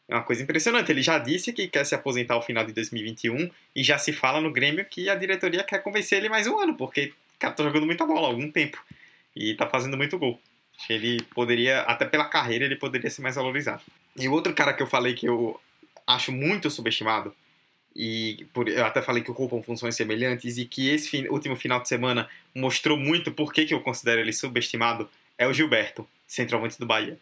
é 0.08 0.16
uma 0.16 0.24
coisa 0.24 0.44
impressionante. 0.44 0.92
Ele 0.92 1.02
já 1.02 1.18
disse 1.18 1.54
que 1.54 1.68
quer 1.68 1.86
se 1.86 1.96
aposentar 1.96 2.34
ao 2.34 2.42
final 2.42 2.66
de 2.66 2.74
2021 2.74 3.50
e 3.76 3.84
já 3.84 3.98
se 3.98 4.12
fala 4.12 4.42
no 4.42 4.52
Grêmio 4.52 4.86
que 4.86 5.10
a 5.10 5.16
diretoria 5.16 5.64
quer 5.64 5.82
convencer 5.82 6.18
ele 6.18 6.30
mais 6.30 6.46
um 6.46 6.60
ano, 6.60 6.76
porque 6.76 7.14
cara 7.40 7.54
tá 7.54 7.64
jogando 7.64 7.86
muita 7.86 8.06
bola 8.06 8.28
há 8.28 8.32
algum 8.32 8.52
tempo 8.52 8.84
e 9.36 9.56
tá 9.56 9.66
fazendo 9.66 9.96
muito 9.96 10.20
gol. 10.20 10.40
Ele 10.88 11.22
poderia, 11.36 11.82
até 11.82 12.06
pela 12.06 12.26
carreira, 12.26 12.66
ele 12.66 12.76
poderia 12.76 13.10
ser 13.10 13.22
mais 13.22 13.36
valorizado. 13.36 13.82
E 14.16 14.28
outro 14.28 14.54
cara 14.54 14.74
que 14.74 14.84
eu 14.84 14.88
falei 14.88 15.14
que 15.14 15.28
eu 15.28 15.60
acho 16.06 16.32
muito 16.32 16.70
subestimado, 16.70 17.34
e 17.96 18.48
por, 18.54 18.68
eu 18.70 18.86
até 18.86 19.02
falei 19.02 19.24
que 19.24 19.32
ocupam 19.32 19.62
funções 19.62 19.96
semelhantes 19.96 20.58
e 20.58 20.66
que 20.66 20.90
esse 20.90 21.28
último 21.30 21.56
final 21.56 21.82
de 21.82 21.88
semana 21.88 22.30
mostrou 22.56 22.98
muito 22.98 23.32
por 23.32 23.52
que 23.52 23.68
eu 23.74 23.82
considero 23.82 24.22
ele 24.22 24.32
subestimado, 24.32 25.10
é 25.38 25.48
o 25.48 25.54
Gilberto, 25.54 26.08
centroavante 26.28 26.80
do 26.80 26.86
Bahia. 26.86 27.18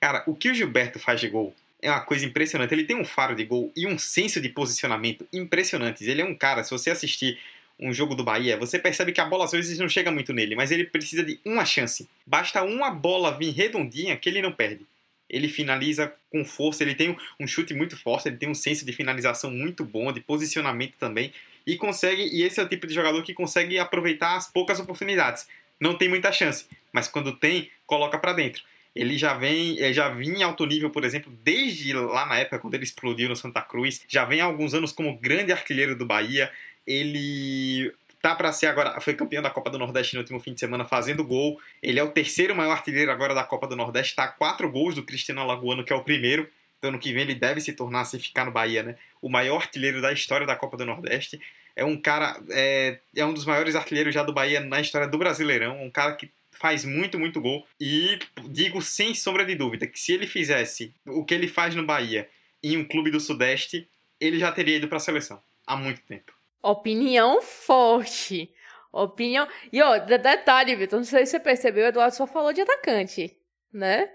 Cara, 0.00 0.22
o 0.26 0.34
que 0.34 0.50
o 0.50 0.54
Gilberto 0.54 0.98
faz 0.98 1.20
de 1.20 1.28
gol 1.28 1.54
é 1.80 1.90
uma 1.90 2.00
coisa 2.00 2.24
impressionante. 2.24 2.72
Ele 2.72 2.84
tem 2.84 2.96
um 2.96 3.04
faro 3.04 3.34
de 3.34 3.44
gol 3.44 3.72
e 3.76 3.86
um 3.86 3.98
senso 3.98 4.40
de 4.40 4.48
posicionamento 4.48 5.26
impressionantes. 5.32 6.06
Ele 6.06 6.22
é 6.22 6.24
um 6.24 6.34
cara, 6.34 6.64
se 6.64 6.70
você 6.70 6.90
assistir 6.90 7.38
um 7.78 7.92
jogo 7.92 8.14
do 8.14 8.24
Bahia, 8.24 8.56
você 8.56 8.78
percebe 8.78 9.12
que 9.12 9.20
a 9.20 9.24
bola 9.24 9.44
às 9.44 9.52
vezes 9.52 9.78
não 9.78 9.88
chega 9.88 10.10
muito 10.10 10.32
nele, 10.32 10.54
mas 10.54 10.70
ele 10.70 10.84
precisa 10.84 11.22
de 11.22 11.40
uma 11.44 11.64
chance. 11.64 12.08
Basta 12.26 12.62
uma 12.62 12.90
bola 12.90 13.36
vir 13.36 13.50
redondinha 13.50 14.16
que 14.16 14.28
ele 14.28 14.40
não 14.40 14.52
perde 14.52 14.86
ele 15.28 15.48
finaliza 15.48 16.14
com 16.30 16.44
força, 16.44 16.82
ele 16.82 16.94
tem 16.94 17.16
um 17.40 17.46
chute 17.46 17.74
muito 17.74 17.96
forte, 17.96 18.28
ele 18.28 18.36
tem 18.36 18.48
um 18.48 18.54
senso 18.54 18.84
de 18.84 18.92
finalização 18.92 19.50
muito 19.50 19.84
bom, 19.84 20.12
de 20.12 20.20
posicionamento 20.20 20.94
também, 20.96 21.32
e 21.66 21.76
consegue, 21.76 22.22
e 22.22 22.42
esse 22.42 22.60
é 22.60 22.62
o 22.62 22.68
tipo 22.68 22.86
de 22.86 22.94
jogador 22.94 23.22
que 23.22 23.32
consegue 23.32 23.78
aproveitar 23.78 24.36
as 24.36 24.46
poucas 24.46 24.78
oportunidades. 24.78 25.48
Não 25.80 25.96
tem 25.96 26.08
muita 26.08 26.30
chance, 26.30 26.66
mas 26.92 27.08
quando 27.08 27.32
tem, 27.32 27.70
coloca 27.86 28.18
para 28.18 28.32
dentro. 28.32 28.62
Ele 28.94 29.18
já 29.18 29.34
vem, 29.34 29.76
já 29.92 30.08
vinha 30.08 30.38
em 30.38 30.42
alto 30.44 30.64
nível, 30.66 30.88
por 30.88 31.02
exemplo, 31.02 31.32
desde 31.42 31.92
lá 31.94 32.26
na 32.26 32.38
época 32.38 32.60
quando 32.60 32.74
ele 32.74 32.84
explodiu 32.84 33.28
no 33.28 33.34
Santa 33.34 33.60
Cruz, 33.60 34.02
já 34.06 34.24
vem 34.24 34.40
há 34.40 34.44
alguns 34.44 34.72
anos 34.72 34.92
como 34.92 35.18
grande 35.18 35.50
artilheiro 35.50 35.96
do 35.96 36.06
Bahia. 36.06 36.48
Ele 36.86 37.92
tá 38.24 38.34
para 38.34 38.52
ser 38.52 38.66
agora, 38.68 38.98
foi 39.02 39.12
campeão 39.12 39.42
da 39.42 39.50
Copa 39.50 39.68
do 39.68 39.78
Nordeste 39.78 40.14
no 40.14 40.20
último 40.20 40.40
fim 40.40 40.54
de 40.54 40.60
semana 40.60 40.84
fazendo 40.86 41.22
gol. 41.22 41.60
Ele 41.82 42.00
é 42.00 42.02
o 42.02 42.10
terceiro 42.10 42.54
maior 42.54 42.72
artilheiro 42.72 43.10
agora 43.10 43.34
da 43.34 43.44
Copa 43.44 43.66
do 43.66 43.76
Nordeste, 43.76 44.16
tá 44.16 44.24
a 44.24 44.28
quatro 44.28 44.70
gols 44.70 44.94
do 44.94 45.02
Cristiano 45.02 45.42
Alagoano, 45.42 45.84
que 45.84 45.92
é 45.92 45.96
o 45.96 46.02
primeiro. 46.02 46.48
Então 46.78 46.90
no 46.90 46.98
que 46.98 47.12
vem 47.12 47.22
ele 47.22 47.34
deve 47.34 47.60
se 47.60 47.72
tornar, 47.72 48.04
se 48.04 48.18
ficar 48.18 48.44
no 48.44 48.50
Bahia, 48.50 48.82
né? 48.82 48.96
O 49.20 49.28
maior 49.28 49.56
artilheiro 49.56 50.00
da 50.00 50.12
história 50.12 50.46
da 50.46 50.56
Copa 50.56 50.76
do 50.76 50.84
Nordeste. 50.84 51.40
É 51.76 51.84
um 51.84 51.96
cara, 51.96 52.38
é, 52.50 52.98
é 53.16 53.24
um 53.24 53.32
dos 53.32 53.44
maiores 53.44 53.74
artilheiros 53.74 54.14
já 54.14 54.22
do 54.22 54.32
Bahia 54.32 54.60
na 54.60 54.80
história 54.80 55.08
do 55.08 55.18
Brasileirão. 55.18 55.82
Um 55.82 55.90
cara 55.90 56.14
que 56.14 56.30
faz 56.50 56.84
muito, 56.84 57.18
muito 57.18 57.40
gol. 57.40 57.66
E 57.80 58.18
digo 58.48 58.82
sem 58.82 59.14
sombra 59.14 59.44
de 59.44 59.54
dúvida 59.54 59.86
que 59.86 59.98
se 59.98 60.12
ele 60.12 60.26
fizesse 60.26 60.94
o 61.06 61.24
que 61.24 61.34
ele 61.34 61.48
faz 61.48 61.74
no 61.74 61.84
Bahia 61.84 62.28
em 62.62 62.76
um 62.76 62.84
clube 62.84 63.10
do 63.10 63.20
Sudeste, 63.20 63.88
ele 64.20 64.38
já 64.38 64.50
teria 64.52 64.76
ido 64.76 64.88
para 64.88 64.96
a 64.96 65.00
seleção 65.00 65.42
há 65.66 65.76
muito 65.76 66.00
tempo. 66.02 66.33
Opinião 66.64 67.42
forte. 67.42 68.50
Opinião. 68.90 69.46
E 69.70 69.82
ó, 69.82 69.98
detalhe, 69.98 70.74
Vitor, 70.74 70.98
não 70.98 71.04
sei 71.04 71.26
se 71.26 71.32
você 71.32 71.40
percebeu, 71.40 71.84
o 71.84 71.88
Eduardo 71.88 72.16
só 72.16 72.26
falou 72.26 72.54
de 72.54 72.62
atacante, 72.62 73.36
né? 73.70 74.10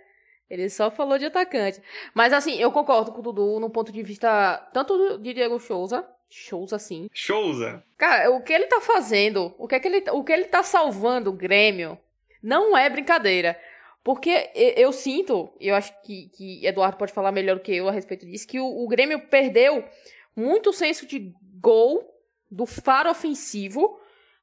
Ele 0.50 0.68
só 0.68 0.90
falou 0.90 1.20
de 1.20 1.26
atacante. 1.26 1.80
Mas 2.12 2.34
assim, 2.34 2.60
eu 2.60 2.72
concordo 2.72 3.12
com 3.12 3.20
o 3.20 3.22
Dudu 3.22 3.60
no 3.60 3.70
ponto 3.70 3.92
de 3.92 4.02
vista 4.02 4.58
tanto 4.74 5.20
de 5.20 5.32
Diego 5.32 5.60
Souza, 5.60 6.04
Souza 6.28 6.76
assim. 6.76 7.08
Souza. 7.14 7.84
Cara, 7.96 8.32
o 8.32 8.42
que 8.42 8.52
ele 8.52 8.66
tá 8.66 8.82
fazendo, 8.82 9.54
o 9.60 9.68
que 9.68 9.76
é 9.76 9.80
que 9.80 9.88
ele, 9.88 10.10
o 10.10 10.24
que 10.24 10.34
ele 10.34 10.46
tá 10.46 10.64
salvando 10.64 11.30
o 11.30 11.34
Grêmio, 11.34 12.00
não 12.42 12.76
é 12.76 12.90
brincadeira. 12.90 13.60
Porque 14.04 14.50
eu 14.56 14.92
sinto, 14.92 15.54
eu 15.60 15.76
acho 15.76 15.94
que, 16.02 16.30
que 16.30 16.66
Eduardo 16.66 16.98
pode 16.98 17.14
falar 17.14 17.32
melhor 17.32 17.58
do 17.58 17.62
que 17.62 17.76
eu 17.76 17.88
a 17.88 17.92
respeito 17.92 18.26
disso, 18.26 18.48
que 18.48 18.60
o, 18.60 18.66
o 18.66 18.88
Grêmio 18.88 19.28
perdeu 19.28 19.84
muito 20.36 20.74
senso 20.74 21.06
de 21.06 21.32
gol 21.62 22.18
do 22.50 22.66
faro 22.66 23.10
ofensivo 23.10 24.00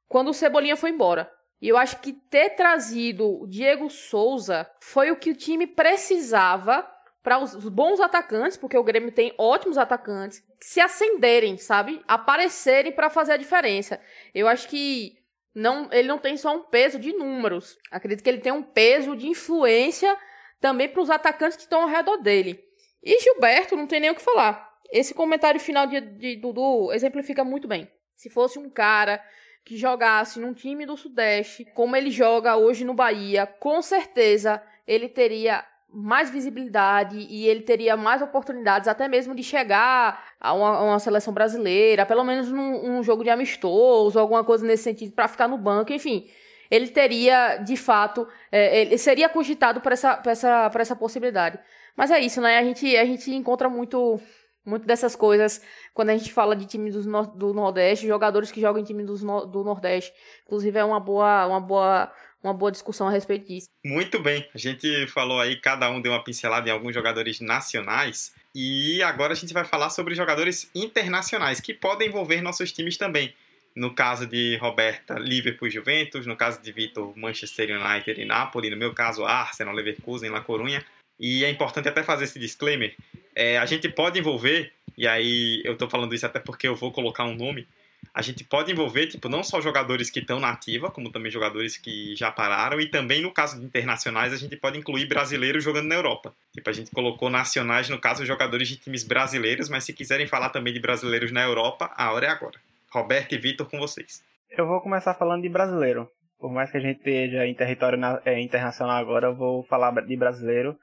quando 0.07 0.29
o 0.29 0.33
Cebolinha 0.33 0.75
foi 0.75 0.91
embora. 0.91 1.31
E 1.61 1.67
eu 1.69 1.77
acho 1.77 1.99
que 1.99 2.13
ter 2.13 2.51
trazido 2.51 3.41
o 3.41 3.47
Diego 3.47 3.89
Souza 3.89 4.69
foi 4.79 5.11
o 5.11 5.15
que 5.15 5.31
o 5.31 5.35
time 5.35 5.65
precisava 5.65 6.87
para 7.23 7.39
os 7.39 7.67
bons 7.67 7.99
atacantes, 7.99 8.55
porque 8.55 8.77
o 8.77 8.83
Grêmio 8.83 9.11
tem 9.11 9.33
ótimos 9.37 9.77
atacantes, 9.77 10.41
se 10.61 10.79
acenderem, 10.79 11.57
sabe? 11.57 12.01
Aparecerem 12.07 12.91
para 12.91 13.09
fazer 13.09 13.33
a 13.33 13.37
diferença. 13.37 13.99
Eu 14.33 14.47
acho 14.47 14.67
que 14.69 15.13
não, 15.53 15.89
ele 15.91 16.07
não 16.07 16.19
tem 16.19 16.37
só 16.37 16.55
um 16.55 16.61
peso 16.61 16.99
de 16.99 17.11
números. 17.11 17.77
Acredito 17.91 18.23
que 18.23 18.29
ele 18.29 18.39
tem 18.39 18.53
um 18.53 18.63
peso 18.63 19.15
de 19.15 19.27
influência 19.27 20.15
também 20.61 20.87
para 20.87 21.01
os 21.01 21.09
atacantes 21.09 21.57
que 21.57 21.63
estão 21.63 21.81
ao 21.81 21.89
redor 21.89 22.17
dele. 22.17 22.63
E 23.03 23.19
Gilberto, 23.19 23.75
não 23.75 23.87
tem 23.87 23.99
nem 23.99 24.11
o 24.11 24.15
que 24.15 24.21
falar. 24.21 24.67
Esse 24.91 25.13
comentário 25.13 25.59
final 25.59 25.85
de, 25.87 25.99
de 25.99 26.35
Dudu 26.37 26.93
exemplifica 26.93 27.43
muito 27.43 27.67
bem. 27.67 27.91
Se 28.17 28.31
fosse 28.31 28.57
um 28.57 28.67
cara 28.67 29.23
que 29.63 29.77
jogasse 29.77 30.39
num 30.39 30.53
time 30.53 30.87
do 30.87 30.97
Sudeste, 30.97 31.63
como 31.75 31.95
ele 31.95 32.09
joga 32.09 32.57
hoje 32.57 32.83
no 32.83 32.95
Bahia, 32.95 33.45
com 33.45 33.79
certeza 33.79 34.61
ele 34.87 35.07
teria 35.07 35.63
mais 35.87 36.31
visibilidade 36.31 37.15
e 37.29 37.47
ele 37.47 37.61
teria 37.61 37.95
mais 37.95 38.21
oportunidades, 38.21 38.87
até 38.87 39.07
mesmo 39.07 39.35
de 39.35 39.43
chegar 39.43 40.33
a 40.39 40.51
uma, 40.51 40.77
a 40.77 40.83
uma 40.83 40.99
seleção 40.99 41.31
brasileira, 41.31 42.07
pelo 42.07 42.23
menos 42.23 42.51
num, 42.51 42.87
num, 42.87 43.03
jogo 43.03 43.23
de 43.23 43.29
amistoso, 43.29 44.19
alguma 44.19 44.43
coisa 44.43 44.65
nesse 44.65 44.83
sentido, 44.83 45.13
para 45.13 45.27
ficar 45.27 45.47
no 45.47 45.57
banco, 45.57 45.93
enfim. 45.93 46.27
Ele 46.71 46.87
teria, 46.87 47.57
de 47.57 47.77
fato, 47.77 48.27
é, 48.51 48.81
ele 48.81 48.97
seria 48.97 49.29
cogitado 49.29 49.79
para 49.79 49.93
essa, 49.93 50.21
essa, 50.25 50.71
essa 50.75 50.95
possibilidade. 50.95 51.59
Mas 51.95 52.09
é 52.09 52.19
isso, 52.19 52.41
né? 52.41 52.57
A 52.57 52.63
gente, 52.63 52.97
a 52.97 53.05
gente 53.05 53.31
encontra 53.33 53.69
muito 53.69 54.19
muito 54.67 54.85
dessas 54.85 55.15
coisas 55.15 55.61
quando 55.93 56.09
a 56.09 56.17
gente 56.17 56.31
fala 56.31 56.55
de 56.55 56.65
time 56.65 56.91
do, 56.91 57.01
do 57.27 57.53
Nordeste, 57.53 58.05
jogadores 58.05 58.51
que 58.51 58.59
jogam 58.59 58.81
em 58.81 58.85
time 58.85 59.03
do, 59.03 59.15
do 59.45 59.63
Nordeste. 59.63 60.11
Inclusive 60.45 60.77
é 60.77 60.83
uma 60.83 60.99
boa, 60.99 61.47
uma 61.47 61.61
boa, 61.61 62.11
uma 62.43 62.53
boa 62.53 62.71
discussão 62.71 63.07
a 63.07 63.11
respeito 63.11 63.47
disso. 63.47 63.69
Muito 63.83 64.19
bem, 64.19 64.47
a 64.53 64.57
gente 64.57 65.07
falou 65.07 65.39
aí, 65.39 65.55
cada 65.55 65.89
um 65.89 66.01
deu 66.01 66.11
uma 66.11 66.23
pincelada 66.23 66.67
em 66.67 66.71
alguns 66.71 66.93
jogadores 66.93 67.39
nacionais. 67.39 68.33
E 68.53 69.01
agora 69.03 69.33
a 69.33 69.35
gente 69.35 69.53
vai 69.53 69.63
falar 69.63 69.89
sobre 69.89 70.15
jogadores 70.15 70.69
internacionais 70.75 71.61
que 71.61 71.73
podem 71.73 72.09
envolver 72.09 72.41
nossos 72.41 72.71
times 72.71 72.97
também. 72.97 73.33
No 73.75 73.93
caso 73.93 74.25
de 74.25 74.57
Roberta, 74.57 75.19
Liverpool 75.19 75.69
Juventus. 75.69 76.25
No 76.25 76.35
caso 76.35 76.59
de 76.59 76.71
Vitor, 76.71 77.15
Manchester 77.15 77.69
United 77.79 78.19
e 78.19 78.25
Napoli. 78.25 78.71
No 78.71 78.75
meu 78.75 78.91
caso, 78.91 79.23
Arsenal, 79.23 79.75
Leverkusen, 79.75 80.31
La 80.31 80.41
Corunha. 80.41 80.83
E 81.19 81.43
é 81.43 81.49
importante 81.49 81.89
até 81.89 82.03
fazer 82.03 82.25
esse 82.25 82.39
disclaimer 82.39 82.95
é, 83.37 83.59
a 83.59 83.65
gente 83.67 83.87
pode 83.87 84.17
envolver, 84.17 84.73
e 84.97 85.07
aí 85.07 85.61
eu 85.63 85.77
tô 85.77 85.87
falando 85.87 86.15
isso 86.15 86.25
até 86.25 86.39
porque 86.39 86.67
eu 86.67 86.75
vou 86.75 86.91
colocar 86.91 87.23
um 87.23 87.35
nome, 87.35 87.67
a 88.11 88.23
gente 88.23 88.43
pode 88.43 88.71
envolver, 88.71 89.05
tipo, 89.05 89.29
não 89.29 89.43
só 89.43 89.61
jogadores 89.61 90.09
que 90.09 90.19
estão 90.19 90.39
na 90.39 90.49
ativa, 90.49 90.89
como 90.89 91.11
também 91.11 91.31
jogadores 91.31 91.77
que 91.77 92.15
já 92.15 92.31
pararam, 92.31 92.81
e 92.81 92.87
também 92.87 93.21
no 93.21 93.31
caso 93.31 93.59
de 93.59 93.63
internacionais, 93.63 94.33
a 94.33 94.37
gente 94.37 94.55
pode 94.55 94.79
incluir 94.79 95.05
brasileiros 95.05 95.63
jogando 95.63 95.85
na 95.85 95.93
Europa. 95.93 96.33
Tipo, 96.51 96.67
a 96.67 96.73
gente 96.73 96.89
colocou 96.89 97.29
nacionais, 97.29 97.87
no 97.89 97.99
caso, 97.99 98.25
jogadores 98.25 98.67
de 98.67 98.77
times 98.77 99.03
brasileiros, 99.03 99.69
mas 99.69 99.83
se 99.83 99.93
quiserem 99.93 100.25
falar 100.25 100.49
também 100.49 100.73
de 100.73 100.79
brasileiros 100.79 101.31
na 101.31 101.43
Europa, 101.43 101.91
a 101.95 102.11
hora 102.11 102.25
é 102.25 102.29
agora. 102.29 102.59
Roberto 102.89 103.33
e 103.33 103.37
Vitor 103.37 103.69
com 103.69 103.77
vocês. 103.77 104.23
Eu 104.49 104.65
vou 104.65 104.81
começar 104.81 105.13
falando 105.13 105.43
de 105.43 105.49
brasileiro. 105.49 106.09
Por 106.39 106.51
mais 106.51 106.71
que 106.71 106.77
a 106.77 106.81
gente 106.81 106.97
esteja 106.97 107.45
em 107.45 107.53
território 107.53 107.99
é, 108.25 108.41
internacional 108.41 108.97
agora, 108.97 109.27
eu 109.27 109.35
vou 109.35 109.61
falar 109.61 109.91
de 109.91 110.15
brasileiro. 110.15 110.75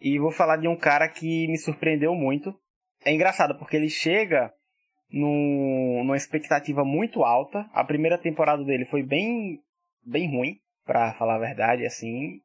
E 0.00 0.18
vou 0.18 0.30
falar 0.30 0.56
de 0.56 0.68
um 0.68 0.76
cara 0.76 1.08
que 1.08 1.46
me 1.48 1.58
surpreendeu 1.58 2.14
muito. 2.14 2.54
É 3.04 3.12
engraçado 3.12 3.58
porque 3.58 3.76
ele 3.76 3.88
chega 3.88 4.52
num, 5.10 6.02
numa 6.04 6.16
expectativa 6.16 6.84
muito 6.84 7.22
alta. 7.22 7.68
A 7.72 7.84
primeira 7.84 8.18
temporada 8.18 8.64
dele 8.64 8.84
foi 8.84 9.02
bem, 9.02 9.60
bem 10.04 10.28
ruim, 10.30 10.58
para 10.84 11.14
falar 11.14 11.36
a 11.36 11.40
verdade, 11.40 11.84
assim. 11.86 12.40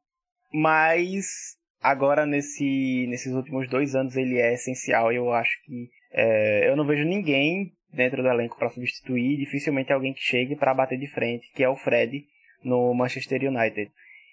Mas 0.52 1.56
agora 1.80 2.26
nesse, 2.26 3.06
nesses 3.08 3.32
últimos 3.32 3.68
dois 3.68 3.94
anos 3.94 4.16
ele 4.16 4.38
é 4.38 4.54
essencial. 4.54 5.12
Eu 5.12 5.32
acho 5.32 5.62
que 5.64 5.90
é, 6.12 6.68
eu 6.68 6.76
não 6.76 6.86
vejo 6.86 7.04
ninguém 7.04 7.72
dentro 7.92 8.22
do 8.22 8.28
elenco 8.28 8.56
para 8.56 8.70
substituir. 8.70 9.36
Dificilmente 9.36 9.92
alguém 9.92 10.14
que 10.14 10.20
chegue 10.20 10.56
para 10.56 10.74
bater 10.74 10.98
de 10.98 11.06
frente, 11.06 11.50
que 11.54 11.62
é 11.62 11.68
o 11.68 11.76
Fred 11.76 12.24
no 12.64 12.94
Manchester 12.94 13.42
United. 13.42 13.90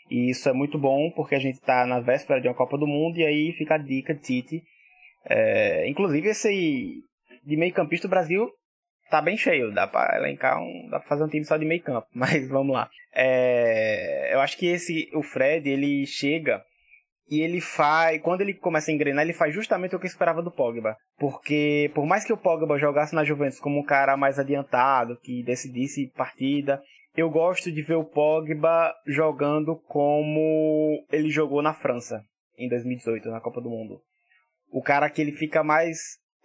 E 0.10 0.30
isso 0.30 0.50
é 0.50 0.54
muito 0.54 0.78
bom 0.78 1.12
porque 1.16 1.36
a 1.36 1.40
gente 1.40 1.56
está 1.56 1.86
na 1.86 2.00
véspera 2.00 2.42
de 2.42 2.48
uma 2.48 2.56
Copa 2.56 2.78
do 2.78 2.88
Mundo 2.88 3.18
e 3.18 3.26
aí 3.26 3.54
fica 3.54 3.76
a 3.76 3.78
dica, 3.78 4.16
Tite. 4.16 4.64
É, 5.26 5.88
inclusive 5.88 6.30
esse 6.30 7.04
de 7.46 7.58
meio 7.58 7.74
campista 7.74 8.08
do 8.08 8.12
Brasil 8.12 8.50
tá 9.10 9.22
bem 9.22 9.36
cheio, 9.36 9.74
dá 9.74 9.88
para 9.88 10.18
elencar 10.18 10.62
um, 10.62 10.88
dá 10.90 11.00
para 11.00 11.10
fazer 11.10 11.24
um 11.24 11.28
time 11.28 11.44
só 11.44 11.58
de 11.58 11.66
meio 11.66 11.82
campo, 11.82 12.08
mas 12.14 12.48
vamos 12.48 12.74
lá. 12.74 12.90
É, 13.14 14.34
eu 14.34 14.40
acho 14.40 14.58
que 14.58 14.68
esse 14.68 15.10
o 15.14 15.24
Fred 15.24 15.68
ele 15.68 16.06
chega 16.06 16.64
e 17.30 17.42
ele 17.42 17.62
faz, 17.62 18.20
quando 18.22 18.42
ele 18.42 18.54
começa 18.54 18.90
a 18.90 18.94
engrenar, 18.94 19.24
ele 19.24 19.34
faz 19.34 19.54
justamente 19.54 19.96
o 19.96 20.00
que 20.00 20.06
eu 20.06 20.10
esperava 20.10 20.42
do 20.42 20.52
Pogba, 20.52 20.96
porque 21.18 21.92
por 21.94 22.06
mais 22.06 22.24
que 22.24 22.34
o 22.34 22.38
Pogba 22.38 22.78
jogasse 22.80 23.14
na 23.14 23.24
Juventus 23.24 23.60
como 23.60 23.80
um 23.80 23.84
cara 23.84 24.18
mais 24.18 24.40
adiantado, 24.40 25.20
que 25.22 25.44
decidisse 25.44 26.12
partida, 26.16 26.82
eu 27.16 27.30
gosto 27.30 27.72
de 27.72 27.82
ver 27.82 27.96
o 27.96 28.06
Pogba 28.06 28.94
jogando 29.06 29.76
como 29.88 31.06
ele 31.12 31.30
jogou 31.30 31.62
na 31.62 31.74
França 31.74 32.24
em 32.58 32.70
2018, 32.70 33.30
na 33.30 33.42
Copa 33.42 33.62
do 33.62 33.70
Mundo. 33.70 34.02
O 34.72 34.82
cara 34.82 35.10
que 35.10 35.22
ele 35.22 35.32
fica 35.32 35.64
mais 35.64 35.98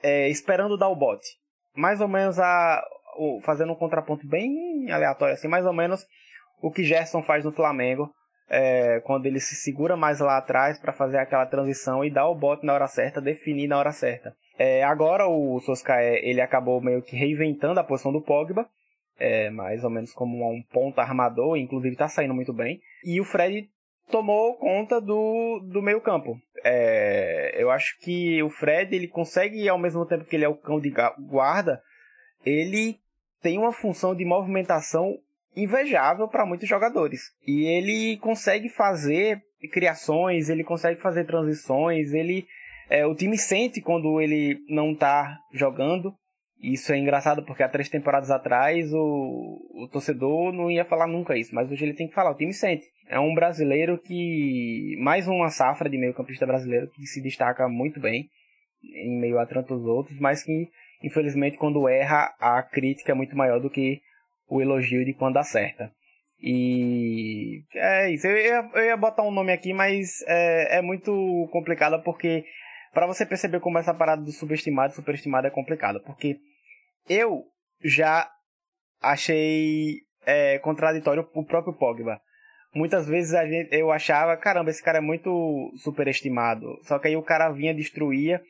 é, 0.03 0.29
esperando 0.29 0.79
dar 0.79 0.89
o 0.89 0.97
bote. 0.97 1.29
Mais 1.77 2.01
ou 2.01 2.09
menos 2.09 2.39
a, 2.39 2.83
o, 3.19 3.41
fazendo 3.43 3.73
um 3.73 3.77
contraponto 3.77 4.27
bem 4.27 4.91
aleatório, 4.91 5.35
assim, 5.35 5.49
mais 5.49 5.67
ou 5.67 5.73
menos 5.73 6.07
o 6.63 6.71
que 6.71 6.85
Gerson 6.85 7.23
faz 7.23 7.45
no 7.45 7.53
Flamengo 7.53 8.11
é, 8.49 9.01
quando 9.01 9.27
ele 9.27 9.41
se 9.41 9.55
segura 9.55 9.97
mais 9.97 10.21
lá 10.21 10.37
atrás 10.37 10.79
para 10.79 10.93
fazer 10.93 11.19
aquela 11.19 11.47
transição 11.47 12.05
e 12.05 12.11
dar 12.11 12.29
o 12.29 12.35
bote 12.35 12.65
na 12.65 12.75
hora 12.75 12.87
certa, 12.87 13.21
definir 13.21 13.69
na 13.69 13.79
hora 13.79 13.93
certa. 13.93 14.35
É, 14.59 14.85
agora 14.85 15.27
o 15.27 15.61
Soskaé, 15.61 16.21
ele 16.23 16.41
acabou 16.41 16.81
meio 16.81 17.03
que 17.03 17.17
reinventando 17.17 17.81
a 17.81 17.85
posição 17.85 18.13
do 18.13 18.23
Pogba, 18.23 18.69
é, 19.19 19.51
mais 19.51 19.85
ou 19.85 19.91
menos 19.91 20.13
como 20.13 20.51
um 20.51 20.63
ponto 20.63 20.99
armador, 21.01 21.57
inclusive 21.57 21.95
está 21.95 22.09
saindo 22.09 22.35
muito 22.35 22.53
bem. 22.53 22.81
E 23.05 23.21
o 23.21 23.25
Fred 23.25 23.69
tomou 24.11 24.57
conta 24.57 25.01
do, 25.01 25.61
do 25.73 25.83
meio 25.83 26.01
campo. 26.01 26.39
É, 26.65 27.55
eu 27.57 27.71
acho 27.71 27.99
que 28.01 28.43
o 28.43 28.51
Fred, 28.51 28.95
ele 28.95 29.09
consegue, 29.09 29.69
ao 29.69 29.79
mesmo 29.79 30.05
tempo 30.07 30.25
que 30.25 30.37
ele 30.37 30.45
é 30.45 30.49
o 30.49 30.57
cão 30.57 30.81
de 30.81 30.93
guarda, 31.29 31.81
ele 32.45 32.99
tem 33.43 33.59
uma 33.59 33.73
função 33.73 34.15
de 34.15 34.25
movimentação 34.25 35.19
invejável 35.57 36.29
para 36.29 36.47
muitos 36.47 36.69
jogadores. 36.69 37.21
E 37.47 37.65
ele 37.67 38.17
consegue 38.19 38.69
fazer 38.69 39.43
criações, 39.73 40.49
ele 40.49 40.65
consegue 40.65 41.01
fazer 41.01 41.25
transições, 41.25 42.13
ele 42.13 42.47
é, 42.91 43.07
o 43.07 43.15
time 43.15 43.39
sente 43.39 43.81
quando 43.81 44.21
ele 44.21 44.59
não 44.69 44.93
está 44.93 45.39
jogando. 45.53 46.15
Isso 46.73 46.95
é 46.95 46.99
engraçado 46.99 47.45
porque 47.45 47.63
há 47.63 47.69
três 47.69 47.91
temporadas 47.91 48.31
atrás 48.31 48.91
o, 48.95 49.61
o 49.75 49.89
torcedor 49.93 50.51
não 50.51 50.71
ia 50.71 50.83
falar 50.83 51.07
nunca 51.07 51.37
isso, 51.37 51.55
mas 51.55 51.71
hoje 51.71 51.85
ele 51.85 51.93
tem 51.93 52.09
que 52.09 52.15
falar, 52.15 52.31
o 52.31 52.37
time 52.37 52.55
sente. 52.55 52.87
É 53.07 53.21
um 53.21 53.35
brasileiro 53.35 53.99
que. 53.99 54.97
Mais 54.99 55.29
uma 55.29 55.51
safra 55.51 55.91
de 55.91 55.99
meio-campista 55.99 56.47
brasileiro 56.47 56.89
que 56.89 57.05
se 57.07 57.21
destaca 57.21 57.69
muito 57.69 58.01
bem 58.01 58.31
em 58.83 59.21
meio 59.21 59.39
a 59.39 59.45
tantos 59.45 59.85
outros, 59.85 60.19
mas 60.19 60.43
que, 60.43 60.69
infelizmente, 61.03 61.59
quando 61.59 61.87
erra, 61.87 62.35
a 62.41 62.63
crítica 62.63 63.13
é 63.13 63.15
muito 63.15 63.37
maior 63.37 63.61
do 63.61 63.69
que 63.69 64.01
o 64.49 64.63
elogio 64.63 65.05
de 65.05 65.13
quando 65.13 65.37
acerta. 65.37 65.93
E 66.41 67.63
é 67.75 68.11
isso. 68.11 68.27
Eu 68.27 68.37
ia, 68.39 68.71
eu 68.75 68.85
ia 68.87 68.97
botar 68.97 69.23
um 69.23 69.31
nome 69.31 69.53
aqui, 69.53 69.75
mas 69.75 70.23
é, 70.27 70.79
é 70.79 70.83
muito 70.83 71.13
complicado 71.53 72.03
porque 72.03 72.45
para 72.95 73.07
você 73.07 73.27
perceber 73.27 73.61
como 73.61 73.79
essa 73.79 73.93
parada 73.93 74.23
do 74.23 74.33
subestimado 74.33 74.93
e 74.93 74.97
superestimado 74.97 75.47
é 75.47 75.51
complicada. 75.51 76.01
Porque 76.01 76.39
eu 77.09 77.45
já 77.83 78.29
achei 79.01 79.99
é, 80.27 80.59
contraditório 80.59 81.29
o 81.35 81.45
próprio 81.45 81.75
Pogba. 81.75 82.21
Muitas 82.75 83.07
vezes 83.07 83.35
a 83.35 83.47
gente, 83.47 83.73
eu 83.73 83.93
achava, 83.93 84.37
caramba, 84.37 84.71
esse 84.71 84.83
cara 84.83 84.99
é 84.99 85.01
muito 85.01 85.73
superestimado. 85.77 86.67
Só 86.83 86.99
que 86.99 87.09
aí 87.09 87.17
o 87.17 87.23
cara 87.23 87.51
vinha, 87.51 87.75
destruía. 87.75 88.41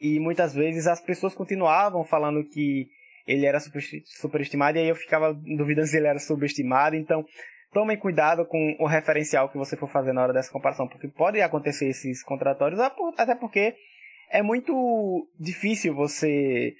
E 0.00 0.18
muitas 0.18 0.54
vezes 0.54 0.86
as 0.86 1.00
pessoas 1.00 1.34
continuavam 1.34 2.04
falando 2.04 2.44
que 2.44 2.88
ele 3.26 3.46
era 3.46 3.58
superestimado 3.60 4.76
e 4.76 4.80
aí 4.80 4.88
eu 4.88 4.96
ficava 4.96 5.32
duvidando 5.32 5.86
se 5.86 5.96
ele 5.96 6.08
era 6.08 6.18
subestimado. 6.18 6.96
Então, 6.96 7.24
tomem 7.72 7.96
cuidado 7.96 8.44
com 8.46 8.76
o 8.78 8.86
referencial 8.86 9.48
que 9.48 9.58
você 9.58 9.76
for 9.76 9.88
fazer 9.88 10.12
na 10.12 10.22
hora 10.22 10.32
dessa 10.32 10.50
comparação, 10.50 10.88
porque 10.88 11.08
pode 11.08 11.40
acontecer 11.40 11.88
esses 11.88 12.22
contratórios, 12.22 12.80
até 13.16 13.34
porque 13.34 13.74
é 14.30 14.42
muito 14.42 15.28
difícil 15.38 15.94
você 15.94 16.74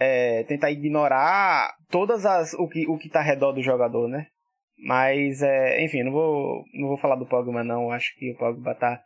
é, 0.00 0.42
tentar 0.44 0.70
ignorar 0.70 1.74
todas 1.90 2.24
as 2.24 2.54
o 2.54 2.66
que 2.66 2.88
o 2.88 2.96
que 2.96 3.06
está 3.06 3.20
ao 3.20 3.26
redor 3.26 3.52
do 3.52 3.62
jogador, 3.62 4.08
né? 4.08 4.26
Mas, 4.82 5.42
é, 5.42 5.84
enfim, 5.84 6.02
não 6.02 6.10
vou, 6.12 6.64
não 6.72 6.88
vou 6.88 6.96
falar 6.96 7.16
do 7.16 7.26
Pogba, 7.26 7.62
não. 7.62 7.92
Acho 7.92 8.16
que 8.16 8.32
o 8.32 8.36
Pogba 8.36 8.74
tá, 8.74 8.98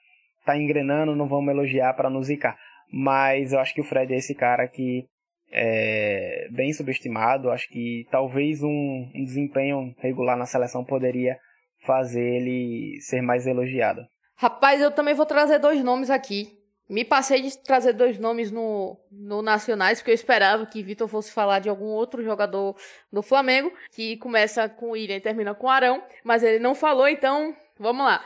tá 0.46 0.56
engrenando, 0.56 1.16
não 1.16 1.26
vamos 1.26 1.52
elogiar 1.52 1.92
para 1.94 2.08
nos 2.08 2.28
zicar. 2.28 2.56
Mas 2.92 3.52
eu 3.52 3.58
acho 3.58 3.74
que 3.74 3.80
o 3.80 3.84
Fred 3.84 4.14
é 4.14 4.16
esse 4.16 4.36
cara 4.36 4.68
que 4.68 5.04
é, 5.50 6.46
bem 6.52 6.72
subestimado. 6.72 7.50
Acho 7.50 7.68
que 7.68 8.06
talvez 8.08 8.62
um, 8.62 9.10
um 9.14 9.24
desempenho 9.24 9.92
regular 9.98 10.36
na 10.36 10.46
seleção 10.46 10.84
poderia 10.84 11.36
fazer 11.84 12.22
ele 12.22 13.00
ser 13.00 13.20
mais 13.20 13.44
elogiado. 13.46 14.02
Rapaz, 14.36 14.80
eu 14.80 14.92
também 14.92 15.14
vou 15.14 15.26
trazer 15.26 15.58
dois 15.58 15.82
nomes 15.82 16.08
aqui. 16.08 16.52
Me 16.88 17.04
passei 17.04 17.40
de 17.40 17.56
trazer 17.58 17.94
dois 17.94 18.18
nomes 18.18 18.50
no, 18.50 18.98
no 19.10 19.40
Nacionais, 19.40 19.98
porque 19.98 20.10
eu 20.10 20.14
esperava 20.14 20.66
que 20.66 20.82
Vitor 20.82 21.08
fosse 21.08 21.32
falar 21.32 21.58
de 21.58 21.68
algum 21.68 21.86
outro 21.86 22.22
jogador 22.22 22.76
do 23.10 23.22
Flamengo, 23.22 23.72
que 23.90 24.18
começa 24.18 24.68
com 24.68 24.90
William 24.90 25.16
e 25.16 25.20
termina 25.20 25.54
com 25.54 25.68
Arão, 25.68 26.02
mas 26.22 26.42
ele 26.42 26.58
não 26.58 26.74
falou, 26.74 27.08
então 27.08 27.56
vamos 27.78 28.04
lá. 28.04 28.22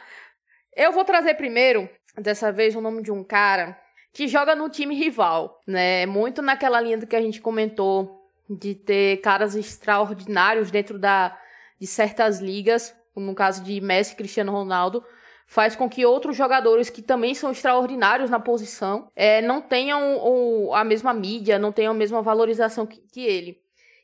Eu 0.75 0.93
vou 0.93 1.05
trazer 1.05 1.35
primeiro, 1.35 1.89
dessa 2.17 2.51
vez, 2.51 2.75
o 2.75 2.81
nome 2.81 3.03
de 3.03 3.13
um 3.13 3.23
cara 3.23 3.79
que 4.13 4.27
joga 4.27 4.57
no 4.57 4.69
time 4.69 4.95
rival, 4.95 5.61
né? 5.65 6.05
Muito 6.07 6.43
naquela 6.43 6.81
linha 6.81 6.99
do 6.99 7.07
que 7.07 7.15
a 7.15 7.23
gente 7.23 7.41
comentou 7.41 8.29
de 8.51 8.75
ter 8.75 9.19
caras 9.19 9.55
extraordinários 9.55 10.71
dentro 10.71 10.99
da, 10.99 11.39
de 11.79 11.87
certas 11.87 12.41
ligas, 12.41 12.95
no 13.15 13.35
caso 13.35 13.63
de 13.63 13.81
Messi 13.81 14.17
Cristiano 14.17 14.51
Ronaldo, 14.51 15.05
faz 15.49 15.75
com 15.75 15.89
que 15.89 16.05
outros 16.05 16.37
jogadores 16.37 16.91
que 16.91 17.01
também 17.01 17.35
são 17.35 17.51
extraordinários 17.51 18.29
na 18.29 18.39
posição 18.39 19.11
é, 19.17 19.41
não 19.41 19.63
tenham 19.63 20.75
a 20.75 20.85
mesma 20.85 21.15
mídia, 21.15 21.59
não 21.59 21.73
tenham 21.73 21.93
a 21.93 21.97
mesma 21.97 22.21
valorização 22.21 22.87
que, 22.87 23.01
que 23.11 23.23
ele. 23.23 23.59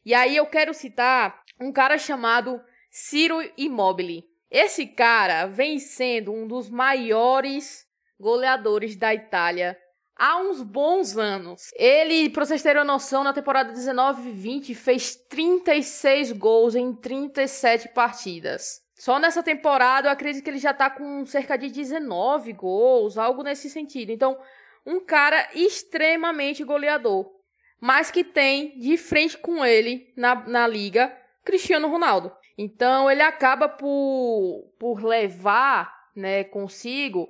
E 0.07 0.15
aí 0.15 0.35
eu 0.35 0.47
quero 0.47 0.73
citar 0.73 1.43
um 1.61 1.71
cara 1.71 1.99
chamado 1.99 2.61
Ciro 2.91 3.39
Immobile. 3.59 4.25
Esse 4.51 4.87
cara 4.87 5.47
vem 5.47 5.79
sendo 5.79 6.33
um 6.33 6.49
dos 6.49 6.71
maiores 6.71 7.87
goleadores 8.19 8.97
da 8.97 9.15
Itália 9.15 9.77
há 10.17 10.41
uns 10.41 10.63
bons 10.63 11.19
anos. 11.19 11.71
Ele, 11.77 12.31
pra 12.31 12.47
vocês 12.47 12.63
terem 12.63 12.85
noção, 12.85 13.23
na 13.23 13.35
temporada 13.35 13.71
19 13.71 14.31
e 14.31 14.33
20 14.33 14.75
fez 14.75 15.15
36 15.29 16.33
gols 16.33 16.75
em 16.75 16.95
37 16.95 17.91
partidas. 17.91 18.84
Só 19.05 19.19
nessa 19.19 19.43
temporada 19.43 20.09
eu 20.09 20.13
acredito 20.13 20.43
que 20.43 20.49
ele 20.49 20.57
já 20.57 20.73
tá 20.73 20.89
com 20.89 21.27
cerca 21.27 21.59
de 21.59 21.69
19 21.69 22.55
gols, 22.55 23.19
algo 23.19 23.43
nesse 23.43 23.69
sentido. 23.69 24.09
Então, 24.09 24.39
um 24.87 24.99
cara 24.99 25.47
extremamente 25.55 26.65
goleador. 26.65 27.31
Mas 27.79 28.11
que 28.11 28.25
tem 28.25 28.79
de 28.79 28.97
frente 28.97 29.37
com 29.37 29.63
ele 29.63 30.11
na, 30.17 30.35
na 30.49 30.67
liga 30.67 31.15
Cristiano 31.45 31.87
Ronaldo. 31.87 32.35
Então 32.57 33.11
ele 33.11 33.21
acaba 33.21 33.69
por, 33.69 34.73
por 34.79 35.05
levar 35.05 35.95
né, 36.17 36.43
consigo 36.43 37.29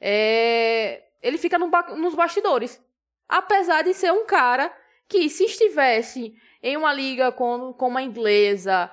é, 0.00 1.02
ele 1.20 1.38
fica 1.38 1.58
no, 1.58 1.68
nos 1.96 2.14
bastidores. 2.14 2.80
Apesar 3.28 3.82
de 3.82 3.94
ser 3.94 4.12
um 4.12 4.26
cara 4.26 4.72
que, 5.08 5.28
se 5.28 5.42
estivesse 5.42 6.36
em 6.62 6.76
uma 6.76 6.94
liga 6.94 7.32
com, 7.32 7.72
com 7.72 7.96
a 7.96 8.02
inglesa 8.02 8.88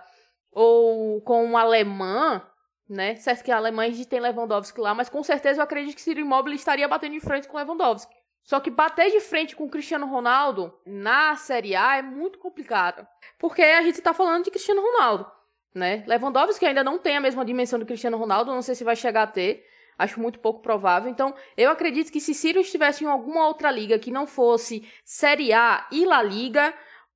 ou 0.54 1.22
com 1.22 1.43
uma 1.43 1.62
alemã, 1.62 2.41
né? 2.89 3.16
Certo 3.16 3.43
que 3.43 3.51
a 3.51 3.58
Alemanha 3.58 3.91
a 3.91 3.93
gente 3.93 4.08
tem 4.08 4.20
Lewandowski 4.20 4.80
lá, 4.80 4.93
mas 4.93 5.10
com 5.10 5.24
certeza 5.24 5.60
eu 5.60 5.64
acredito 5.64 5.95
que 5.95 6.01
Ciro 6.01 6.20
Immobile 6.20 6.56
estaria 6.56 6.88
batendo 6.88 7.14
de 7.14 7.20
frente 7.20 7.47
com 7.47 7.58
Lewandowski. 7.58 8.14
Só 8.43 8.60
que 8.60 8.70
bater 8.70 9.10
de 9.10 9.22
frente 9.22 9.56
com 9.56 9.66
o 9.66 9.70
Cristiano 9.70 10.06
Ronaldo 10.06 10.74
na 10.86 11.36
Série 11.36 11.76
A 11.76 11.97
é 11.97 12.01
muito 12.01 12.38
complicado. 12.39 13.08
Porque 13.39 13.62
a 13.62 13.82
gente 13.82 14.01
tá 14.01 14.14
falando 14.14 14.43
de 14.43 14.51
Cristiano 14.51 14.82
Ronaldo, 14.82 15.26
né? 15.74 16.04
Lewandowski 16.06 16.66
ainda 16.66 16.84
não 16.84 16.99
tem 16.99 17.16
a 17.16 17.22
mesma 17.22 17.45
dimensão 17.45 17.80
do 17.80 17.86
Cristiano 17.86 18.18
Ronaldo, 18.18 18.51
não 18.51 18.62
sei 18.62 18.76
se 18.76 18.84
vai 18.84 18.95
chegar 18.95 19.24
a 19.24 19.28
ter. 19.28 19.66
Acho 19.97 20.20
muito 20.20 20.39
pouco 20.39 20.62
provável. 20.62 21.10
Então, 21.10 21.34
eu 21.56 21.70
acredito 21.70 22.12
que 22.12 22.20
se 22.20 22.34
Ciro 22.34 22.60
estivesse 22.60 23.04
em 23.04 23.08
alguma 23.08 23.47
outra 23.47 23.72
liga 23.72 23.99
que 23.99 24.12
não 24.12 24.26
fosse 24.26 24.88
Série 25.06 25.54
A 25.54 25.88
e 25.91 26.04
La 26.06 26.22
Liga, 26.22 26.74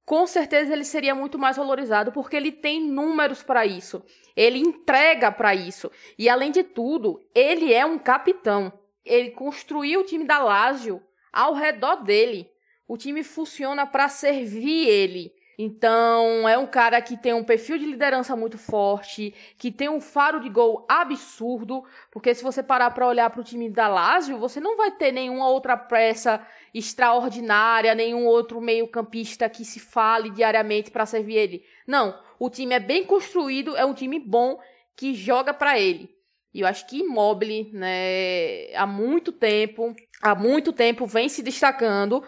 com 0.07 0.25
certeza 0.25 0.71
ele 0.71 0.85
seria 0.85 1.13
muito 1.13 1.37
mais 1.37 1.57
valorizado 1.57 2.13
porque 2.13 2.37
ele 2.37 2.49
tem 2.49 2.81
números 2.81 3.43
para 3.43 3.65
isso. 3.65 4.01
Ele 4.37 4.57
entrega 4.57 5.29
para 5.33 5.53
isso. 5.53 5.91
E 6.17 6.29
além 6.29 6.49
de 6.49 6.63
tudo, 6.63 7.21
ele 7.35 7.73
é 7.73 7.85
um 7.85 7.99
capitão. 7.99 8.71
Ele 9.03 9.31
construiu 9.31 9.99
o 9.99 10.05
time 10.05 10.23
da 10.23 10.39
Lazio 10.39 11.03
ao 11.33 11.53
redor 11.53 12.05
dele. 12.05 12.49
O 12.87 12.95
time 12.95 13.21
funciona 13.21 13.85
para 13.85 14.07
servir 14.07 14.87
ele. 14.87 15.33
Então, 15.59 16.47
é 16.47 16.55
um 16.55 16.67
cara 16.67 17.01
que 17.01 17.17
tem 17.17 17.33
um 17.33 17.43
perfil 17.43 17.79
de 17.79 17.85
liderança 17.85 18.35
muito 18.35 18.59
forte, 18.59 19.33
que 19.57 19.71
tem 19.71 19.89
um 19.89 19.99
faro 19.99 20.39
de 20.39 20.49
gol 20.49 20.85
absurdo, 20.87 21.83
porque 22.11 22.35
se 22.35 22.43
você 22.43 22.61
parar 22.61 22.91
para 22.91 23.07
olhar 23.07 23.27
para 23.31 23.41
o 23.41 23.43
time 23.43 23.67
da 23.67 23.87
Lazio, 23.87 24.37
você 24.37 24.59
não 24.59 24.77
vai 24.77 24.91
ter 24.91 25.11
nenhuma 25.11 25.49
outra 25.49 25.75
peça 25.75 26.45
extraordinária, 26.71 27.95
nenhum 27.95 28.27
outro 28.27 28.61
meio-campista 28.61 29.49
que 29.49 29.65
se 29.65 29.79
fale 29.79 30.29
diariamente 30.29 30.91
para 30.91 31.07
servir 31.07 31.37
ele. 31.37 31.63
Não, 31.87 32.15
o 32.37 32.51
time 32.51 32.75
é 32.75 32.79
bem 32.79 33.03
construído, 33.03 33.75
é 33.75 33.83
um 33.83 33.95
time 33.95 34.19
bom 34.19 34.59
que 34.95 35.15
joga 35.15 35.55
para 35.55 35.79
ele. 35.79 36.15
E 36.53 36.61
eu 36.61 36.67
acho 36.67 36.85
que 36.87 36.99
Immobile, 36.99 37.71
né, 37.73 38.73
há 38.75 38.85
muito 38.85 39.31
tempo, 39.31 39.95
há 40.21 40.35
muito 40.35 40.71
tempo 40.71 41.07
vem 41.07 41.27
se 41.29 41.41
destacando 41.41 42.23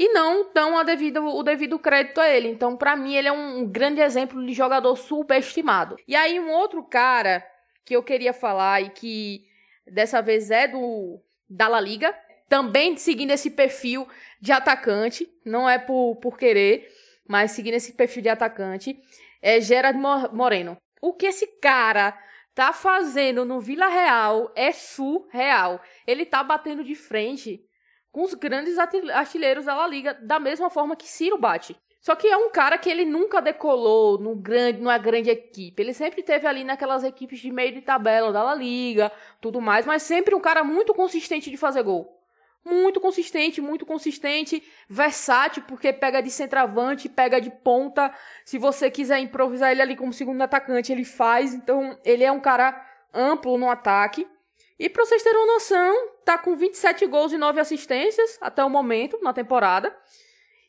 e 0.00 0.08
não 0.14 0.50
dão 0.54 0.78
a 0.78 0.82
devido, 0.82 1.22
o 1.22 1.42
devido 1.42 1.78
crédito 1.78 2.22
a 2.22 2.28
ele. 2.30 2.48
Então, 2.48 2.74
para 2.74 2.96
mim, 2.96 3.14
ele 3.14 3.28
é 3.28 3.32
um 3.32 3.66
grande 3.66 4.00
exemplo 4.00 4.42
de 4.46 4.54
jogador 4.54 4.96
subestimado. 4.96 5.96
E 6.08 6.16
aí, 6.16 6.40
um 6.40 6.50
outro 6.50 6.82
cara 6.82 7.46
que 7.84 7.94
eu 7.94 8.02
queria 8.02 8.32
falar 8.32 8.80
e 8.80 8.88
que 8.88 9.44
dessa 9.86 10.22
vez 10.22 10.50
é 10.50 10.66
do 10.66 11.20
da 11.46 11.68
La 11.68 11.78
Liga, 11.82 12.16
também 12.48 12.96
seguindo 12.96 13.32
esse 13.32 13.50
perfil 13.50 14.08
de 14.40 14.52
atacante, 14.52 15.28
não 15.44 15.68
é 15.68 15.78
por, 15.78 16.16
por 16.16 16.38
querer, 16.38 16.88
mas 17.28 17.50
seguindo 17.50 17.74
esse 17.74 17.92
perfil 17.92 18.22
de 18.22 18.30
atacante, 18.30 18.98
é 19.42 19.60
Gerard 19.60 19.98
Moreno. 20.32 20.78
O 21.02 21.12
que 21.12 21.26
esse 21.26 21.46
cara 21.60 22.18
tá 22.54 22.72
fazendo 22.72 23.44
no 23.44 23.60
Vila 23.60 23.88
Real 23.88 24.50
é 24.56 24.72
surreal. 24.72 25.78
Ele 26.06 26.24
tá 26.24 26.42
batendo 26.42 26.82
de 26.82 26.94
frente 26.94 27.60
com 28.10 28.22
os 28.22 28.34
grandes 28.34 28.76
artilheiros 28.78 29.66
da 29.66 29.74
La 29.76 29.86
Liga, 29.86 30.14
da 30.14 30.38
mesma 30.38 30.70
forma 30.70 30.96
que 30.96 31.08
Ciro 31.08 31.38
bate. 31.38 31.76
Só 32.00 32.14
que 32.14 32.26
é 32.26 32.36
um 32.36 32.50
cara 32.50 32.78
que 32.78 32.88
ele 32.88 33.04
nunca 33.04 33.42
decolou 33.42 34.18
no 34.18 34.34
grande, 34.34 34.78
numa 34.78 34.96
grande 34.96 35.28
equipe. 35.28 35.82
Ele 35.82 35.92
sempre 35.92 36.22
teve 36.22 36.46
ali 36.46 36.64
naquelas 36.64 37.04
equipes 37.04 37.40
de 37.40 37.52
meio 37.52 37.74
de 37.74 37.82
tabela 37.82 38.32
da 38.32 38.42
La 38.42 38.54
Liga, 38.54 39.12
tudo 39.40 39.60
mais, 39.60 39.84
mas 39.84 40.02
sempre 40.02 40.34
um 40.34 40.40
cara 40.40 40.64
muito 40.64 40.94
consistente 40.94 41.50
de 41.50 41.58
fazer 41.58 41.82
gol. 41.82 42.16
Muito 42.64 43.00
consistente, 43.00 43.60
muito 43.60 43.86
consistente, 43.86 44.62
versátil, 44.88 45.62
porque 45.66 45.92
pega 45.92 46.22
de 46.22 46.30
centroavante, 46.30 47.08
pega 47.08 47.40
de 47.40 47.50
ponta. 47.50 48.12
Se 48.44 48.58
você 48.58 48.90
quiser 48.90 49.18
improvisar 49.18 49.70
ele 49.70 49.82
ali 49.82 49.96
como 49.96 50.12
segundo 50.12 50.40
atacante, 50.42 50.92
ele 50.92 51.04
faz. 51.04 51.54
Então, 51.54 51.98
ele 52.04 52.24
é 52.24 52.32
um 52.32 52.40
cara 52.40 52.78
amplo 53.14 53.56
no 53.56 53.68
ataque. 53.68 54.26
E 54.80 54.88
para 54.88 55.04
vocês 55.04 55.22
terem 55.22 55.38
uma 55.38 55.52
noção, 55.52 56.08
tá 56.24 56.38
com 56.38 56.56
27 56.56 57.04
gols 57.04 57.34
e 57.34 57.36
9 57.36 57.60
assistências 57.60 58.38
até 58.40 58.64
o 58.64 58.70
momento 58.70 59.18
na 59.20 59.30
temporada. 59.30 59.94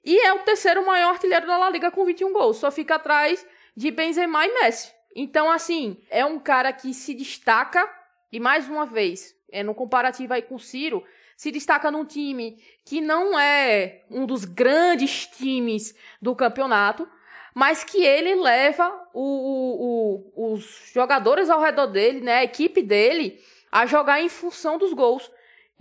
E 0.04 0.20
é 0.20 0.34
o 0.34 0.40
terceiro 0.40 0.86
maior 0.86 1.12
artilheiro 1.12 1.48
da 1.48 1.58
La 1.58 1.70
Liga 1.70 1.90
com 1.90 2.04
21 2.04 2.34
gols. 2.34 2.58
Só 2.58 2.70
fica 2.70 2.96
atrás 2.96 3.48
de 3.74 3.90
Benzema 3.90 4.46
e 4.46 4.54
Messi. 4.54 4.92
Então, 5.16 5.50
assim, 5.50 5.98
é 6.10 6.26
um 6.26 6.38
cara 6.40 6.74
que 6.74 6.94
se 6.94 7.14
destaca. 7.14 7.90
E 8.30 8.38
mais 8.38 8.68
uma 8.68 8.86
vez, 8.86 9.34
é 9.50 9.64
no 9.64 9.74
comparativo 9.74 10.34
aí 10.34 10.42
com 10.42 10.56
o 10.56 10.60
Ciro, 10.60 11.02
se 11.38 11.50
destaca 11.50 11.90
num 11.90 12.04
time 12.04 12.62
que 12.86 13.00
não 13.00 13.40
é 13.40 14.02
um 14.12 14.26
dos 14.26 14.44
grandes 14.44 15.26
times 15.26 15.96
do 16.22 16.36
campeonato, 16.36 17.08
mas 17.56 17.86
que 17.86 18.04
ele 18.04 18.36
leva 18.36 18.90
o, 19.14 19.22
o, 19.24 20.34
o, 20.36 20.54
os 20.54 20.92
jogadores 20.94 21.50
ao 21.50 21.62
redor 21.62 21.88
dele, 21.88 22.20
né, 22.20 22.40
a 22.40 22.44
equipe 22.44 22.82
dele, 22.82 23.40
a 23.72 23.86
jogar 23.86 24.22
em 24.22 24.30
função 24.30 24.78
dos 24.78 24.94
gols 24.94 25.32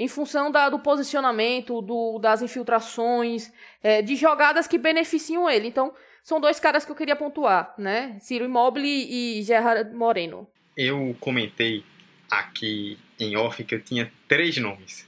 em 0.01 0.09
função 0.09 0.51
da, 0.51 0.71
do 0.71 0.79
posicionamento, 0.79 1.83
do, 1.83 2.19
das 2.19 2.41
infiltrações, 2.41 3.53
é, 3.83 4.01
de 4.01 4.17
jogadas 4.17 4.67
que 4.67 4.79
beneficiam 4.79 5.49
ele. 5.49 5.69
Então, 5.69 5.93
são 6.23 6.41
dois 6.41 6.59
caras 6.59 6.87
que 6.87 6.91
eu 6.91 6.97
queria 6.97 7.15
pontuar, 7.15 7.75
né? 7.77 8.17
Ciro 8.19 8.47
Immobile 8.47 8.89
e 8.89 9.43
Gerard 9.43 9.95
Moreno. 9.95 10.49
Eu 10.75 11.15
comentei 11.21 11.85
aqui 12.31 12.99
em 13.19 13.37
off 13.37 13.63
que 13.63 13.75
eu 13.75 13.83
tinha 13.83 14.11
três 14.27 14.57
nomes. 14.57 15.07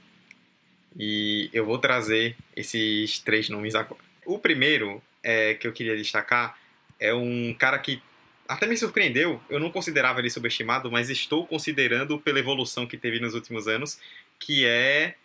E 0.95 1.49
eu 1.51 1.65
vou 1.65 1.79
trazer 1.79 2.35
esses 2.55 3.17
três 3.17 3.49
nomes 3.49 3.73
agora. 3.73 3.99
O 4.27 4.37
primeiro 4.37 5.01
é, 5.23 5.55
que 5.55 5.65
eu 5.65 5.73
queria 5.73 5.97
destacar 5.97 6.55
é 6.99 7.11
um 7.15 7.51
cara 7.57 7.79
que 7.79 7.99
até 8.47 8.67
me 8.67 8.77
surpreendeu. 8.77 9.41
Eu 9.49 9.59
não 9.59 9.71
considerava 9.71 10.19
ele 10.19 10.29
subestimado, 10.29 10.91
mas 10.91 11.09
estou 11.09 11.45
considerando 11.45 12.19
pela 12.19 12.39
evolução 12.39 12.85
que 12.85 12.97
teve 12.97 13.19
nos 13.19 13.33
últimos 13.33 13.67
anos, 13.67 13.99
que 14.39 14.65
é 14.65 15.15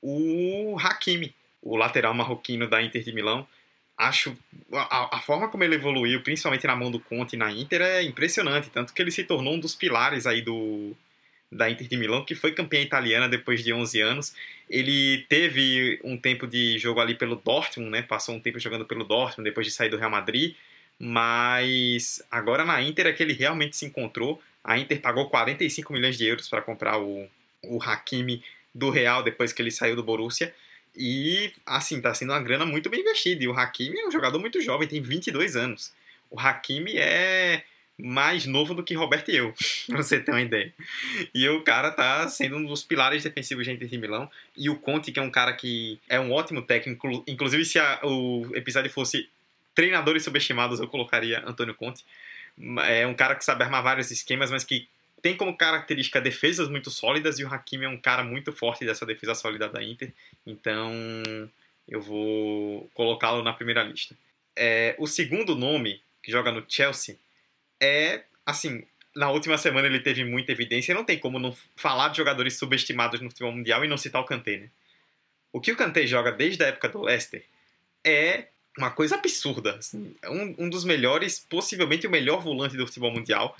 o 0.00 0.76
Hakimi, 0.78 1.34
o 1.62 1.76
lateral 1.76 2.14
marroquino 2.14 2.68
da 2.68 2.82
Inter 2.82 3.02
de 3.02 3.12
Milão. 3.12 3.46
Acho 3.96 4.36
a, 4.72 5.16
a, 5.16 5.20
forma 5.20 5.48
como 5.48 5.64
ele 5.64 5.74
evoluiu, 5.74 6.22
principalmente 6.22 6.66
na 6.66 6.76
mão 6.76 6.90
do 6.90 7.00
Conte 7.00 7.36
na 7.36 7.50
Inter, 7.50 7.82
é 7.82 8.02
impressionante. 8.02 8.70
Tanto 8.70 8.94
que 8.94 9.02
ele 9.02 9.10
se 9.10 9.24
tornou 9.24 9.54
um 9.54 9.58
dos 9.58 9.74
pilares 9.74 10.24
aí 10.24 10.40
do, 10.40 10.96
da 11.50 11.68
Inter 11.68 11.88
de 11.88 11.96
Milão, 11.96 12.24
que 12.24 12.36
foi 12.36 12.52
campeã 12.52 12.80
italiana 12.80 13.28
depois 13.28 13.64
de 13.64 13.72
11 13.72 14.00
anos. 14.00 14.34
Ele 14.70 15.26
teve 15.28 15.98
um 16.04 16.16
tempo 16.16 16.46
de 16.46 16.78
jogo 16.78 17.00
ali 17.00 17.16
pelo 17.16 17.34
Dortmund, 17.34 17.90
né? 17.90 18.02
Passou 18.02 18.36
um 18.36 18.40
tempo 18.40 18.60
jogando 18.60 18.84
pelo 18.84 19.04
Dortmund 19.04 19.48
depois 19.48 19.66
de 19.66 19.72
sair 19.72 19.88
do 19.88 19.96
Real 19.96 20.10
Madrid. 20.10 20.54
Mas 20.98 22.22
agora 22.30 22.64
na 22.64 22.82
Inter 22.82 23.06
é 23.06 23.12
que 23.12 23.22
ele 23.22 23.32
realmente 23.32 23.76
se 23.76 23.86
encontrou. 23.86 24.42
A 24.64 24.78
Inter 24.78 25.00
pagou 25.00 25.28
45 25.30 25.92
milhões 25.92 26.18
de 26.18 26.26
euros 26.26 26.48
para 26.48 26.60
comprar 26.60 26.98
o, 26.98 27.28
o 27.62 27.82
Hakimi 27.82 28.42
do 28.74 28.90
Real 28.90 29.22
depois 29.22 29.52
que 29.52 29.62
ele 29.62 29.70
saiu 29.70 29.94
do 29.94 30.02
Borussia. 30.02 30.52
E, 30.96 31.52
assim, 31.64 32.00
tá 32.00 32.12
sendo 32.12 32.32
uma 32.32 32.42
grana 32.42 32.66
muito 32.66 32.90
bem 32.90 33.00
investida. 33.00 33.44
E 33.44 33.48
o 33.48 33.52
Hakimi 33.52 34.00
é 34.00 34.08
um 34.08 34.10
jogador 34.10 34.38
muito 34.40 34.60
jovem, 34.60 34.88
tem 34.88 35.00
22 35.00 35.54
anos. 35.54 35.92
O 36.30 36.38
Hakimi 36.38 36.96
é 36.96 37.62
mais 37.96 38.46
novo 38.46 38.74
do 38.74 38.82
que 38.82 38.94
Roberto 38.94 39.30
e 39.30 39.36
eu, 39.36 39.52
pra 39.86 39.96
você 39.96 40.20
ter 40.20 40.30
uma 40.30 40.40
ideia. 40.40 40.72
E 41.34 41.48
o 41.48 41.62
cara 41.62 41.90
tá 41.90 42.28
sendo 42.28 42.56
um 42.56 42.64
dos 42.64 42.82
pilares 42.82 43.22
defensivos 43.22 43.66
da 43.66 43.72
Inter 43.72 43.88
de 43.88 43.98
Milão. 43.98 44.30
E 44.56 44.68
o 44.68 44.76
Conte, 44.76 45.12
que 45.12 45.18
é 45.18 45.22
um 45.22 45.30
cara 45.30 45.52
que 45.52 45.98
é 46.08 46.18
um 46.18 46.32
ótimo 46.32 46.62
técnico. 46.62 47.24
Inclusive, 47.26 47.64
se 47.64 47.78
a, 47.78 48.00
o 48.02 48.50
episódio 48.54 48.90
fosse 48.90 49.28
treinadores 49.78 50.24
subestimados, 50.24 50.80
eu 50.80 50.88
colocaria 50.88 51.40
Antônio 51.46 51.72
Conte. 51.72 52.04
É 52.88 53.06
um 53.06 53.14
cara 53.14 53.36
que 53.36 53.44
sabe 53.44 53.62
armar 53.62 53.80
vários 53.80 54.10
esquemas, 54.10 54.50
mas 54.50 54.64
que 54.64 54.88
tem 55.22 55.36
como 55.36 55.56
característica 55.56 56.20
defesas 56.20 56.68
muito 56.68 56.90
sólidas 56.90 57.38
e 57.38 57.44
o 57.44 57.48
Hakimi 57.48 57.84
é 57.84 57.88
um 57.88 57.96
cara 57.96 58.24
muito 58.24 58.52
forte 58.52 58.84
dessa 58.84 59.06
defesa 59.06 59.36
sólida 59.36 59.68
da 59.68 59.80
Inter, 59.80 60.12
então 60.44 60.92
eu 61.86 62.00
vou 62.00 62.90
colocá-lo 62.92 63.40
na 63.40 63.52
primeira 63.52 63.84
lista. 63.84 64.16
É, 64.56 64.96
o 64.98 65.06
segundo 65.06 65.54
nome 65.54 66.02
que 66.24 66.32
joga 66.32 66.50
no 66.50 66.64
Chelsea 66.68 67.16
é, 67.80 68.24
assim, 68.44 68.84
na 69.14 69.30
última 69.30 69.56
semana 69.56 69.86
ele 69.86 70.00
teve 70.00 70.24
muita 70.24 70.50
evidência, 70.50 70.92
não 70.92 71.04
tem 71.04 71.20
como 71.20 71.38
não 71.38 71.56
falar 71.76 72.08
de 72.08 72.16
jogadores 72.16 72.58
subestimados 72.58 73.20
no 73.20 73.30
futebol 73.30 73.52
mundial 73.52 73.84
e 73.84 73.88
não 73.88 73.96
citar 73.96 74.20
o 74.20 74.26
Kanté, 74.26 74.56
né? 74.56 74.70
O 75.52 75.60
que 75.60 75.70
o 75.70 75.76
Kanté 75.76 76.04
joga 76.04 76.32
desde 76.32 76.64
a 76.64 76.66
época 76.66 76.88
do 76.88 77.00
Leicester 77.00 77.44
é 78.04 78.48
uma 78.78 78.90
coisa 78.90 79.16
absurda. 79.16 79.76
Assim, 79.76 80.14
é 80.22 80.30
um, 80.30 80.54
um 80.58 80.70
dos 80.70 80.84
melhores, 80.84 81.44
possivelmente 81.50 82.06
o 82.06 82.10
melhor 82.10 82.40
volante 82.40 82.76
do 82.76 82.86
futebol 82.86 83.10
mundial. 83.10 83.56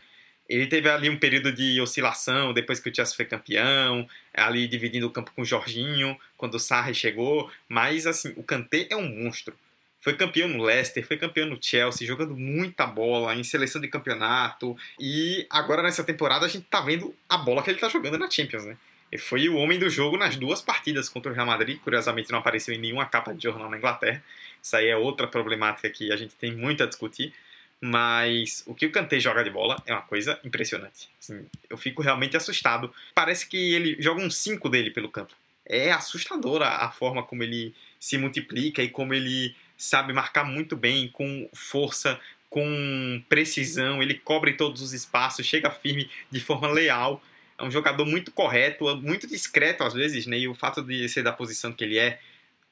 Ele 0.49 0.67
teve 0.67 0.89
ali 0.89 1.11
um 1.11 1.19
período 1.19 1.53
de 1.53 1.79
oscilação 1.81 2.55
depois 2.55 2.81
que 2.81 2.89
o 2.89 2.95
Chelsea 2.95 3.15
foi 3.15 3.27
campeão, 3.27 4.09
ali 4.33 4.67
dividindo 4.67 5.07
o 5.07 5.11
campo 5.11 5.31
com 5.37 5.43
o 5.43 5.45
Jorginho, 5.45 6.19
quando 6.39 6.55
o 6.55 6.59
Sarri 6.59 6.95
chegou, 6.95 7.51
mas 7.69 8.07
assim, 8.07 8.33
o 8.35 8.43
Kanté 8.43 8.87
é 8.89 8.97
um 8.97 9.07
monstro. 9.07 9.55
Foi 10.01 10.15
campeão 10.15 10.49
no 10.49 10.63
Leicester, 10.63 11.07
foi 11.07 11.19
campeão 11.19 11.49
no 11.49 11.59
Chelsea, 11.61 12.07
jogando 12.07 12.35
muita 12.35 12.87
bola 12.87 13.35
em 13.35 13.45
seleção 13.45 13.79
de 13.81 13.89
campeonato, 13.89 14.75
e 14.99 15.47
agora 15.51 15.83
nessa 15.83 16.03
temporada 16.03 16.47
a 16.47 16.49
gente 16.49 16.65
tá 16.65 16.81
vendo 16.81 17.15
a 17.29 17.37
bola 17.37 17.63
que 17.63 17.69
ele 17.69 17.79
tá 17.79 17.89
jogando 17.89 18.17
na 18.17 18.31
Champions, 18.31 18.65
né? 18.65 18.77
Ele 19.11 19.21
foi 19.21 19.49
o 19.49 19.57
homem 19.57 19.79
do 19.79 19.89
jogo 19.89 20.17
nas 20.17 20.37
duas 20.37 20.61
partidas 20.61 21.09
contra 21.09 21.33
o 21.33 21.35
Real 21.35 21.47
Madrid, 21.47 21.79
curiosamente 21.81 22.31
não 22.31 22.39
apareceu 22.39 22.75
em 22.75 22.79
nenhuma 22.79 23.07
capa 23.07 23.35
de 23.35 23.43
jornal 23.43 23.69
na 23.71 23.79
Inglaterra. 23.79 24.23
Isso 24.69 24.77
aí 24.77 24.89
é 24.89 24.97
outra 24.97 25.27
problemática 25.27 25.89
que 25.89 26.13
a 26.13 26.17
gente 26.17 26.35
tem 26.35 26.55
muito 26.55 26.83
a 26.83 26.87
discutir. 26.87 27.33
Mas 27.81 28.63
o 28.67 28.75
que 28.75 28.85
o 28.85 28.93
Kanté 28.93 29.19
joga 29.19 29.43
de 29.43 29.49
bola 29.49 29.83
é 29.87 29.93
uma 29.95 30.03
coisa 30.03 30.39
impressionante. 30.45 31.09
Assim, 31.19 31.47
eu 31.71 31.79
fico 31.79 32.03
realmente 32.03 32.37
assustado. 32.37 32.93
Parece 33.15 33.49
que 33.49 33.57
ele 33.73 33.97
joga 33.99 34.21
um 34.21 34.29
5 34.29 34.69
dele 34.69 34.91
pelo 34.91 35.09
campo. 35.09 35.33
É 35.65 35.91
assustadora 35.91 36.67
a 36.67 36.91
forma 36.91 37.23
como 37.23 37.43
ele 37.43 37.75
se 37.99 38.19
multiplica 38.19 38.83
e 38.83 38.91
como 38.91 39.15
ele 39.15 39.57
sabe 39.75 40.13
marcar 40.13 40.45
muito 40.45 40.77
bem, 40.77 41.09
com 41.09 41.49
força, 41.55 42.21
com 42.51 43.23
precisão. 43.27 44.03
Ele 44.03 44.15
cobre 44.15 44.53
todos 44.53 44.83
os 44.83 44.93
espaços, 44.93 45.47
chega 45.47 45.71
firme 45.71 46.11
de 46.31 46.41
forma 46.41 46.69
leal. 46.69 47.23
É 47.57 47.65
um 47.65 47.71
jogador 47.71 48.05
muito 48.05 48.31
correto, 48.33 48.95
muito 48.97 49.27
discreto 49.27 49.83
às 49.83 49.95
vezes, 49.95 50.27
né? 50.27 50.39
E 50.39 50.47
o 50.49 50.55
fato 50.55 50.83
de 50.83 51.09
ser 51.09 51.23
da 51.23 51.33
posição 51.33 51.73
que 51.73 51.85
ele 51.85 51.97
é 51.97 52.21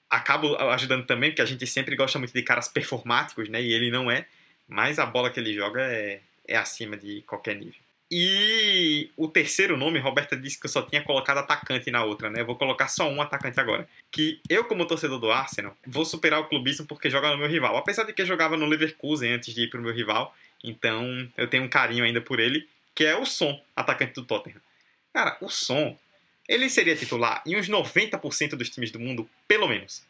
acaba 0.09 0.73
ajudando 0.75 1.07
também, 1.07 1.31
porque 1.31 1.43
a 1.43 1.47
gente 1.47 1.67
sempre 1.67 1.97
gosta 1.97 2.19
muito 2.19 2.33
de 2.33 2.43
caras 2.43 2.69
performáticos, 2.69 3.49
né? 3.49 3.63
E 3.63 3.73
ele 3.73 3.91
não 3.91 4.11
é. 4.11 4.27
Mas 4.69 4.99
a 4.99 5.07
bola 5.07 5.31
que 5.31 5.39
ele 5.39 5.55
joga 5.55 5.83
é, 5.83 6.21
é 6.47 6.57
acima 6.57 6.97
de 6.97 7.23
qualquer 7.23 7.57
nível. 7.57 7.87
E 8.11 9.11
o 9.17 9.27
terceiro 9.27 9.77
nome, 9.77 9.99
Roberta 9.99 10.37
disse 10.37 10.61
que 10.61 10.67
eu 10.67 10.71
só 10.71 10.83
tinha 10.83 11.03
colocado 11.03 11.39
atacante 11.39 11.91
na 11.91 12.05
outra, 12.05 12.31
né? 12.31 12.41
Eu 12.41 12.47
vou 12.47 12.55
colocar 12.55 12.87
só 12.87 13.09
um 13.11 13.21
atacante 13.21 13.59
agora. 13.59 13.89
Que 14.13 14.41
eu, 14.49 14.65
como 14.65 14.87
torcedor 14.87 15.19
do 15.19 15.31
Arsenal, 15.31 15.77
vou 15.85 16.05
superar 16.05 16.41
o 16.41 16.49
clubismo 16.49 16.87
porque 16.87 17.11
joga 17.11 17.31
no 17.31 17.39
meu 17.39 17.49
rival. 17.49 17.77
Apesar 17.77 18.05
de 18.05 18.13
que 18.13 18.23
eu 18.23 18.27
jogava 18.27 18.57
no 18.57 18.67
Leverkusen 18.67 19.33
antes 19.33 19.53
de 19.53 19.63
ir 19.63 19.71
pro 19.71 19.83
meu 19.83 19.93
rival, 19.93 20.35
então 20.63 21.29
eu 21.37 21.49
tenho 21.49 21.65
um 21.65 21.69
carinho 21.69 22.05
ainda 22.05 22.21
por 22.21 22.39
ele, 22.39 22.69
que 22.95 23.05
é 23.05 23.17
o 23.17 23.27
Som, 23.27 23.61
atacante 23.75 24.15
do 24.15 24.25
Tottenham. 24.25 24.61
Cara, 25.13 25.37
o 25.41 25.49
Som, 25.49 25.99
ele 26.49 26.69
seria 26.71 26.97
titular 26.97 27.43
em 27.47 27.57
uns 27.57 27.69
90% 27.69 28.51
dos 28.51 28.71
times 28.71 28.91
do 28.91 29.01
mundo, 29.01 29.29
pelo 29.49 29.69
menos. 29.69 30.03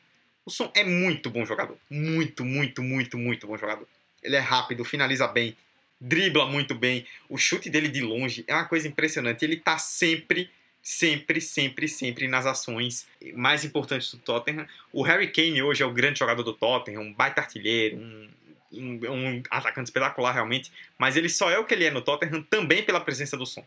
O 0.45 0.51
Som 0.51 0.71
é 0.75 0.85
muito 0.85 1.31
bom 1.31 1.45
jogador. 1.45 1.77
Muito, 1.91 2.45
muito, 2.45 2.83
muito, 2.83 3.19
muito 3.19 3.47
bom 3.47 3.57
jogador. 3.57 3.87
Ele 4.23 4.37
é 4.37 4.41
rápido, 4.41 4.85
finaliza 4.85 5.27
bem, 5.27 5.57
dribla 6.01 6.47
muito 6.47 6.75
bem. 6.75 7.07
O 7.29 7.37
chute 7.37 7.71
dele 7.71 7.89
de 7.89 8.01
longe 8.01 8.45
é 8.47 8.55
uma 8.55 8.65
coisa 8.65 8.87
impressionante. 8.87 9.45
Ele 9.45 9.57
tá 9.57 9.79
sempre, 9.79 10.51
sempre, 10.83 11.41
sempre, 11.41 11.89
sempre 11.89 12.29
nas 12.29 12.47
ações 12.47 13.09
mais 13.35 13.65
importantes 13.65 14.13
do 14.13 14.19
Tottenham. 14.19 14.67
O 14.93 15.03
Harry 15.03 15.33
Kane 15.33 15.63
hoje 15.63 15.83
é 15.83 15.87
o 15.87 15.93
grande 15.93 16.19
jogador 16.19 16.43
do 16.43 16.53
Tottenham, 16.53 17.03
um 17.03 17.13
baita 17.13 17.41
artilheiro, 17.41 17.97
um, 17.97 18.29
um, 18.73 19.01
um 19.11 19.43
atacante 19.51 19.89
espetacular 19.89 20.33
realmente. 20.33 20.71
Mas 20.99 21.17
ele 21.17 21.29
só 21.29 21.51
é 21.51 21.59
o 21.59 21.65
que 21.65 21.75
ele 21.75 21.87
é 21.87 21.91
no 21.91 22.03
Tottenham 22.03 22.43
também 22.43 22.85
pela 22.85 23.01
presença 23.01 23.37
do 23.37 23.47
som. 23.47 23.67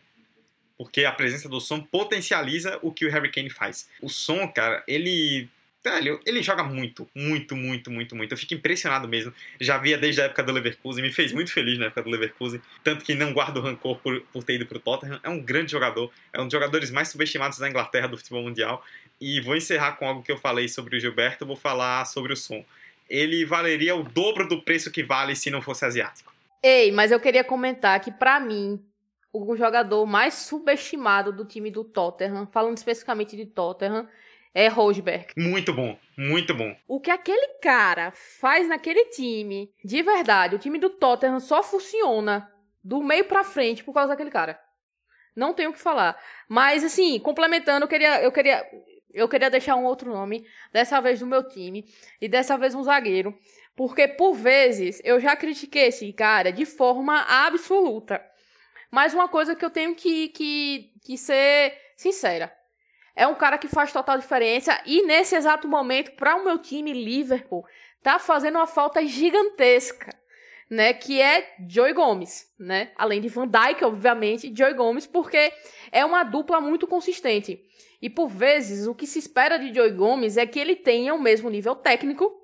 Porque 0.80 1.04
a 1.04 1.12
presença 1.12 1.46
do 1.46 1.60
som 1.60 1.78
potencializa 1.78 2.78
o 2.80 2.90
que 2.90 3.04
o 3.04 3.10
Harry 3.10 3.30
Kane 3.30 3.50
faz. 3.50 3.86
O 4.00 4.08
som, 4.08 4.48
cara, 4.48 4.82
ele 4.88 5.46
Velho, 5.84 6.18
ele 6.24 6.42
joga 6.42 6.64
muito, 6.64 7.06
muito, 7.14 7.54
muito, 7.54 7.90
muito, 7.90 8.16
muito. 8.16 8.32
Eu 8.32 8.38
fico 8.38 8.54
impressionado 8.54 9.06
mesmo. 9.06 9.30
Já 9.60 9.76
via 9.76 9.98
desde 9.98 10.22
a 10.22 10.24
época 10.24 10.42
do 10.42 10.52
Leverkusen, 10.52 11.02
me 11.02 11.12
fez 11.12 11.34
muito 11.34 11.52
feliz 11.52 11.78
na 11.78 11.86
época 11.86 12.02
do 12.02 12.08
Leverkusen. 12.08 12.62
Tanto 12.82 13.04
que 13.04 13.14
não 13.14 13.34
guardo 13.34 13.60
rancor 13.60 13.98
por, 13.98 14.22
por 14.32 14.42
ter 14.42 14.54
ido 14.54 14.64
pro 14.64 14.78
Tottenham. 14.78 15.20
É 15.22 15.28
um 15.28 15.38
grande 15.38 15.72
jogador, 15.72 16.10
é 16.32 16.40
um 16.40 16.44
dos 16.44 16.52
jogadores 16.52 16.90
mais 16.90 17.08
subestimados 17.08 17.58
da 17.58 17.68
Inglaterra 17.68 18.08
do 18.08 18.16
futebol 18.16 18.42
mundial. 18.42 18.82
E 19.20 19.38
vou 19.42 19.54
encerrar 19.54 19.92
com 19.92 20.08
algo 20.08 20.22
que 20.22 20.32
eu 20.32 20.38
falei 20.38 20.66
sobre 20.66 20.96
o 20.96 21.00
Gilberto, 21.00 21.44
vou 21.44 21.56
falar 21.56 22.06
sobre 22.06 22.32
o 22.32 22.36
som. 22.36 22.64
Ele 23.06 23.44
valeria 23.44 23.94
o 23.94 24.02
dobro 24.02 24.48
do 24.48 24.62
preço 24.62 24.90
que 24.90 25.02
vale 25.02 25.36
se 25.36 25.50
não 25.50 25.60
fosse 25.60 25.84
asiático. 25.84 26.32
Ei, 26.62 26.90
mas 26.90 27.10
eu 27.10 27.20
queria 27.20 27.44
comentar 27.44 28.00
que, 28.00 28.10
para 28.10 28.40
mim, 28.40 28.82
o 29.32 29.56
jogador 29.56 30.04
mais 30.06 30.34
subestimado 30.34 31.32
do 31.32 31.44
time 31.44 31.70
do 31.70 31.84
Tottenham, 31.84 32.46
falando 32.46 32.76
especificamente 32.76 33.36
de 33.36 33.46
Tottenham, 33.46 34.08
é 34.54 34.68
Rosberg. 34.68 35.28
Muito 35.36 35.72
bom, 35.72 35.96
muito 36.16 36.54
bom. 36.54 36.74
O 36.88 37.00
que 37.00 37.10
aquele 37.10 37.58
cara 37.60 38.12
faz 38.12 38.68
naquele 38.68 39.06
time, 39.06 39.72
de 39.84 40.02
verdade, 40.02 40.56
o 40.56 40.58
time 40.58 40.78
do 40.78 40.90
Tottenham 40.90 41.38
só 41.38 41.62
funciona 41.62 42.50
do 42.82 43.02
meio 43.02 43.24
para 43.26 43.44
frente 43.44 43.84
por 43.84 43.92
causa 43.92 44.08
daquele 44.08 44.30
cara. 44.30 44.60
Não 45.36 45.54
tenho 45.54 45.70
o 45.70 45.72
que 45.72 45.80
falar. 45.80 46.20
Mas 46.48 46.82
assim, 46.82 47.18
complementando, 47.20 47.84
eu 47.84 47.88
queria, 47.88 48.22
eu 48.22 48.32
queria, 48.32 48.66
eu 49.12 49.28
queria 49.28 49.50
deixar 49.50 49.76
um 49.76 49.84
outro 49.84 50.10
nome, 50.10 50.44
dessa 50.72 51.00
vez 51.00 51.20
do 51.20 51.26
meu 51.26 51.46
time 51.46 51.84
e 52.20 52.28
dessa 52.28 52.58
vez 52.58 52.74
um 52.74 52.82
zagueiro, 52.82 53.38
porque 53.76 54.08
por 54.08 54.34
vezes 54.34 55.00
eu 55.04 55.20
já 55.20 55.36
critiquei 55.36 55.86
esse 55.86 56.12
cara 56.12 56.50
de 56.50 56.66
forma 56.66 57.20
absoluta. 57.20 58.20
Mas 58.90 59.14
uma 59.14 59.28
coisa 59.28 59.54
que 59.54 59.64
eu 59.64 59.70
tenho 59.70 59.94
que, 59.94 60.28
que, 60.28 60.92
que 61.04 61.16
ser 61.16 61.74
sincera 61.96 62.52
é 63.14 63.26
um 63.26 63.34
cara 63.34 63.58
que 63.58 63.68
faz 63.68 63.92
total 63.92 64.18
diferença 64.18 64.80
e 64.86 65.02
nesse 65.02 65.36
exato 65.36 65.68
momento, 65.68 66.12
para 66.12 66.36
o 66.36 66.44
meu 66.44 66.58
time 66.58 66.92
Liverpool, 66.92 67.64
tá 68.02 68.18
fazendo 68.18 68.56
uma 68.56 68.66
falta 68.66 69.04
gigantesca, 69.04 70.14
né? 70.68 70.94
Que 70.94 71.20
é 71.20 71.54
Joey 71.68 71.92
Gomes, 71.92 72.50
né? 72.58 72.92
Além 72.96 73.20
de 73.20 73.28
Van 73.28 73.46
Dijk, 73.46 73.84
obviamente, 73.84 74.52
Joey 74.56 74.74
Gomes, 74.74 75.06
porque 75.06 75.52
é 75.92 76.04
uma 76.04 76.22
dupla 76.22 76.60
muito 76.60 76.86
consistente. 76.86 77.62
E 78.00 78.08
por 78.08 78.28
vezes 78.28 78.86
o 78.86 78.94
que 78.94 79.06
se 79.06 79.18
espera 79.18 79.58
de 79.58 79.74
Joey 79.74 79.92
Gomes 79.92 80.36
é 80.36 80.46
que 80.46 80.58
ele 80.58 80.74
tenha 80.74 81.12
o 81.12 81.20
mesmo 81.20 81.50
nível 81.50 81.76
técnico 81.76 82.39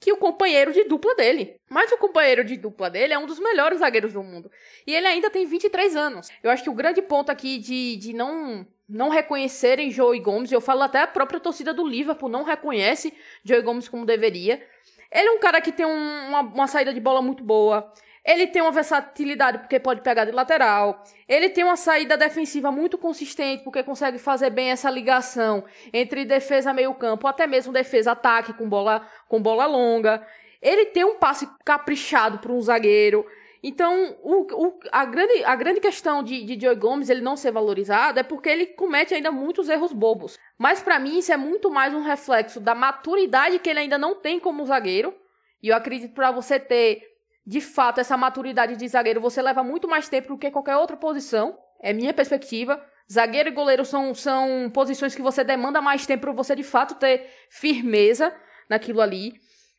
que 0.00 0.12
o 0.12 0.16
companheiro 0.16 0.72
de 0.72 0.84
dupla 0.84 1.14
dele. 1.14 1.56
Mas 1.68 1.90
o 1.90 1.98
companheiro 1.98 2.44
de 2.44 2.56
dupla 2.56 2.88
dele 2.88 3.12
é 3.12 3.18
um 3.18 3.26
dos 3.26 3.38
melhores 3.38 3.80
zagueiros 3.80 4.12
do 4.12 4.22
mundo. 4.22 4.50
E 4.86 4.94
ele 4.94 5.06
ainda 5.06 5.30
tem 5.30 5.46
23 5.46 5.96
anos. 5.96 6.28
Eu 6.42 6.50
acho 6.50 6.62
que 6.62 6.70
o 6.70 6.74
grande 6.74 7.02
ponto 7.02 7.30
aqui 7.30 7.58
de, 7.58 7.96
de 7.96 8.12
não 8.12 8.66
não 8.88 9.10
reconhecerem 9.10 9.90
Joey 9.90 10.18
Gomes, 10.18 10.50
eu 10.50 10.62
falo 10.62 10.82
até 10.82 11.02
a 11.02 11.06
própria 11.06 11.38
torcida 11.38 11.74
do 11.74 11.86
Liverpool 11.86 12.30
não 12.30 12.42
reconhece 12.42 13.12
Joey 13.44 13.60
Gomes 13.60 13.86
como 13.86 14.06
deveria. 14.06 14.66
Ele 15.12 15.28
é 15.28 15.30
um 15.30 15.38
cara 15.38 15.60
que 15.60 15.70
tem 15.70 15.84
um, 15.84 16.28
uma, 16.28 16.40
uma 16.40 16.66
saída 16.66 16.94
de 16.94 17.00
bola 17.00 17.20
muito 17.20 17.44
boa. 17.44 17.92
Ele 18.28 18.46
tem 18.46 18.60
uma 18.60 18.70
versatilidade 18.70 19.56
porque 19.56 19.80
pode 19.80 20.02
pegar 20.02 20.26
de 20.26 20.32
lateral. 20.32 21.02
Ele 21.26 21.48
tem 21.48 21.64
uma 21.64 21.76
saída 21.76 22.14
defensiva 22.14 22.70
muito 22.70 22.98
consistente 22.98 23.64
porque 23.64 23.82
consegue 23.82 24.18
fazer 24.18 24.50
bem 24.50 24.70
essa 24.70 24.90
ligação 24.90 25.64
entre 25.94 26.26
defesa 26.26 26.74
meio 26.74 26.92
campo, 26.92 27.26
até 27.26 27.46
mesmo 27.46 27.72
defesa 27.72 28.12
ataque 28.12 28.52
com 28.52 28.68
bola 28.68 29.00
com 29.26 29.40
bola 29.40 29.64
longa. 29.64 30.22
Ele 30.60 30.84
tem 30.84 31.04
um 31.04 31.14
passe 31.14 31.48
caprichado 31.64 32.36
para 32.36 32.52
um 32.52 32.60
zagueiro. 32.60 33.24
Então, 33.62 34.14
o, 34.22 34.66
o, 34.66 34.78
a, 34.92 35.06
grande, 35.06 35.44
a 35.44 35.56
grande 35.56 35.80
questão 35.80 36.22
de, 36.22 36.44
de 36.44 36.74
Gomes 36.74 37.08
ele 37.08 37.22
não 37.22 37.34
ser 37.34 37.50
valorizado 37.50 38.20
é 38.20 38.22
porque 38.22 38.50
ele 38.50 38.66
comete 38.66 39.14
ainda 39.14 39.32
muitos 39.32 39.70
erros 39.70 39.90
bobos. 39.90 40.38
Mas 40.58 40.82
para 40.82 40.98
mim 40.98 41.16
isso 41.16 41.32
é 41.32 41.36
muito 41.38 41.70
mais 41.70 41.94
um 41.94 42.02
reflexo 42.02 42.60
da 42.60 42.74
maturidade 42.74 43.58
que 43.58 43.70
ele 43.70 43.80
ainda 43.80 43.96
não 43.96 44.16
tem 44.16 44.38
como 44.38 44.66
zagueiro. 44.66 45.14
E 45.62 45.68
eu 45.68 45.76
acredito 45.76 46.12
para 46.12 46.30
você 46.30 46.60
ter, 46.60 47.17
de 47.48 47.62
fato, 47.62 47.98
essa 47.98 48.14
maturidade 48.14 48.76
de 48.76 48.86
zagueiro, 48.86 49.22
você 49.22 49.40
leva 49.40 49.62
muito 49.62 49.88
mais 49.88 50.06
tempo 50.06 50.28
do 50.28 50.36
que 50.36 50.50
qualquer 50.50 50.76
outra 50.76 50.98
posição. 50.98 51.58
É 51.80 51.94
minha 51.94 52.12
perspectiva. 52.12 52.78
Zagueiro 53.10 53.48
e 53.48 53.52
goleiro 53.52 53.86
são, 53.86 54.14
são 54.14 54.70
posições 54.70 55.14
que 55.14 55.22
você 55.22 55.42
demanda 55.42 55.80
mais 55.80 56.04
tempo 56.04 56.24
para 56.24 56.32
você, 56.32 56.54
de 56.54 56.62
fato, 56.62 56.96
ter 56.96 57.26
firmeza 57.48 58.36
naquilo 58.68 59.00
ali. 59.00 59.32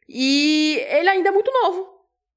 E 0.07 0.84
ele 0.89 1.09
ainda 1.09 1.30
é 1.30 1.32
muito 1.32 1.51
novo. 1.61 1.88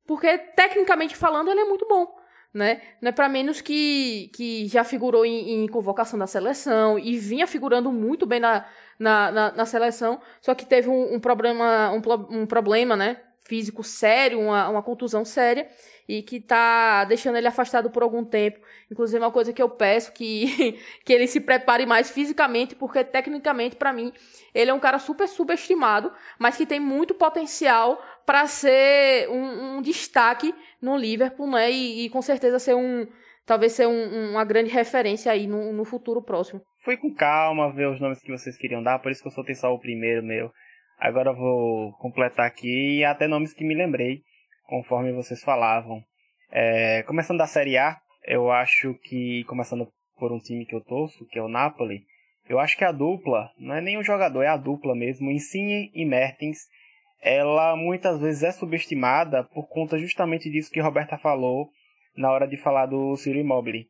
Porque, 0.07 0.37
tecnicamente 0.37 1.17
falando, 1.17 1.51
ele 1.51 1.61
é 1.61 1.65
muito 1.65 1.89
bom. 1.89 2.15
Né? 2.53 2.83
Não 3.01 3.09
é 3.09 3.13
para 3.13 3.27
menos 3.27 3.63
que, 3.63 4.31
que 4.35 4.69
já 4.69 4.85
figurou 4.85 5.25
em, 5.25 5.65
em, 5.65 5.67
convocação 5.67 6.19
da 6.19 6.27
seleção 6.27 6.99
e 6.99 7.17
vinha 7.17 7.47
figurando 7.47 7.91
muito 7.91 8.27
bem 8.27 8.39
na, 8.39 8.67
na, 8.99 9.33
na, 9.33 9.53
na 9.53 9.65
seleção, 9.65 10.21
só 10.43 10.55
que 10.55 10.67
teve 10.67 10.91
um, 10.91 11.15
um 11.15 11.19
problema, 11.19 11.91
um, 11.91 12.43
um, 12.43 12.47
problema, 12.47 12.95
né? 12.95 13.17
Físico 13.45 13.83
sério, 13.83 14.39
uma, 14.41 14.69
uma 14.69 14.83
contusão 14.83 15.25
séria, 15.25 15.69
e 16.09 16.23
que 16.23 16.41
tá 16.41 17.05
deixando 17.05 17.37
ele 17.37 17.47
afastado 17.47 17.91
por 17.91 18.03
algum 18.03 18.25
tempo. 18.25 18.61
Inclusive, 18.91 19.19
uma 19.19 19.31
coisa 19.31 19.53
que 19.53 19.63
eu 19.63 19.69
peço 19.69 20.13
que, 20.13 20.79
que 21.05 21.13
ele 21.13 21.27
se 21.27 21.41
prepare 21.41 21.85
mais 21.87 22.11
fisicamente, 22.11 22.75
porque 22.75 23.03
tecnicamente, 23.03 23.77
para 23.77 23.93
mim, 23.93 24.13
ele 24.55 24.71
é 24.71 24.75
um 24.75 24.81
cara 24.81 24.99
super 24.99 25.27
subestimado, 25.27 26.13
mas 26.39 26.57
que 26.57 26.67
tem 26.67 26.79
muito 26.79 27.15
potencial 27.15 28.01
para 28.25 28.47
ser 28.47 29.29
um, 29.29 29.79
um, 29.79 29.83
destaque 29.83 30.55
no 30.81 30.97
Liverpool, 30.97 31.51
né? 31.51 31.71
E, 31.71 32.05
e, 32.05 32.11
com 32.11 32.23
certeza 32.23 32.59
ser 32.59 32.75
um. 32.75 33.07
Talvez 33.45 33.73
ser 33.73 33.89
um, 33.89 34.31
uma 34.31 34.45
grande 34.45 34.71
referência 34.71 35.33
aí 35.33 35.49
no, 35.49 35.73
no 35.73 35.85
futuro 35.85 36.23
próximo. 36.23 36.63
Fui 36.85 36.97
com 36.97 37.13
calma 37.13 37.73
ver 37.73 37.89
os 37.89 38.01
nomes 38.01 38.21
que 38.21 38.31
vocês 38.31 38.57
queriam 38.57 38.83
dar, 38.83 39.01
por 39.01 39.11
isso 39.11 39.21
que 39.21 39.29
eu 39.29 39.33
soltei 39.33 39.55
só 39.55 39.73
o 39.73 39.81
primeiro 39.81 40.23
meu. 40.23 40.51
Agora 41.03 41.31
eu 41.31 41.35
vou 41.35 41.93
completar 41.95 42.47
aqui 42.47 42.99
e 42.99 43.05
até 43.05 43.27
nomes 43.27 43.53
que 43.53 43.65
me 43.65 43.75
lembrei, 43.75 44.23
conforme 44.69 45.13
vocês 45.13 45.43
falavam. 45.43 46.01
É, 46.49 47.03
começando 47.03 47.39
da 47.39 47.47
Série 47.49 47.77
A, 47.77 47.99
eu 48.25 48.53
acho 48.53 48.95
que, 49.03 49.43
começando 49.49 49.89
por 50.17 50.31
um 50.31 50.39
time 50.39 50.65
que 50.65 50.77
eu 50.77 50.81
torço, 50.81 51.27
que 51.27 51.41
é 51.41 51.43
o 51.43 51.49
Napoli, 51.49 52.05
eu 52.49 52.61
acho 52.61 52.79
que 52.79 52.85
a 52.85 52.93
dupla, 52.93 53.51
não 53.59 53.75
é 53.75 53.81
nem 53.81 53.99
o 53.99 54.05
jogador, 54.05 54.45
é 54.45 54.47
a 54.47 54.57
dupla 54.57 54.95
mesmo, 54.95 55.29
Insigne 55.29 55.91
e 55.93 56.05
Mertens, 56.05 56.59
ela 57.21 57.75
muitas 57.75 58.21
vezes 58.21 58.45
é 58.45 58.53
subestimada 58.53 59.43
por 59.43 59.69
conta 59.69 59.99
justamente 59.99 60.49
disso 60.53 60.71
que 60.71 60.79
Roberta 60.79 61.19
falou 61.19 61.69
na 62.17 62.31
hora 62.31 62.47
de 62.47 62.57
falar 62.57 62.87
do 62.87 63.17
Ciro 63.17 63.41
Immobile. 63.41 63.89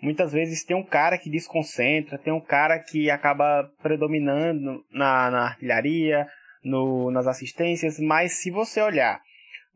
Muitas 0.00 0.32
vezes 0.32 0.64
tem 0.64 0.76
um 0.76 0.84
cara 0.84 1.18
que 1.18 1.28
desconcentra, 1.28 2.18
tem 2.18 2.32
um 2.32 2.40
cara 2.40 2.78
que 2.78 3.10
acaba 3.10 3.68
predominando 3.82 4.84
na, 4.92 5.28
na 5.28 5.42
artilharia, 5.46 6.28
no, 6.64 7.10
nas 7.10 7.26
assistências, 7.26 7.98
mas 7.98 8.40
se 8.40 8.50
você 8.50 8.80
olhar 8.80 9.20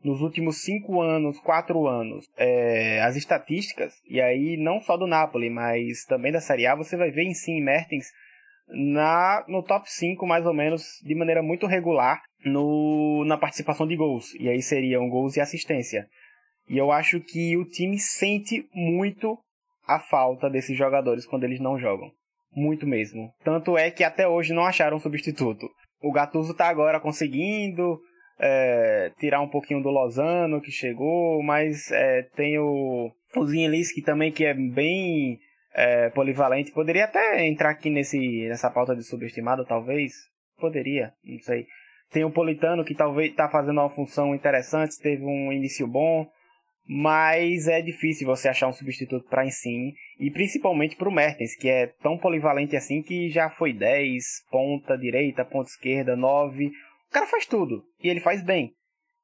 nos 0.03 0.21
últimos 0.21 0.61
cinco 0.61 1.01
anos, 1.01 1.39
quatro 1.39 1.87
anos, 1.87 2.25
é, 2.37 3.01
as 3.01 3.15
estatísticas, 3.15 3.93
e 4.07 4.21
aí 4.21 4.55
não 4.57 4.79
só 4.79 4.95
do 4.95 5.07
Napoli, 5.07 5.49
mas 5.49 6.05
também 6.05 6.31
da 6.31 6.39
Série 6.39 6.67
A, 6.67 6.75
você 6.75 6.95
vai 6.95 7.11
ver 7.11 7.23
em 7.23 7.33
si 7.33 7.59
Mertens 7.59 8.07
na, 8.67 9.43
no 9.47 9.63
top 9.63 9.89
5 9.89 10.25
mais 10.25 10.45
ou 10.45 10.53
menos 10.53 10.83
de 11.03 11.15
maneira 11.15 11.41
muito 11.41 11.65
regular 11.65 12.21
no, 12.45 13.23
na 13.25 13.37
participação 13.37 13.87
de 13.87 13.95
gols. 13.95 14.33
E 14.35 14.49
aí 14.49 14.61
seriam 14.61 15.09
gols 15.09 15.35
e 15.35 15.41
assistência. 15.41 16.07
E 16.69 16.77
eu 16.77 16.91
acho 16.91 17.19
que 17.21 17.55
o 17.57 17.65
time 17.65 17.97
sente 17.97 18.67
muito 18.73 19.37
a 19.87 19.99
falta 19.99 20.49
desses 20.49 20.77
jogadores 20.77 21.25
quando 21.25 21.45
eles 21.45 21.59
não 21.59 21.79
jogam. 21.79 22.11
Muito 22.53 22.85
mesmo. 22.85 23.31
Tanto 23.43 23.77
é 23.77 23.89
que 23.89 24.03
até 24.03 24.27
hoje 24.27 24.53
não 24.53 24.65
acharam 24.65 24.99
substituto. 24.99 25.69
O 26.01 26.11
Gattuso 26.11 26.53
tá 26.53 26.67
agora 26.67 26.99
conseguindo 26.99 27.99
é, 28.39 29.11
tirar 29.19 29.41
um 29.41 29.49
pouquinho 29.49 29.81
do 29.81 29.89
Lozano 29.89 30.61
que 30.61 30.71
chegou, 30.71 31.41
mas 31.41 31.91
é, 31.91 32.23
tem 32.35 32.59
o, 32.59 33.11
o 33.35 33.45
Zinlis 33.45 33.93
também 34.05 34.31
que 34.31 34.45
é 34.45 34.53
bem 34.53 35.39
é, 35.73 36.09
polivalente. 36.09 36.71
Poderia 36.71 37.05
até 37.05 37.45
entrar 37.45 37.71
aqui 37.71 37.89
nesse, 37.89 38.47
nessa 38.47 38.69
pauta 38.69 38.95
de 38.95 39.03
subestimado, 39.03 39.65
talvez. 39.65 40.13
Poderia, 40.57 41.13
não 41.23 41.39
sei. 41.39 41.65
Tem 42.11 42.23
o 42.23 42.31
Politano 42.31 42.85
que 42.85 42.95
talvez 42.95 43.31
está 43.31 43.49
fazendo 43.49 43.79
uma 43.81 43.89
função 43.89 44.33
interessante, 44.33 44.99
teve 45.01 45.23
um 45.23 45.51
início 45.51 45.85
bom, 45.87 46.25
mas 46.87 47.67
é 47.67 47.81
difícil 47.81 48.25
você 48.25 48.47
achar 48.47 48.67
um 48.67 48.73
substituto 48.73 49.27
para 49.27 49.45
Insigne 49.45 49.93
e 50.19 50.31
principalmente 50.31 50.95
para 50.95 51.09
o 51.09 51.11
Mertens, 51.11 51.55
que 51.55 51.67
é 51.67 51.87
tão 52.01 52.17
polivalente 52.17 52.75
assim 52.75 53.03
que 53.03 53.29
já 53.29 53.49
foi 53.49 53.73
10, 53.73 54.23
ponta 54.49 54.97
direita, 54.97 55.43
ponta 55.43 55.69
esquerda, 55.69 56.15
9. 56.15 56.67
O 56.67 56.71
cara 57.11 57.27
faz 57.27 57.45
tudo 57.45 57.83
e 58.01 58.09
ele 58.09 58.21
faz 58.21 58.41
bem. 58.41 58.71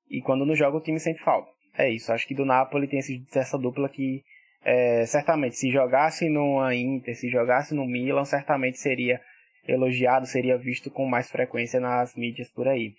E 0.10 0.22
quando 0.22 0.46
não 0.46 0.56
joga 0.56 0.78
o 0.78 0.82
time 0.82 1.00
sempre 1.00 1.24
falta. 1.24 1.50
É 1.78 1.90
isso, 1.90 2.12
acho 2.12 2.28
que 2.28 2.36
do 2.36 2.46
Napoli 2.46 2.88
tem 2.88 3.00
essa 3.00 3.58
dupla 3.58 3.90
que 3.90 4.22
é, 4.64 5.06
certamente 5.06 5.56
se 5.56 5.72
jogasse 5.72 6.30
no 6.30 6.72
Inter, 6.72 7.16
se 7.16 7.30
jogasse 7.30 7.74
no 7.74 7.86
Milan, 7.86 8.26
certamente 8.26 8.78
seria 8.78 9.20
elogiado, 9.68 10.26
seria 10.28 10.58
visto 10.58 10.92
com 10.92 11.06
mais 11.06 11.32
frequência 11.32 11.80
nas 11.80 12.16
mídias 12.16 12.50
por 12.52 12.68
aí. 12.68 12.94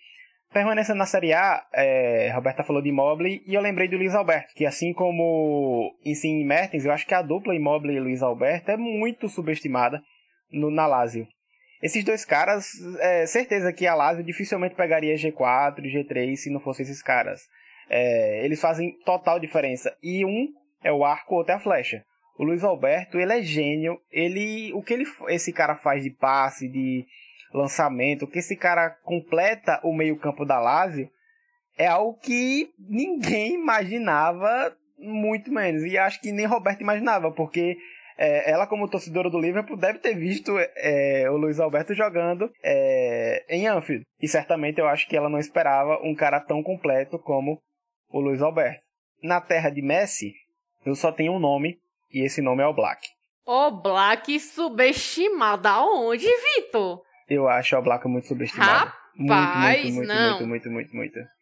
Permanecendo 0.53 0.99
na 0.99 1.05
Série 1.05 1.33
A, 1.33 1.65
é, 1.73 2.31
Roberta 2.33 2.63
falou 2.63 2.81
de 2.81 2.89
Immobile 2.89 3.43
e 3.45 3.53
eu 3.53 3.61
lembrei 3.61 3.87
do 3.87 3.97
Luiz 3.97 4.15
Alberto, 4.15 4.53
que 4.55 4.65
assim 4.65 4.93
como 4.93 5.93
Insigne 6.05 6.43
e 6.43 6.45
Mertens, 6.45 6.85
eu 6.85 6.91
acho 6.91 7.05
que 7.05 7.13
a 7.13 7.21
dupla 7.21 7.53
Immobile 7.53 7.95
e 7.95 7.99
Luiz 7.99 8.21
Alberto 8.21 8.71
é 8.71 8.77
muito 8.77 9.27
subestimada 9.27 10.01
no, 10.51 10.71
na 10.71 10.87
Lazio. 10.87 11.27
esses 11.81 12.03
dois 12.05 12.23
caras, 12.23 12.67
é, 12.99 13.25
certeza 13.25 13.73
que 13.73 13.85
a 13.85 13.95
Lazio 13.95 14.23
dificilmente 14.23 14.75
pegaria 14.75 15.15
G4 15.15 15.79
e 15.79 15.91
G3 15.91 16.35
se 16.35 16.49
não 16.49 16.61
fossem 16.61 16.83
esses 16.83 17.01
caras. 17.01 17.41
É, 17.89 18.45
eles 18.45 18.61
fazem 18.61 18.97
total 19.05 19.39
diferença. 19.39 19.95
E 20.01 20.25
um 20.25 20.47
é 20.83 20.91
o 20.91 21.03
arco, 21.03 21.35
outro 21.35 21.53
é 21.53 21.55
a 21.55 21.59
flecha. 21.59 22.03
O 22.37 22.43
Luiz 22.43 22.63
Alberto, 22.63 23.17
ele 23.17 23.33
é 23.33 23.41
gênio. 23.41 23.97
Ele, 24.11 24.73
o 24.73 24.81
que 24.81 24.93
ele, 24.93 25.05
esse 25.29 25.53
cara 25.53 25.75
faz 25.75 26.03
de 26.03 26.09
passe, 26.09 26.67
de 26.67 27.05
lançamento, 27.55 28.27
que 28.27 28.39
esse 28.39 28.55
cara 28.55 28.89
completa 28.89 29.79
o 29.83 29.93
meio-campo 29.93 30.45
da 30.45 30.59
Lazio, 30.59 31.09
é 31.77 31.87
algo 31.87 32.17
que 32.19 32.69
ninguém 32.79 33.55
imaginava, 33.55 34.75
muito 34.97 35.51
menos. 35.51 35.83
E 35.83 35.97
acho 35.97 36.21
que 36.21 36.31
nem 36.31 36.45
Roberto 36.45 36.81
imaginava, 36.81 37.31
porque 37.31 37.77
é, 38.17 38.49
ela, 38.49 38.65
como 38.65 38.89
torcedora 38.89 39.29
do 39.29 39.39
Liverpool, 39.39 39.77
deve 39.77 39.99
ter 39.99 40.15
visto 40.15 40.53
é, 40.57 41.29
o 41.29 41.37
Luiz 41.37 41.59
Alberto 41.59 41.93
jogando 41.93 42.49
é, 42.63 43.45
em 43.49 43.67
Anfield. 43.67 44.05
E 44.21 44.27
certamente 44.27 44.79
eu 44.79 44.87
acho 44.87 45.07
que 45.07 45.17
ela 45.17 45.29
não 45.29 45.39
esperava 45.39 45.99
um 46.01 46.15
cara 46.15 46.39
tão 46.39 46.63
completo 46.63 47.19
como 47.19 47.59
o 48.09 48.19
Luiz 48.19 48.41
Alberto. 48.41 48.83
Na 49.21 49.41
terra 49.41 49.69
de 49.69 49.81
Messi, 49.81 50.33
eu 50.85 50.95
só 50.95 51.11
tenho 51.11 51.33
um 51.33 51.39
nome, 51.39 51.77
e 52.11 52.23
esse 52.23 52.41
nome 52.41 52.63
é 52.63 52.67
o 52.67 52.73
Black. 52.73 53.07
O 53.45 53.71
Black 53.71 54.39
subestimado 54.39 55.67
aonde, 55.67 56.25
Vitor? 56.25 57.01
Eu 57.27 57.47
acho 57.47 57.75
o 57.75 57.81
Black 57.81 58.07
muito 58.07 58.27
subestimado. 58.27 58.91
Rapaz, 59.17 59.83
muito, 59.83 59.95
muito, 59.95 59.95
muito, 59.95 60.07
não. 60.07 60.29
muito, 60.31 60.47
muito, 60.47 60.71
muito, 60.71 60.95
muito. 60.95 61.35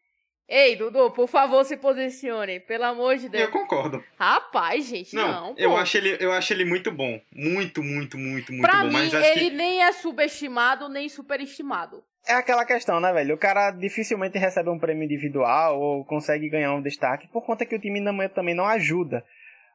Ei, 0.47 0.75
Dudu, 0.75 1.09
por 1.11 1.27
favor, 1.27 1.63
se 1.63 1.77
posicione. 1.77 2.59
Pelo 2.59 2.84
amor 2.84 3.15
de 3.17 3.29
Deus. 3.29 3.43
Eu 3.45 3.51
concordo. 3.51 4.03
Rapaz, 4.19 4.86
gente, 4.86 5.15
Não, 5.15 5.27
não. 5.49 5.55
eu, 5.57 5.75
acho 5.75 5.97
ele, 5.97 6.17
eu 6.19 6.31
acho 6.31 6.53
ele 6.53 6.65
muito 6.65 6.91
bom. 6.91 7.19
Muito, 7.34 7.81
muito, 7.81 8.17
muito, 8.17 8.51
muito 8.51 8.61
Pra 8.61 8.81
bom. 8.81 8.88
mim, 8.88 8.93
mas 8.93 9.13
ele 9.13 9.49
que. 9.49 9.55
nem 9.55 9.81
é 9.81 9.91
subestimado, 9.91 10.89
nem 10.89 11.07
superestimado. 11.07 12.03
É 12.27 12.34
aquela 12.34 12.65
questão, 12.65 12.99
né, 12.99 13.11
velho? 13.11 13.36
O 13.36 13.38
cara 13.38 13.71
dificilmente 13.71 14.38
recebe 14.38 14.69
um 14.69 14.79
prêmio 14.79 15.03
individual 15.03 15.79
ou 15.79 16.05
consegue 16.05 16.49
ganhar 16.49 16.73
um 16.73 16.81
destaque 16.81 17.27
por 17.29 17.41
conta 17.45 17.65
que 17.65 17.75
o 17.75 17.79
time 17.79 18.01
também 18.29 18.53
não 18.53 18.65
ajuda. 18.65 19.25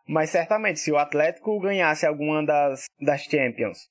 Mas 0.06 0.30
certamente, 0.30 0.80
se 0.80 0.90
o 0.92 0.96
Atlético 0.96 1.59
ganhasse 1.61 2.06
alguma 2.06 2.44
das, 2.44 2.84
das 3.00 3.22
Champions 3.24 3.88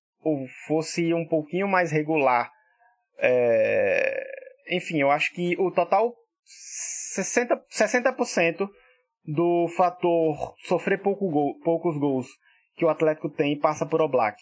fosse 0.67 1.13
um 1.13 1.25
pouquinho 1.27 1.67
mais 1.67 1.91
regular, 1.91 2.51
é, 3.19 4.23
enfim, 4.69 4.99
eu 4.99 5.09
acho 5.11 5.33
que 5.33 5.55
o 5.59 5.71
total 5.71 6.13
60%, 7.15 7.59
60% 7.71 8.69
do 9.25 9.67
fator 9.75 10.55
sofrer 10.65 11.01
pouco 11.01 11.29
gol, 11.29 11.59
poucos 11.63 11.97
gols 11.97 12.27
que 12.75 12.85
o 12.85 12.89
Atlético 12.89 13.29
tem 13.29 13.57
passa 13.59 13.85
por 13.85 14.01
Oblak. 14.01 14.37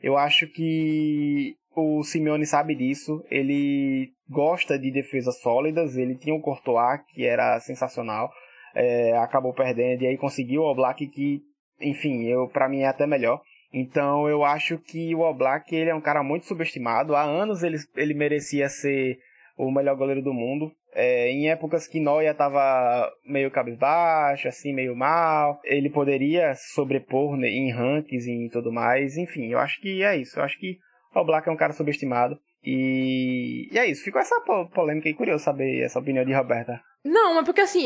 Eu 0.00 0.16
acho 0.16 0.46
que 0.48 1.54
o 1.74 2.02
Simeone 2.02 2.44
sabe 2.44 2.74
disso. 2.74 3.24
Ele 3.30 4.10
gosta 4.28 4.78
de 4.78 4.90
defesas 4.90 5.40
sólidas. 5.40 5.96
Ele 5.96 6.16
tinha 6.16 6.34
o 6.34 6.40
Courtois, 6.40 7.00
que 7.14 7.24
era 7.24 7.58
sensacional. 7.60 8.30
é, 8.74 9.16
acabou 9.16 9.54
perdendo 9.54 10.02
e 10.02 10.06
aí 10.06 10.18
conseguiu 10.18 10.60
o 10.60 10.70
Oblak, 10.70 11.06
que, 11.06 11.40
enfim, 11.80 12.24
eu 12.24 12.46
para 12.48 12.68
mim 12.68 12.80
é 12.80 12.88
até 12.88 13.06
melhor. 13.06 13.40
Então 13.78 14.26
eu 14.26 14.42
acho 14.42 14.78
que 14.78 15.14
o 15.14 15.20
Oblak 15.20 15.74
ele 15.74 15.90
é 15.90 15.94
um 15.94 16.00
cara 16.00 16.22
muito 16.22 16.46
subestimado. 16.46 17.14
Há 17.14 17.22
anos 17.22 17.62
ele, 17.62 17.76
ele 17.94 18.14
merecia 18.14 18.70
ser 18.70 19.18
o 19.58 19.70
melhor 19.70 19.94
goleiro 19.96 20.22
do 20.22 20.32
mundo. 20.32 20.72
É, 20.94 21.30
em 21.30 21.50
épocas 21.50 21.86
que 21.86 22.00
Neuer 22.00 22.34
tava 22.34 23.12
meio 23.22 23.50
cabisbaixo, 23.50 24.48
assim, 24.48 24.72
meio 24.72 24.96
mal, 24.96 25.60
ele 25.62 25.90
poderia 25.90 26.54
sobrepor 26.54 27.36
né, 27.36 27.48
em 27.48 27.70
rankings 27.70 28.26
e 28.26 28.48
tudo 28.48 28.72
mais. 28.72 29.18
Enfim, 29.18 29.52
eu 29.52 29.58
acho 29.58 29.78
que 29.82 30.02
é 30.02 30.16
isso. 30.16 30.38
Eu 30.40 30.44
acho 30.44 30.58
que 30.58 30.78
o 31.14 31.24
Black 31.24 31.46
é 31.46 31.52
um 31.52 31.56
cara 31.56 31.74
subestimado. 31.74 32.38
E, 32.64 33.68
e 33.70 33.78
é 33.78 33.84
isso. 33.84 34.02
Ficou 34.04 34.22
essa 34.22 34.40
po- 34.40 34.70
polêmica 34.70 35.06
aí. 35.06 35.14
Curioso 35.14 35.44
saber 35.44 35.82
essa 35.82 35.98
opinião 35.98 36.24
de 36.24 36.32
Roberta. 36.32 36.80
Não, 37.04 37.34
mas 37.34 37.44
porque 37.44 37.60
assim, 37.60 37.84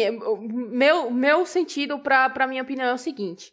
meu, 0.70 1.10
meu 1.10 1.44
sentido 1.44 1.98
pra, 1.98 2.30
pra 2.30 2.46
minha 2.46 2.62
opinião 2.62 2.86
é 2.86 2.94
o 2.94 2.98
seguinte. 2.98 3.50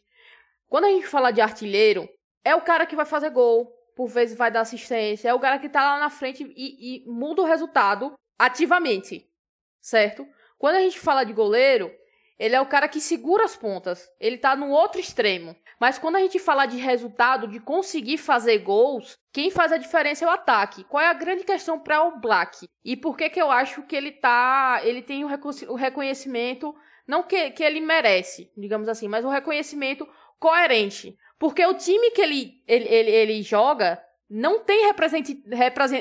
Quando 0.69 0.85
a 0.85 0.89
gente 0.89 1.07
fala 1.07 1.31
de 1.31 1.41
artilheiro, 1.41 2.07
é 2.43 2.55
o 2.55 2.61
cara 2.61 2.85
que 2.85 2.95
vai 2.95 3.05
fazer 3.05 3.29
gol, 3.29 3.71
por 3.95 4.07
vezes 4.07 4.38
vai 4.38 4.51
dar 4.51 4.61
assistência, 4.61 5.29
é 5.29 5.33
o 5.33 5.39
cara 5.39 5.59
que 5.59 5.69
tá 5.69 5.81
lá 5.81 5.99
na 5.99 6.09
frente 6.09 6.43
e, 6.55 7.03
e 7.03 7.09
muda 7.09 7.41
o 7.41 7.45
resultado 7.45 8.13
ativamente, 8.38 9.27
certo? 9.81 10.27
Quando 10.57 10.75
a 10.75 10.81
gente 10.81 10.99
fala 10.99 11.23
de 11.23 11.33
goleiro, 11.33 11.91
ele 12.39 12.55
é 12.55 12.61
o 12.61 12.67
cara 12.67 12.88
que 12.88 13.01
segura 13.01 13.45
as 13.45 13.55
pontas, 13.55 14.07
ele 14.19 14.38
tá 14.38 14.55
no 14.55 14.69
outro 14.69 15.01
extremo. 15.01 15.55
Mas 15.79 15.97
quando 15.97 16.15
a 16.15 16.19
gente 16.19 16.39
fala 16.39 16.65
de 16.65 16.77
resultado, 16.77 17.47
de 17.47 17.59
conseguir 17.59 18.17
fazer 18.17 18.59
gols, 18.59 19.15
quem 19.31 19.49
faz 19.51 19.71
a 19.71 19.77
diferença 19.77 20.25
é 20.25 20.27
o 20.27 20.31
ataque. 20.31 20.83
Qual 20.83 21.01
é 21.01 21.07
a 21.07 21.13
grande 21.13 21.43
questão 21.43 21.79
para 21.79 22.03
o 22.03 22.19
Black? 22.19 22.67
E 22.83 22.95
por 22.95 23.15
que 23.17 23.29
que 23.29 23.41
eu 23.41 23.51
acho 23.51 23.83
que 23.83 23.95
ele 23.95 24.11
tá, 24.11 24.79
ele 24.83 25.01
tem 25.01 25.23
o, 25.23 25.27
reconhe- 25.27 25.67
o 25.67 25.75
reconhecimento, 25.75 26.75
não 27.07 27.23
que, 27.23 27.51
que 27.51 27.63
ele 27.63 27.79
merece, 27.79 28.51
digamos 28.57 28.88
assim, 28.88 29.07
mas 29.07 29.25
um 29.25 29.29
reconhecimento 29.29 30.07
coerente. 30.39 31.17
Porque 31.39 31.65
o 31.65 31.75
time 31.75 32.11
que 32.11 32.21
ele, 32.21 32.63
ele, 32.67 32.88
ele, 32.88 33.11
ele 33.11 33.41
joga 33.43 34.01
não 34.29 34.59
tem 34.59 34.91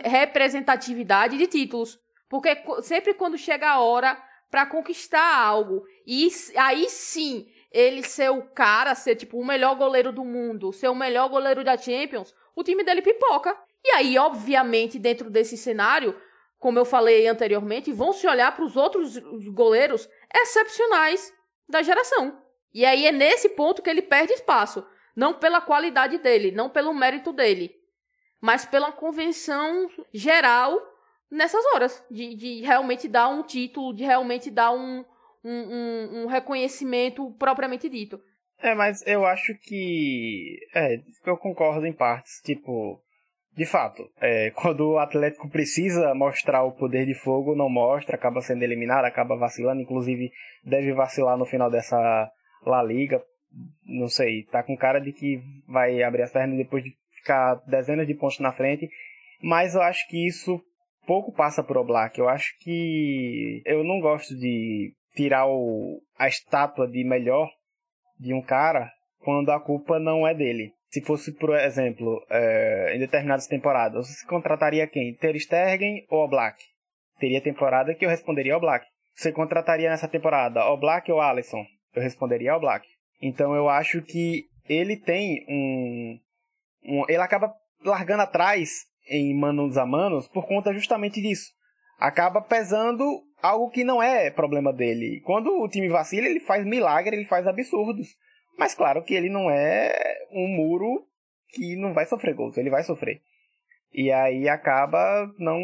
representatividade 0.04 1.36
de 1.36 1.46
títulos. 1.46 1.98
Porque 2.28 2.56
sempre 2.82 3.14
quando 3.14 3.38
chega 3.38 3.68
a 3.68 3.80
hora 3.80 4.20
para 4.50 4.66
conquistar 4.66 5.36
algo, 5.44 5.84
e 6.06 6.28
aí 6.56 6.88
sim 6.88 7.46
ele 7.70 8.02
ser 8.02 8.30
o 8.30 8.42
cara, 8.42 8.94
ser 8.94 9.16
tipo 9.16 9.38
o 9.38 9.44
melhor 9.44 9.76
goleiro 9.76 10.10
do 10.12 10.24
mundo, 10.24 10.72
ser 10.72 10.88
o 10.88 10.94
melhor 10.94 11.28
goleiro 11.28 11.62
da 11.62 11.76
Champions, 11.76 12.34
o 12.54 12.62
time 12.62 12.82
dele 12.82 13.02
pipoca. 13.02 13.56
E 13.84 13.90
aí, 13.90 14.18
obviamente, 14.18 14.98
dentro 14.98 15.30
desse 15.30 15.56
cenário, 15.56 16.18
como 16.58 16.78
eu 16.78 16.84
falei 16.84 17.26
anteriormente, 17.26 17.92
vão 17.92 18.12
se 18.12 18.26
olhar 18.26 18.54
para 18.54 18.64
os 18.64 18.76
outros 18.76 19.18
goleiros 19.52 20.08
excepcionais 20.34 21.32
da 21.68 21.82
geração. 21.82 22.42
E 22.76 22.84
aí 22.84 23.06
é 23.06 23.10
nesse 23.10 23.48
ponto 23.48 23.80
que 23.80 23.88
ele 23.88 24.02
perde 24.02 24.34
espaço. 24.34 24.86
Não 25.16 25.32
pela 25.32 25.62
qualidade 25.62 26.18
dele, 26.18 26.50
não 26.50 26.68
pelo 26.68 26.92
mérito 26.92 27.32
dele, 27.32 27.74
mas 28.38 28.66
pela 28.66 28.92
convenção 28.92 29.88
geral 30.12 30.78
nessas 31.30 31.64
horas. 31.72 32.04
De, 32.10 32.34
de 32.34 32.60
realmente 32.60 33.08
dar 33.08 33.28
um 33.28 33.42
título, 33.42 33.94
de 33.94 34.04
realmente 34.04 34.50
dar 34.50 34.72
um, 34.72 35.02
um, 35.42 35.50
um, 35.50 36.22
um 36.22 36.26
reconhecimento 36.26 37.30
propriamente 37.38 37.88
dito. 37.88 38.20
É, 38.58 38.74
mas 38.74 39.02
eu 39.06 39.24
acho 39.24 39.54
que. 39.54 40.58
É, 40.74 41.00
eu 41.24 41.38
concordo 41.38 41.86
em 41.86 41.94
partes. 41.94 42.42
Tipo, 42.44 43.00
de 43.56 43.64
fato, 43.64 44.06
é, 44.20 44.50
quando 44.54 44.86
o 44.86 44.98
Atlético 44.98 45.48
precisa 45.48 46.14
mostrar 46.14 46.62
o 46.62 46.72
poder 46.72 47.06
de 47.06 47.14
fogo, 47.14 47.56
não 47.56 47.70
mostra, 47.70 48.16
acaba 48.16 48.42
sendo 48.42 48.64
eliminado, 48.64 49.06
acaba 49.06 49.34
vacilando. 49.34 49.80
Inclusive, 49.80 50.30
deve 50.62 50.92
vacilar 50.92 51.38
no 51.38 51.46
final 51.46 51.70
dessa 51.70 52.30
La 52.64 52.82
Liga. 52.82 53.22
Não 53.84 54.08
sei, 54.08 54.44
tá 54.44 54.62
com 54.62 54.76
cara 54.76 55.00
de 55.00 55.12
que 55.12 55.40
vai 55.66 56.02
abrir 56.02 56.22
as 56.22 56.32
pernas 56.32 56.58
depois 56.58 56.84
de 56.84 56.94
ficar 57.12 57.54
dezenas 57.66 58.06
de 58.06 58.14
pontos 58.14 58.38
na 58.38 58.52
frente. 58.52 58.88
Mas 59.42 59.74
eu 59.74 59.82
acho 59.82 60.06
que 60.08 60.26
isso 60.26 60.60
pouco 61.06 61.32
passa 61.32 61.62
por 61.62 61.76
Oblak. 61.76 62.18
Eu 62.18 62.28
acho 62.28 62.56
que 62.60 63.62
eu 63.64 63.84
não 63.84 64.00
gosto 64.00 64.34
de 64.34 64.92
tirar 65.14 65.46
o, 65.46 66.02
a 66.18 66.28
estátua 66.28 66.86
de 66.86 67.02
melhor 67.04 67.48
de 68.18 68.34
um 68.34 68.42
cara 68.42 68.90
quando 69.20 69.50
a 69.50 69.60
culpa 69.60 69.98
não 69.98 70.26
é 70.26 70.34
dele. 70.34 70.72
Se 70.88 71.00
fosse, 71.02 71.32
por 71.32 71.54
exemplo, 71.58 72.24
é, 72.30 72.94
em 72.94 72.98
determinadas 72.98 73.46
temporadas, 73.46 74.08
você 74.08 74.26
contrataria 74.26 74.86
quem? 74.86 75.14
Ter 75.14 75.38
Stegen 75.38 76.06
ou 76.08 76.24
Oblak? 76.24 76.62
Teria 77.18 77.40
temporada 77.40 77.94
que 77.94 78.04
eu 78.04 78.10
responderia 78.10 78.56
Oblak. 78.56 78.86
Você 79.14 79.32
contrataria 79.32 79.90
nessa 79.90 80.08
temporada 80.08 80.64
Oblak 80.66 81.10
ou 81.10 81.20
Alisson? 81.20 81.64
Eu 81.96 82.02
responderia 82.02 82.54
Oblak. 82.54 82.86
Então 83.20 83.54
eu 83.54 83.68
acho 83.68 84.02
que 84.02 84.44
ele 84.68 84.96
tem 84.96 85.44
um, 85.48 86.18
um 86.84 87.04
ele 87.08 87.22
acaba 87.22 87.52
largando 87.82 88.22
atrás 88.22 88.70
em 89.08 89.34
manos 89.34 89.78
a 89.78 89.86
manos 89.86 90.28
por 90.28 90.46
conta 90.46 90.74
justamente 90.74 91.20
disso. 91.22 91.50
Acaba 91.98 92.42
pesando 92.42 93.04
algo 93.42 93.70
que 93.70 93.82
não 93.82 94.02
é 94.02 94.30
problema 94.30 94.72
dele. 94.72 95.22
Quando 95.24 95.48
o 95.48 95.68
time 95.68 95.88
vacila, 95.88 96.28
ele 96.28 96.40
faz 96.40 96.64
milagre, 96.66 97.16
ele 97.16 97.24
faz 97.24 97.46
absurdos. 97.46 98.08
Mas 98.58 98.74
claro 98.74 99.02
que 99.02 99.14
ele 99.14 99.30
não 99.30 99.50
é 99.50 99.94
um 100.30 100.48
muro 100.48 101.06
que 101.50 101.76
não 101.76 101.94
vai 101.94 102.04
sofrer 102.04 102.34
gols, 102.34 102.58
ele 102.58 102.70
vai 102.70 102.82
sofrer. 102.82 103.20
E 103.92 104.12
aí 104.12 104.48
acaba 104.48 105.26
não. 105.38 105.58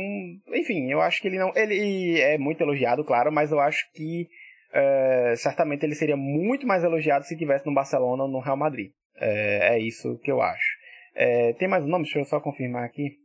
Enfim, 0.55 0.91
eu 0.91 1.03
acho 1.03 1.21
que 1.21 1.29
ele 1.29 1.39
não. 1.39 1.53
Ele 1.55 2.19
é 2.19 2.39
muito 2.39 2.63
elogiado, 2.63 3.05
claro, 3.05 3.31
mas 3.31 3.51
eu 3.51 3.61
acho 3.61 3.85
que 3.93 4.27
é, 4.73 5.35
certamente 5.37 5.85
ele 5.85 5.95
seria 5.95 6.17
muito 6.17 6.67
mais 6.67 6.83
elogiado 6.83 7.25
se 7.25 7.37
tivesse 7.37 7.67
no 7.67 7.75
Barcelona 7.75 8.25
ou 8.25 8.31
no 8.31 8.41
Real 8.41 8.57
Madrid. 8.57 8.91
É, 9.17 9.75
é 9.75 9.79
isso 9.79 10.19
que 10.19 10.31
eu 10.31 10.41
acho. 10.41 10.83
É, 11.15 11.53
tem 11.55 11.69
mais 11.69 11.85
um 11.85 11.89
nome? 11.89 12.05
Deixa 12.05 12.19
eu 12.19 12.25
só 12.25 12.41
confirmar 12.41 12.85
aqui. 12.85 13.19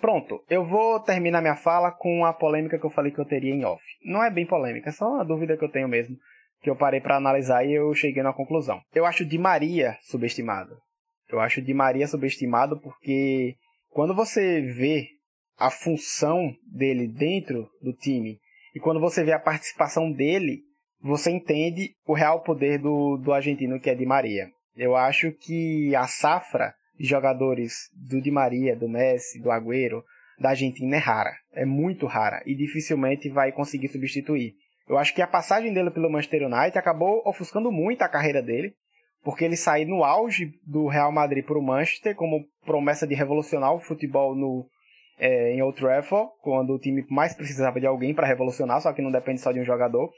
Pronto, 0.00 0.42
eu 0.48 0.64
vou 0.64 1.00
terminar 1.00 1.40
minha 1.40 1.56
fala 1.56 1.90
com 1.90 2.24
a 2.24 2.32
polêmica 2.32 2.78
que 2.78 2.86
eu 2.86 2.90
falei 2.90 3.10
que 3.10 3.18
eu 3.18 3.24
teria 3.24 3.52
em 3.52 3.64
off. 3.64 3.82
Não 4.04 4.22
é 4.22 4.30
bem 4.30 4.46
polêmica, 4.46 4.88
é 4.88 4.92
só 4.92 5.06
uma 5.06 5.24
dúvida 5.24 5.56
que 5.56 5.64
eu 5.64 5.70
tenho 5.70 5.88
mesmo, 5.88 6.16
que 6.62 6.70
eu 6.70 6.76
parei 6.76 7.00
para 7.00 7.16
analisar 7.16 7.64
e 7.64 7.74
eu 7.74 7.92
cheguei 7.92 8.22
na 8.22 8.32
conclusão. 8.32 8.80
Eu 8.94 9.04
acho 9.04 9.24
Di 9.24 9.36
Maria 9.36 9.98
subestimado. 10.02 10.76
Eu 11.28 11.40
acho 11.40 11.60
Di 11.60 11.74
Maria 11.74 12.06
subestimado 12.06 12.80
porque 12.80 13.56
quando 13.90 14.14
você 14.14 14.60
vê 14.60 15.08
a 15.58 15.70
função 15.70 16.54
dele 16.66 17.08
dentro 17.08 17.68
do 17.82 17.92
time 17.92 18.38
e 18.74 18.80
quando 18.80 19.00
você 19.00 19.24
vê 19.24 19.32
a 19.32 19.38
participação 19.38 20.10
dele, 20.10 20.62
você 21.04 21.30
entende 21.30 21.94
o 22.06 22.14
real 22.14 22.40
poder 22.40 22.78
do, 22.78 23.18
do 23.18 23.30
argentino 23.30 23.78
que 23.78 23.90
é 23.90 23.94
Di 23.94 24.06
Maria. 24.06 24.48
Eu 24.74 24.96
acho 24.96 25.32
que 25.32 25.94
a 25.94 26.06
safra 26.06 26.74
de 26.98 27.06
jogadores 27.06 27.90
do 27.94 28.22
Di 28.22 28.30
Maria, 28.30 28.74
do 28.74 28.88
Messi, 28.88 29.38
do 29.38 29.50
Agüero, 29.50 30.02
da 30.40 30.50
Argentina 30.50 30.96
é 30.96 30.98
rara. 30.98 31.34
É 31.52 31.66
muito 31.66 32.06
rara 32.06 32.42
e 32.46 32.54
dificilmente 32.54 33.28
vai 33.28 33.52
conseguir 33.52 33.88
substituir. 33.88 34.54
Eu 34.88 34.96
acho 34.96 35.14
que 35.14 35.20
a 35.20 35.26
passagem 35.26 35.74
dele 35.74 35.90
pelo 35.90 36.10
Manchester 36.10 36.46
United 36.46 36.78
acabou 36.78 37.22
ofuscando 37.26 37.70
muito 37.70 38.00
a 38.00 38.08
carreira 38.08 38.42
dele, 38.42 38.72
porque 39.22 39.44
ele 39.44 39.56
saiu 39.56 39.88
no 39.88 40.04
auge 40.04 40.54
do 40.66 40.86
Real 40.86 41.12
Madrid 41.12 41.44
para 41.44 41.58
o 41.58 41.62
Manchester 41.62 42.14
como 42.16 42.46
promessa 42.64 43.06
de 43.06 43.14
revolucionar 43.14 43.74
o 43.74 43.80
futebol 43.80 44.34
no, 44.34 44.66
é, 45.18 45.52
em 45.52 45.62
Old 45.62 45.78
Trafford, 45.78 46.30
quando 46.42 46.72
o 46.72 46.78
time 46.78 47.04
mais 47.10 47.34
precisava 47.34 47.78
de 47.78 47.86
alguém 47.86 48.14
para 48.14 48.26
revolucionar, 48.26 48.80
só 48.80 48.92
que 48.92 49.02
não 49.02 49.10
depende 49.10 49.40
só 49.40 49.52
de 49.52 49.60
um 49.60 49.64
jogador. 49.64 50.10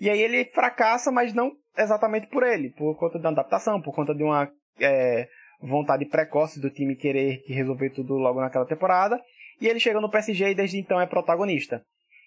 E 0.00 0.10
aí 0.10 0.20
ele 0.20 0.44
fracassa, 0.46 1.10
mas 1.10 1.32
não 1.32 1.52
exatamente 1.76 2.26
por 2.28 2.42
ele, 2.42 2.70
por 2.70 2.96
conta 2.96 3.18
da 3.18 3.28
adaptação, 3.28 3.80
por 3.80 3.94
conta 3.94 4.14
de 4.14 4.22
uma 4.22 4.50
é, 4.80 5.28
vontade 5.60 6.04
precoce 6.06 6.60
do 6.60 6.70
time 6.70 6.96
querer 6.96 7.42
resolver 7.46 7.90
tudo 7.90 8.14
logo 8.14 8.40
naquela 8.40 8.66
temporada. 8.66 9.20
E 9.60 9.66
ele 9.66 9.80
chega 9.80 10.00
no 10.00 10.10
PSG 10.10 10.50
e 10.50 10.54
desde 10.54 10.78
então 10.78 11.00
é 11.00 11.06
protagonista. 11.06 11.82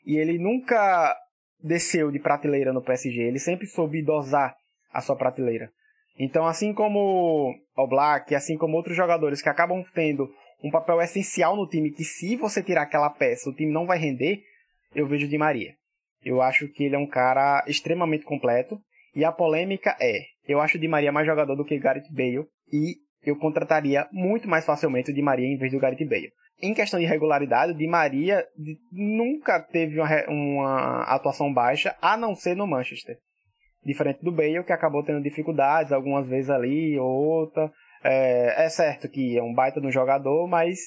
E 0.05 0.17
ele 0.17 0.39
nunca 0.39 1.15
desceu 1.61 2.11
de 2.11 2.19
prateleira 2.19 2.71
no 2.71 2.81
PSG, 2.81 3.21
ele 3.21 3.39
sempre 3.39 3.67
soube 3.67 4.01
dosar 4.01 4.55
a 4.91 5.01
sua 5.01 5.15
prateleira. 5.15 5.69
Então, 6.17 6.45
assim 6.45 6.73
como 6.73 7.53
o 7.75 7.87
Black, 7.87 8.33
assim 8.33 8.57
como 8.57 8.75
outros 8.75 8.95
jogadores 8.95 9.41
que 9.41 9.49
acabam 9.49 9.83
tendo 9.93 10.29
um 10.63 10.69
papel 10.69 11.01
essencial 11.01 11.55
no 11.55 11.67
time, 11.67 11.91
que 11.91 12.03
se 12.03 12.35
você 12.35 12.61
tirar 12.61 12.83
aquela 12.83 13.09
peça, 13.09 13.49
o 13.49 13.55
time 13.55 13.71
não 13.71 13.85
vai 13.85 13.97
render, 13.97 14.41
eu 14.93 15.07
vejo 15.07 15.27
Di 15.27 15.37
Maria. 15.37 15.75
Eu 16.23 16.41
acho 16.41 16.67
que 16.67 16.83
ele 16.83 16.95
é 16.95 16.99
um 16.99 17.07
cara 17.07 17.63
extremamente 17.67 18.25
completo. 18.25 18.79
E 19.15 19.23
a 19.23 19.31
polêmica 19.31 19.95
é: 19.99 20.21
eu 20.47 20.59
acho 20.59 20.77
o 20.77 20.79
Di 20.79 20.87
Maria 20.87 21.11
mais 21.11 21.25
jogador 21.25 21.55
do 21.55 21.65
que 21.65 21.79
Gareth 21.79 22.09
Bale. 22.11 22.45
E 22.71 22.95
eu 23.23 23.35
contrataria 23.37 24.07
muito 24.11 24.47
mais 24.47 24.65
facilmente 24.65 25.11
o 25.11 25.13
Di 25.13 25.21
Maria 25.21 25.47
em 25.47 25.57
vez 25.57 25.71
do 25.71 25.79
Gareth 25.79 26.05
Bale. 26.05 26.31
Em 26.61 26.73
questão 26.73 26.99
de 26.99 27.05
regularidade, 27.05 27.71
o 27.71 27.75
Di 27.75 27.87
Maria 27.87 28.45
nunca 28.91 29.61
teve 29.61 29.99
uma, 29.99 30.09
uma 30.27 31.03
atuação 31.03 31.53
baixa, 31.53 31.95
a 32.01 32.17
não 32.17 32.35
ser 32.35 32.55
no 32.55 32.67
Manchester. 32.67 33.17
Diferente 33.83 34.21
do 34.21 34.31
Bale, 34.31 34.63
que 34.65 34.73
acabou 34.73 35.03
tendo 35.03 35.23
dificuldades, 35.23 35.93
algumas 35.93 36.27
vezes 36.27 36.49
ali, 36.49 36.99
outra. 36.99 37.71
É, 38.03 38.65
é 38.65 38.69
certo 38.69 39.07
que 39.07 39.37
é 39.37 39.43
um 39.43 39.53
baita 39.53 39.79
um 39.79 39.91
jogador, 39.91 40.47
mas 40.47 40.79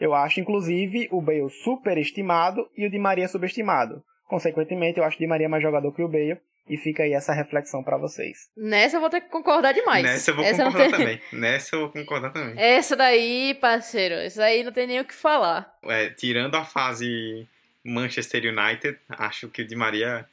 eu 0.00 0.14
acho, 0.14 0.40
inclusive, 0.40 1.08
o 1.10 1.20
Bale 1.20 1.48
superestimado 1.48 2.64
e 2.76 2.86
o 2.86 2.90
Di 2.90 2.98
Maria 2.98 3.26
subestimado. 3.26 4.02
Consequentemente, 4.26 4.98
eu 4.98 5.04
acho 5.04 5.16
o 5.16 5.20
Di 5.20 5.26
Maria 5.26 5.48
mais 5.48 5.62
jogador 5.62 5.92
que 5.92 6.02
o 6.02 6.08
Bale. 6.08 6.38
E 6.68 6.76
fica 6.76 7.04
aí 7.04 7.12
essa 7.12 7.32
reflexão 7.32 7.80
para 7.80 7.96
vocês. 7.96 8.50
Nessa 8.56 8.96
eu 8.96 9.00
vou 9.00 9.08
ter 9.08 9.20
que 9.20 9.28
concordar 9.28 9.72
demais. 9.72 10.02
Nessa 10.02 10.32
eu 10.32 10.34
vou 10.34 10.44
essa 10.44 10.64
concordar 10.64 10.90
tem... 10.90 10.98
também. 10.98 11.20
Nessa 11.32 11.76
eu 11.76 11.80
vou 11.80 11.90
concordar 11.90 12.30
também. 12.30 12.54
Essa 12.58 12.96
daí, 12.96 13.56
parceiro, 13.60 14.16
essa 14.16 14.40
daí 14.40 14.64
não 14.64 14.72
tem 14.72 14.88
nem 14.88 14.98
o 14.98 15.04
que 15.04 15.14
falar. 15.14 15.72
É, 15.84 16.08
tirando 16.08 16.56
a 16.56 16.64
fase 16.64 17.46
Manchester 17.84 18.52
United, 18.52 18.98
acho 19.10 19.48
que 19.48 19.62
o 19.62 19.64
Di 19.64 19.76
Maria 19.76 20.26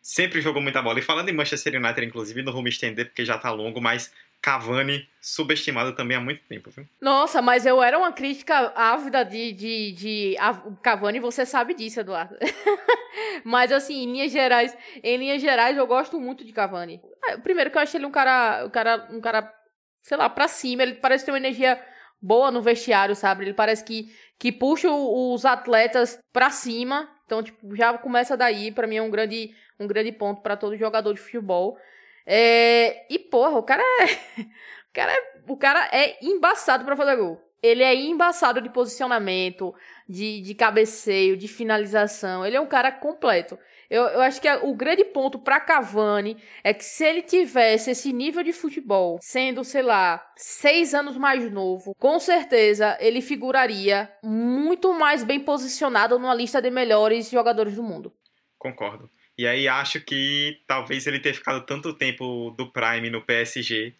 sempre 0.00 0.40
jogou 0.40 0.62
muita 0.62 0.80
bola. 0.80 1.00
E 1.00 1.02
falando 1.02 1.28
em 1.28 1.32
Manchester 1.32 1.74
United, 1.74 2.06
inclusive, 2.06 2.42
não 2.42 2.52
vou 2.52 2.62
me 2.62 2.70
estender 2.70 3.06
porque 3.06 3.24
já 3.24 3.36
tá 3.36 3.50
longo, 3.50 3.80
mas 3.80 4.12
Cavani 4.42 5.08
subestimado 5.20 5.94
também 5.94 6.16
há 6.16 6.20
muito 6.20 6.42
tempo, 6.48 6.68
viu? 6.70 6.84
Nossa, 7.00 7.40
mas 7.40 7.64
eu 7.64 7.80
era 7.80 7.96
uma 7.96 8.12
crítica 8.12 8.72
ávida 8.74 9.24
de, 9.24 9.52
de, 9.52 9.92
de 9.92 10.36
Cavani, 10.82 11.20
você 11.20 11.46
sabe 11.46 11.74
disso, 11.74 12.00
Eduardo. 12.00 12.36
mas 13.44 13.70
assim, 13.70 14.02
em 14.02 14.12
linhas 14.12 14.32
gerais, 14.32 14.76
em 15.00 15.16
linhas 15.16 15.40
gerais, 15.40 15.76
eu 15.76 15.86
gosto 15.86 16.18
muito 16.18 16.44
de 16.44 16.52
Cavani. 16.52 17.00
Ah, 17.24 17.38
primeiro 17.38 17.70
que 17.70 17.78
eu 17.78 17.82
achei 17.82 17.98
ele 17.98 18.06
um 18.06 18.10
cara, 18.10 18.64
um 18.66 18.70
cara, 18.70 19.08
um 19.12 19.20
cara, 19.20 19.54
sei 20.02 20.16
lá, 20.16 20.28
pra 20.28 20.48
cima, 20.48 20.82
ele 20.82 20.94
parece 20.94 21.24
ter 21.24 21.30
uma 21.30 21.38
energia 21.38 21.80
boa 22.20 22.50
no 22.50 22.60
vestiário, 22.60 23.14
sabe? 23.14 23.44
Ele 23.44 23.54
parece 23.54 23.84
que, 23.84 24.12
que 24.40 24.50
puxa 24.50 24.90
os 24.90 25.44
atletas 25.44 26.18
pra 26.32 26.50
cima. 26.50 27.08
Então, 27.26 27.44
tipo, 27.44 27.76
já 27.76 27.96
começa 27.96 28.36
daí, 28.36 28.72
para 28.72 28.88
mim 28.88 28.96
é 28.96 29.02
um 29.02 29.10
grande, 29.10 29.54
um 29.78 29.86
grande 29.86 30.10
ponto 30.10 30.42
para 30.42 30.56
todo 30.56 30.76
jogador 30.76 31.14
de 31.14 31.20
futebol. 31.20 31.78
É, 32.26 33.06
e, 33.12 33.18
porra, 33.18 33.58
o 33.58 33.62
cara 33.62 33.82
é. 33.82 34.42
O 34.92 34.94
cara 34.94 35.10
é, 35.10 35.32
o 35.48 35.56
cara 35.56 35.88
é 35.90 36.18
embaçado 36.22 36.84
para 36.84 36.94
fazer 36.94 37.16
gol. 37.16 37.40
Ele 37.62 37.82
é 37.82 37.94
embaçado 37.94 38.60
de 38.60 38.68
posicionamento, 38.68 39.74
de, 40.06 40.42
de 40.42 40.54
cabeceio, 40.54 41.34
de 41.34 41.48
finalização. 41.48 42.44
Ele 42.44 42.56
é 42.56 42.60
um 42.60 42.66
cara 42.66 42.92
completo. 42.92 43.58
Eu, 43.88 44.04
eu 44.04 44.20
acho 44.20 44.40
que 44.40 44.50
o 44.50 44.74
grande 44.74 45.04
ponto 45.04 45.38
para 45.38 45.60
Cavani 45.60 46.36
é 46.64 46.74
que 46.74 46.84
se 46.84 47.04
ele 47.04 47.22
tivesse 47.22 47.90
esse 47.90 48.12
nível 48.12 48.42
de 48.42 48.52
futebol, 48.52 49.18
sendo, 49.20 49.62
sei 49.64 49.82
lá, 49.82 50.26
seis 50.36 50.94
anos 50.94 51.16
mais 51.16 51.50
novo, 51.52 51.94
com 51.98 52.18
certeza 52.18 52.96
ele 53.00 53.20
figuraria 53.20 54.10
muito 54.24 54.92
mais 54.92 55.22
bem 55.22 55.38
posicionado 55.38 56.18
numa 56.18 56.34
lista 56.34 56.60
de 56.60 56.70
melhores 56.70 57.30
jogadores 57.30 57.76
do 57.76 57.82
mundo. 57.82 58.12
Concordo. 58.58 59.08
E 59.42 59.46
aí 59.48 59.66
acho 59.66 60.00
que 60.00 60.60
talvez 60.68 61.04
ele 61.04 61.18
ter 61.18 61.34
ficado 61.34 61.66
tanto 61.66 61.92
tempo 61.92 62.54
do 62.56 62.70
Prime 62.70 63.10
no 63.10 63.20
PSG 63.20 63.92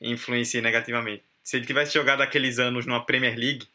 influencie 0.00 0.62
negativamente. 0.62 1.22
Se 1.42 1.58
ele 1.58 1.66
tivesse 1.66 1.92
jogado 1.92 2.22
aqueles 2.22 2.58
anos 2.58 2.86
numa 2.86 3.04
Premier 3.04 3.36
League, 3.36 3.68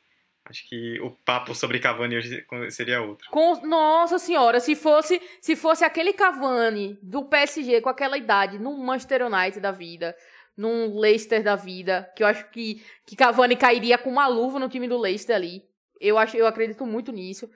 acho 0.45 0.67
que 0.67 0.99
o 1.01 1.11
papo 1.11 1.53
sobre 1.53 1.77
Cavani 1.77 2.17
hoje 2.17 2.43
seria 2.71 2.99
outro. 2.99 3.29
Com, 3.29 3.63
nossa 3.67 4.17
senhora, 4.17 4.59
se 4.59 4.75
fosse 4.75 5.21
se 5.39 5.55
fosse 5.55 5.85
aquele 5.85 6.13
Cavani 6.13 6.97
do 6.99 7.25
PSG 7.25 7.79
com 7.79 7.89
aquela 7.89 8.17
idade, 8.17 8.57
num 8.57 8.83
Manchester 8.83 9.21
United 9.27 9.59
da 9.59 9.71
vida, 9.71 10.17
num 10.57 10.97
Leicester 10.97 11.43
da 11.43 11.55
vida, 11.55 12.11
que 12.15 12.23
eu 12.23 12.27
acho 12.27 12.49
que, 12.49 12.83
que 13.05 13.15
Cavani 13.15 13.55
cairia 13.55 13.99
com 13.99 14.09
uma 14.09 14.25
luva 14.25 14.57
no 14.57 14.67
time 14.67 14.87
do 14.87 14.97
Leicester 14.97 15.35
ali. 15.35 15.63
Eu 15.99 16.17
acho, 16.17 16.37
eu 16.37 16.47
acredito 16.47 16.85
muito 16.85 17.11
nisso. 17.11 17.49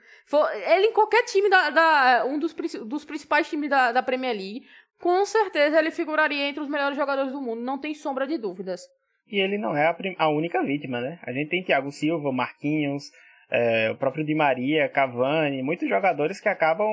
Ele 0.74 0.86
em 0.86 0.92
qualquer 0.92 1.24
time 1.24 1.48
da, 1.48 1.70
da 1.70 2.24
um 2.26 2.38
dos, 2.38 2.54
dos 2.86 3.04
principais 3.04 3.48
times 3.48 3.70
da, 3.70 3.92
da 3.92 4.02
Premier 4.02 4.34
League, 4.34 4.66
com 5.00 5.24
certeza 5.24 5.78
ele 5.78 5.90
figuraria 5.90 6.48
entre 6.48 6.62
os 6.62 6.68
melhores 6.68 6.96
jogadores 6.96 7.32
do 7.32 7.40
mundo, 7.40 7.60
não 7.62 7.78
tem 7.78 7.94
sombra 7.94 8.26
de 8.26 8.38
dúvidas. 8.38 8.82
E 9.28 9.40
ele 9.40 9.58
não 9.58 9.76
é 9.76 9.86
a, 9.86 9.96
a 10.18 10.28
única 10.28 10.62
vítima, 10.62 11.00
né? 11.00 11.18
A 11.22 11.32
gente 11.32 11.48
tem 11.48 11.64
Thiago 11.64 11.90
Silva, 11.90 12.30
Marquinhos, 12.32 13.10
é, 13.50 13.90
o 13.90 13.96
próprio 13.96 14.24
Di 14.24 14.34
Maria, 14.34 14.88
Cavani, 14.88 15.62
muitos 15.62 15.88
jogadores 15.88 16.40
que 16.40 16.48
acabam 16.48 16.92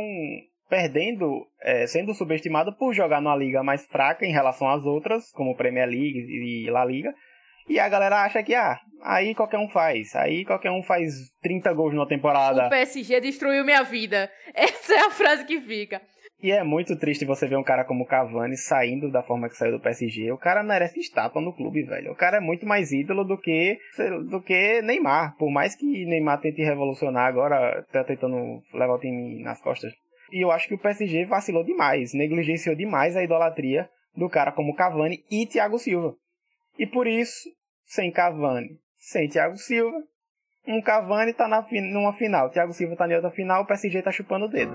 perdendo, 0.69 1.47
é, 1.61 1.87
sendo 1.87 2.13
subestimados 2.13 2.75
por 2.75 2.93
jogar 2.93 3.21
numa 3.21 3.35
liga 3.35 3.63
mais 3.63 3.85
fraca 3.87 4.25
em 4.25 4.31
relação 4.31 4.69
às 4.69 4.85
outras, 4.85 5.31
como 5.31 5.55
Premier 5.55 5.87
League 5.87 6.19
e 6.19 6.69
La 6.69 6.85
Liga, 6.85 7.13
e 7.69 7.79
a 7.79 7.87
galera 7.87 8.23
acha 8.23 8.41
que, 8.41 8.55
ah, 8.55 8.79
aí 9.03 9.35
qualquer 9.35 9.59
um 9.59 9.69
faz. 9.69 10.15
Aí 10.15 10.43
qualquer 10.43 10.71
um 10.71 10.81
faz 10.81 11.13
30 11.41 11.71
gols 11.73 11.93
numa 11.93 12.07
temporada. 12.07 12.65
O 12.65 12.69
PSG 12.69 13.21
destruiu 13.21 13.63
minha 13.63 13.83
vida. 13.83 14.29
Essa 14.53 14.93
é 14.93 14.99
a 15.05 15.11
frase 15.11 15.45
que 15.45 15.61
fica. 15.61 16.01
E 16.41 16.51
é 16.51 16.63
muito 16.63 16.97
triste 16.97 17.25
você 17.25 17.47
ver 17.47 17.57
um 17.57 17.63
cara 17.63 17.83
como 17.83 18.05
Cavani 18.05 18.55
saindo 18.55 19.11
da 19.11 19.21
forma 19.21 19.49
que 19.49 19.57
saiu 19.57 19.73
do 19.73 19.81
PSG. 19.81 20.31
O 20.31 20.37
cara 20.37 20.63
merece 20.63 20.99
estátua 20.99 21.41
no 21.41 21.53
clube, 21.53 21.83
velho. 21.83 22.13
O 22.13 22.15
cara 22.15 22.37
é 22.37 22.39
muito 22.39 22.65
mais 22.65 22.93
ídolo 22.93 23.25
do 23.25 23.37
que 23.37 23.77
do 24.29 24.41
que 24.41 24.81
Neymar. 24.81 25.35
Por 25.37 25.51
mais 25.51 25.75
que 25.75 25.85
Neymar 26.05 26.39
tente 26.39 26.63
revolucionar 26.63 27.27
agora, 27.27 27.85
tá 27.91 28.05
tentando 28.05 28.61
levar 28.73 28.95
o 28.95 28.99
time 28.99 29.43
nas 29.43 29.61
costas. 29.61 29.91
E 30.31 30.43
eu 30.43 30.49
acho 30.49 30.67
que 30.67 30.75
o 30.75 30.79
PSG 30.79 31.25
vacilou 31.25 31.63
demais, 31.63 32.13
negligenciou 32.13 32.75
demais 32.75 33.17
a 33.17 33.23
idolatria 33.23 33.89
do 34.15 34.29
cara 34.29 34.53
como 34.53 34.75
Cavani 34.75 35.19
e 35.29 35.45
Thiago 35.45 35.77
Silva. 35.77 36.15
E 36.77 36.87
por 36.87 37.05
isso 37.05 37.49
sem 37.89 38.11
Cavani, 38.11 38.79
sem 38.97 39.27
Thiago 39.27 39.57
Silva. 39.57 39.97
Um 40.67 40.79
Cavani 40.79 41.33
tá 41.33 41.47
na, 41.47 41.65
numa 41.91 42.13
final, 42.13 42.51
Thiago 42.51 42.71
Silva 42.71 42.95
tá 42.95 43.07
na 43.07 43.15
outra 43.15 43.31
final, 43.31 43.63
o 43.63 43.65
PSG 43.65 44.03
tá 44.03 44.11
chupando 44.11 44.45
o 44.45 44.49
dedo. 44.49 44.71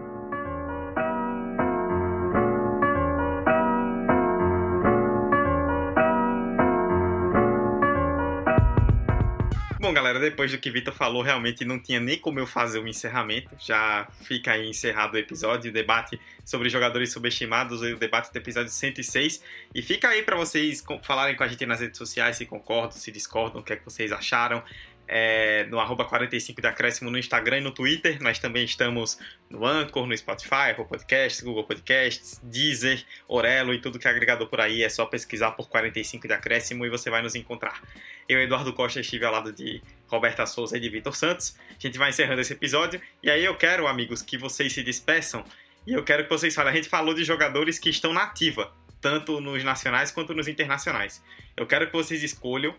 Bom, 9.85 9.93
galera, 9.93 10.19
depois 10.19 10.51
do 10.51 10.57
que 10.57 10.71
Vitor 10.71 10.95
falou, 10.95 11.21
realmente 11.21 11.63
não 11.63 11.79
tinha 11.79 12.01
nem 12.01 12.19
como 12.19 12.41
eu 12.41 12.47
fazer 12.47 12.79
o 12.79 12.85
um 12.85 12.89
encerramento. 12.89 13.51
Já 13.59 14.09
fica 14.23 14.53
aí 14.53 14.67
encerrado 14.67 15.13
o 15.13 15.19
episódio, 15.19 15.71
o 15.71 15.75
debate 15.75 16.19
sobre 16.43 16.71
jogadores 16.71 17.13
subestimados, 17.13 17.83
o 17.83 17.97
debate 17.97 18.33
do 18.33 18.37
episódio 18.39 18.71
106. 18.71 19.45
E 19.75 19.83
fica 19.83 20.09
aí 20.09 20.23
para 20.23 20.37
vocês 20.37 20.83
falarem 21.03 21.37
com 21.37 21.45
a 21.45 21.49
gente 21.49 21.67
nas 21.67 21.81
redes 21.81 21.99
sociais 21.99 22.37
se 22.37 22.47
concordam, 22.47 22.93
se 22.93 23.13
discordam, 23.13 23.61
o 23.61 23.63
que 23.63 23.75
é 23.75 23.77
que 23.77 23.85
vocês 23.85 24.11
acharam. 24.11 24.65
é, 25.07 25.65
no 25.65 25.79
arroba 25.79 26.05
45 26.05 26.61
de 26.61 26.67
acréscimo 26.67 27.11
no 27.11 27.19
Instagram 27.19 27.59
e 27.59 27.61
no 27.61 27.71
Twitter. 27.71 28.23
Nós 28.23 28.39
também 28.39 28.65
estamos 28.65 29.19
no 29.51 29.67
Anchor, 29.67 30.07
no 30.07 30.17
Spotify, 30.17 30.71
Apple 30.71 30.87
Podcasts, 30.87 31.43
Google 31.43 31.65
Podcasts, 31.65 32.41
Deezer, 32.43 33.05
Orelo 33.29 33.75
e 33.75 33.81
tudo 33.81 33.99
que 33.99 34.09
é 34.09 34.11
agregador 34.11 34.49
por 34.49 34.61
aí. 34.61 34.83
É 34.83 34.89
só 34.89 35.05
pesquisar 35.07 35.53
por 35.53 35.69
45 35.69 36.27
de 36.27 36.35
acréscimo 36.35 36.87
e 36.87 36.89
você 36.89 37.11
vai 37.11 37.23
nos 37.23 37.35
encontrar. 37.35 37.83
Eu, 38.29 38.41
Eduardo 38.41 38.73
Costa, 38.73 39.01
estive 39.01 39.25
ao 39.25 39.33
lado 39.33 39.53
de 39.53 39.83
Roberta 40.07 40.47
Souza 40.47 40.77
e 40.77 40.81
de 40.81 40.89
Vitor 40.89 41.15
Santos. 41.15 41.57
A 41.71 41.79
gente 41.79 41.99
vai 41.99 42.11
encerrando 42.11 42.41
esse 42.41 42.53
episódio. 42.53 43.01
E 43.23 43.31
aí 43.31 43.45
eu 43.45 43.55
quero, 43.55 43.87
amigos, 43.87 44.23
que 44.23 44.39
vocês 44.39 44.73
se 44.73 44.83
despeçam. 44.83 45.45
E 45.87 45.93
eu 45.93 46.03
quero 46.03 46.25
que 46.25 46.31
vocês 46.31 46.55
falem. 46.55 46.73
A 46.73 46.77
gente 46.77 46.89
falou 46.89 47.15
de 47.15 47.25
jogadores 47.25 47.79
que 47.79 47.91
estão 47.91 48.13
na 48.13 48.23
ativa, 48.23 48.73
tanto 49.01 49.41
nos 49.41 49.63
nacionais 49.63 50.11
quanto 50.11 50.35
nos 50.35 50.49
internacionais. 50.49 51.23
Eu 51.57 51.67
quero 51.67 51.87
que 51.87 51.93
vocês 51.93 52.23
escolham 52.23 52.75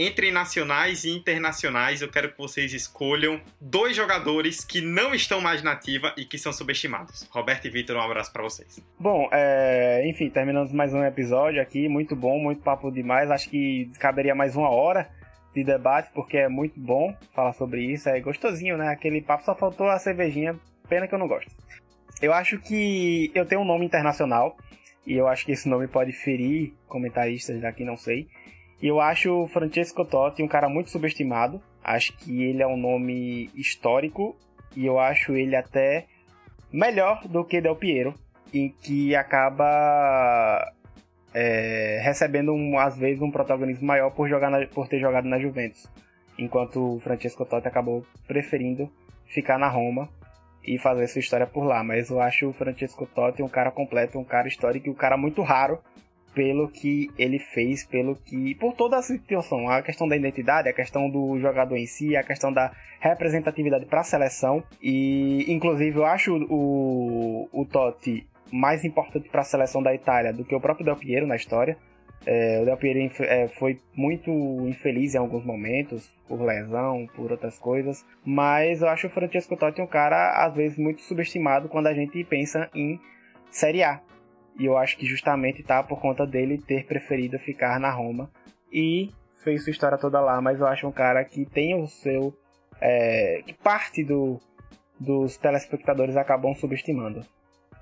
entre 0.00 0.30
nacionais 0.32 1.04
e 1.04 1.10
internacionais, 1.10 2.00
eu 2.00 2.10
quero 2.10 2.32
que 2.32 2.38
vocês 2.38 2.72
escolham 2.72 3.38
dois 3.60 3.94
jogadores 3.94 4.64
que 4.64 4.80
não 4.80 5.14
estão 5.14 5.42
mais 5.42 5.62
na 5.62 5.72
ativa 5.72 6.14
e 6.16 6.24
que 6.24 6.38
são 6.38 6.54
subestimados. 6.54 7.28
Roberto 7.30 7.66
e 7.66 7.70
Vitor, 7.70 7.96
um 7.96 8.00
abraço 8.00 8.32
para 8.32 8.42
vocês. 8.42 8.82
Bom, 8.98 9.28
é... 9.30 10.02
enfim, 10.08 10.30
terminamos 10.30 10.72
mais 10.72 10.94
um 10.94 11.04
episódio 11.04 11.60
aqui, 11.60 11.86
muito 11.86 12.16
bom, 12.16 12.38
muito 12.38 12.62
papo 12.62 12.90
demais. 12.90 13.30
Acho 13.30 13.50
que 13.50 13.90
caberia 13.98 14.34
mais 14.34 14.56
uma 14.56 14.70
hora 14.70 15.06
de 15.54 15.62
debate, 15.62 16.10
porque 16.14 16.38
é 16.38 16.48
muito 16.48 16.80
bom 16.80 17.14
falar 17.34 17.52
sobre 17.52 17.82
isso, 17.82 18.08
é 18.08 18.18
gostosinho, 18.20 18.78
né? 18.78 18.88
Aquele 18.88 19.20
papo 19.20 19.44
só 19.44 19.54
faltou 19.54 19.86
a 19.86 19.98
cervejinha, 19.98 20.58
pena 20.88 21.06
que 21.06 21.14
eu 21.14 21.18
não 21.18 21.28
gosto. 21.28 21.50
Eu 22.22 22.32
acho 22.32 22.58
que 22.58 23.30
eu 23.34 23.44
tenho 23.44 23.60
um 23.60 23.66
nome 23.66 23.84
internacional, 23.84 24.56
e 25.06 25.12
eu 25.12 25.28
acho 25.28 25.44
que 25.44 25.52
esse 25.52 25.68
nome 25.68 25.88
pode 25.88 26.12
ferir 26.12 26.72
comentaristas 26.88 27.60
daqui, 27.60 27.84
não 27.84 27.98
sei. 27.98 28.28
E 28.82 28.86
eu 28.86 29.00
acho 29.00 29.30
o 29.30 29.48
Francesco 29.48 30.04
Totti 30.04 30.42
um 30.42 30.48
cara 30.48 30.68
muito 30.68 30.90
subestimado. 30.90 31.60
Acho 31.82 32.16
que 32.16 32.42
ele 32.44 32.62
é 32.62 32.66
um 32.66 32.76
nome 32.76 33.50
histórico 33.54 34.36
e 34.76 34.86
eu 34.86 34.98
acho 34.98 35.32
ele 35.32 35.56
até 35.56 36.06
melhor 36.72 37.26
do 37.26 37.44
que 37.44 37.60
Del 37.60 37.76
Piero, 37.76 38.14
e 38.52 38.70
que 38.70 39.14
acaba 39.14 40.72
é, 41.34 42.00
recebendo 42.02 42.52
um, 42.52 42.78
às 42.78 42.96
vezes 42.96 43.22
um 43.22 43.30
protagonismo 43.30 43.86
maior 43.86 44.10
por, 44.10 44.28
jogar 44.28 44.50
na, 44.50 44.66
por 44.66 44.88
ter 44.88 44.98
jogado 44.98 45.26
na 45.26 45.38
Juventus, 45.38 45.88
enquanto 46.38 46.96
o 46.96 47.00
Francesco 47.00 47.44
Totti 47.44 47.68
acabou 47.68 48.04
preferindo 48.26 48.90
ficar 49.26 49.58
na 49.58 49.68
Roma 49.68 50.08
e 50.64 50.78
fazer 50.78 51.06
sua 51.06 51.20
história 51.20 51.46
por 51.46 51.64
lá. 51.64 51.82
Mas 51.82 52.10
eu 52.10 52.20
acho 52.20 52.48
o 52.48 52.52
Francesco 52.52 53.06
Totti 53.06 53.42
um 53.42 53.48
cara 53.48 53.70
completo, 53.70 54.18
um 54.18 54.24
cara 54.24 54.48
histórico 54.48 54.88
e 54.88 54.90
um 54.90 54.94
cara 54.94 55.16
muito 55.16 55.42
raro 55.42 55.78
pelo 56.34 56.68
que 56.68 57.10
ele 57.18 57.38
fez, 57.38 57.84
pelo 57.84 58.16
que. 58.16 58.54
por 58.54 58.74
toda 58.74 58.96
a 58.96 59.02
situação. 59.02 59.68
A 59.68 59.82
questão 59.82 60.06
da 60.08 60.16
identidade, 60.16 60.68
a 60.68 60.72
questão 60.72 61.08
do 61.10 61.38
jogador 61.38 61.76
em 61.76 61.86
si, 61.86 62.16
a 62.16 62.22
questão 62.22 62.52
da 62.52 62.72
representatividade 63.00 63.86
para 63.86 64.00
a 64.00 64.04
seleção. 64.04 64.62
E, 64.82 65.44
inclusive, 65.52 65.98
eu 65.98 66.04
acho 66.04 66.34
o, 66.48 67.48
o 67.52 67.64
Totti 67.64 68.26
mais 68.52 68.84
importante 68.84 69.28
para 69.28 69.40
a 69.40 69.44
seleção 69.44 69.82
da 69.82 69.94
Itália 69.94 70.32
do 70.32 70.44
que 70.44 70.54
o 70.54 70.60
próprio 70.60 70.84
Del 70.84 70.96
Piero 70.96 71.26
na 71.26 71.36
história. 71.36 71.76
É, 72.26 72.60
o 72.60 72.64
Del 72.64 72.76
Piero 72.76 72.98
é, 73.20 73.48
foi 73.48 73.80
muito 73.94 74.30
infeliz 74.68 75.14
em 75.14 75.18
alguns 75.18 75.44
momentos, 75.44 76.14
por 76.28 76.42
lesão, 76.42 77.08
por 77.16 77.32
outras 77.32 77.58
coisas, 77.58 78.04
mas 78.24 78.82
eu 78.82 78.88
acho 78.88 79.06
o 79.06 79.10
Francesco 79.10 79.56
Totti 79.56 79.80
um 79.80 79.86
cara, 79.86 80.44
às 80.44 80.54
vezes, 80.54 80.76
muito 80.76 81.00
subestimado 81.00 81.68
quando 81.68 81.86
a 81.86 81.94
gente 81.94 82.22
pensa 82.24 82.68
em 82.74 83.00
Série 83.50 83.82
A. 83.82 84.00
E 84.60 84.66
eu 84.66 84.76
acho 84.76 84.98
que 84.98 85.06
justamente 85.06 85.62
tá 85.62 85.82
por 85.82 85.98
conta 85.98 86.26
dele 86.26 86.58
ter 86.58 86.84
preferido 86.84 87.38
ficar 87.38 87.80
na 87.80 87.90
Roma. 87.90 88.30
E 88.70 89.10
fez 89.42 89.64
sua 89.64 89.70
história 89.70 89.96
toda 89.96 90.20
lá, 90.20 90.38
mas 90.38 90.60
eu 90.60 90.66
acho 90.66 90.86
um 90.86 90.92
cara 90.92 91.24
que 91.24 91.46
tem 91.46 91.74
o 91.82 91.86
seu. 91.86 92.36
É, 92.78 93.40
que 93.46 93.54
parte 93.54 94.04
do, 94.04 94.38
dos 94.98 95.38
telespectadores 95.38 96.14
acabam 96.14 96.54
subestimando. 96.54 97.24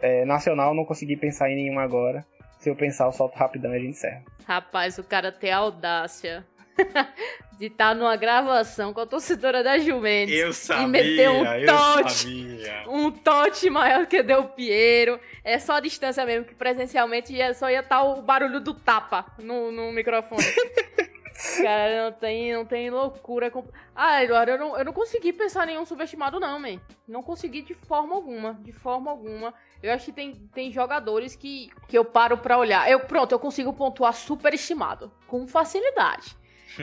É, 0.01 0.25
nacional, 0.25 0.73
não 0.73 0.85
consegui 0.85 1.17
pensar 1.17 1.51
em 1.51 1.57
nenhum 1.57 1.81
agora. 1.81 2.25
Se 2.61 2.71
eu 2.71 2.77
pensar, 2.77 3.07
eu 3.07 3.13
solto 3.13 3.37
rapidão 3.37 3.73
e 3.73 3.77
a 3.77 3.81
gente 3.81 3.91
encerra. 3.91 4.23
Rapaz, 4.47 4.99
o 4.99 5.05
cara 5.05 5.33
tem 5.33 5.51
audácia 5.51 6.47
de 7.59 7.67
estar 7.67 7.89
tá 7.89 7.95
numa 7.95 8.17
gravação 8.17 8.93
com 8.93 9.01
a 9.01 9.07
torcedora 9.07 9.63
da 9.63 9.79
Juventus 9.79 10.35
eu 10.35 10.53
sabia, 10.53 10.85
e 10.85 10.89
meter 10.89 11.29
um 11.29 11.45
tote, 11.67 12.59
um 12.89 13.11
tote 13.11 13.71
maior 13.71 14.07
que 14.07 14.23
Del 14.23 14.45
Piero. 14.45 15.19
É 15.43 15.59
só 15.59 15.75
a 15.75 15.81
distância 15.81 16.25
mesmo, 16.25 16.45
que 16.45 16.55
presencialmente 16.55 17.35
só 17.55 17.69
ia 17.69 17.81
estar 17.81 17.99
tá 17.99 18.03
o 18.03 18.23
barulho 18.23 18.61
do 18.61 18.75
tapa 18.75 19.27
no, 19.39 19.73
no 19.73 19.93
microfone. 19.93 20.45
Cara, 21.63 22.05
não 22.05 22.13
tem, 22.13 22.53
não 22.53 22.65
tem 22.65 22.91
loucura. 22.91 23.53
Ah, 23.95 24.25
Eduardo, 24.25 24.53
eu 24.53 24.59
não, 24.59 24.77
eu 24.77 24.85
não 24.85 24.93
consegui 24.93 25.33
pensar 25.33 25.65
em 25.65 25.69
nenhum 25.69 25.85
subestimado, 25.85 26.41
não, 26.41 26.59
man. 26.59 26.81
Não 27.07 27.23
consegui 27.23 27.63
de 27.63 27.75
forma 27.75 28.15
alguma. 28.17 28.55
De 28.55 28.73
forma 28.73 29.09
alguma. 29.09 29.55
Eu 29.81 29.93
acho 29.93 30.07
que 30.07 30.13
tem, 30.13 30.35
tem 30.53 30.73
jogadores 30.73 31.37
que, 31.37 31.71
que 31.87 31.97
eu 31.97 32.05
paro 32.05 32.39
pra 32.39 32.59
olhar. 32.59 32.91
Eu, 32.91 33.01
pronto, 33.01 33.31
eu 33.31 33.39
consigo 33.39 33.73
pontuar 33.73 34.15
superestimado. 34.15 35.13
Com 35.29 35.47
facilidade. 35.47 36.37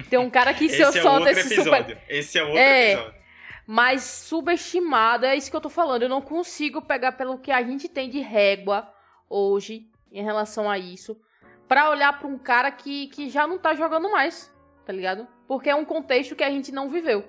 Tem 0.10 0.20
um 0.20 0.30
cara 0.30 0.54
que 0.54 0.68
se 0.70 0.82
eu 0.82 0.90
é 0.90 0.92
solto 0.92 1.28
esse 1.28 1.54
episódio. 1.54 1.96
super. 1.96 2.02
Esse 2.10 2.38
é 2.40 2.44
outro 2.44 2.58
É. 2.58 2.94
episódio. 2.94 3.16
Mas 3.68 4.04
subestimado, 4.04 5.26
é 5.26 5.36
isso 5.36 5.50
que 5.50 5.56
eu 5.58 5.62
tô 5.62 5.70
falando. 5.70 6.04
Eu 6.04 6.10
não 6.10 6.22
consigo 6.22 6.82
pegar 6.82 7.14
pelo 7.14 7.38
que 7.40 7.52
a 7.52 7.64
gente 7.64 7.90
tem 7.90 8.10
de 8.10 8.20
régua 8.20 8.88
hoje 9.30 9.90
em 10.12 10.24
relação 10.24 10.70
a 10.70 10.78
isso. 10.78 11.20
Pra 11.68 11.90
olhar 11.90 12.18
pra 12.20 12.28
um 12.28 12.38
cara 12.38 12.70
que, 12.70 13.08
que 13.08 13.28
já 13.30 13.48
não 13.48 13.58
tá 13.58 13.74
jogando 13.74 14.12
mais, 14.12 14.54
tá 14.86 14.94
ligado? 14.94 15.28
Porque 15.48 15.68
é 15.70 15.76
um 15.76 15.84
contexto 15.84 16.36
que 16.36 16.44
a 16.44 16.50
gente 16.50 16.72
não 16.72 16.90
viveu. 16.90 17.28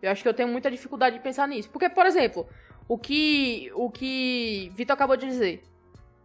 Eu 0.00 0.10
acho 0.10 0.22
que 0.22 0.28
eu 0.28 0.32
tenho 0.34 0.48
muita 0.48 0.70
dificuldade 0.70 1.16
de 1.16 1.22
pensar 1.22 1.46
nisso. 1.46 1.68
Porque, 1.70 1.88
por 1.90 2.06
exemplo, 2.06 2.48
o 2.88 2.96
que 2.96 3.70
o 3.74 3.90
que 3.90 4.72
Vitor 4.74 4.94
acabou 4.94 5.16
de 5.18 5.26
dizer 5.26 5.62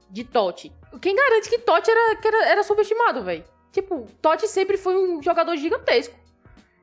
de 0.09 0.23
Totti. 0.23 0.71
Quem 1.01 1.15
garante 1.15 1.49
que 1.49 1.57
Totti 1.59 1.89
era, 1.91 2.15
que 2.17 2.27
era, 2.27 2.45
era 2.45 2.63
subestimado, 2.63 3.23
velho? 3.23 3.43
Tipo, 3.73 4.05
Totti 4.21 4.47
sempre 4.47 4.77
foi 4.77 4.95
um 4.95 5.21
jogador 5.21 5.57
gigantesco. 5.57 6.15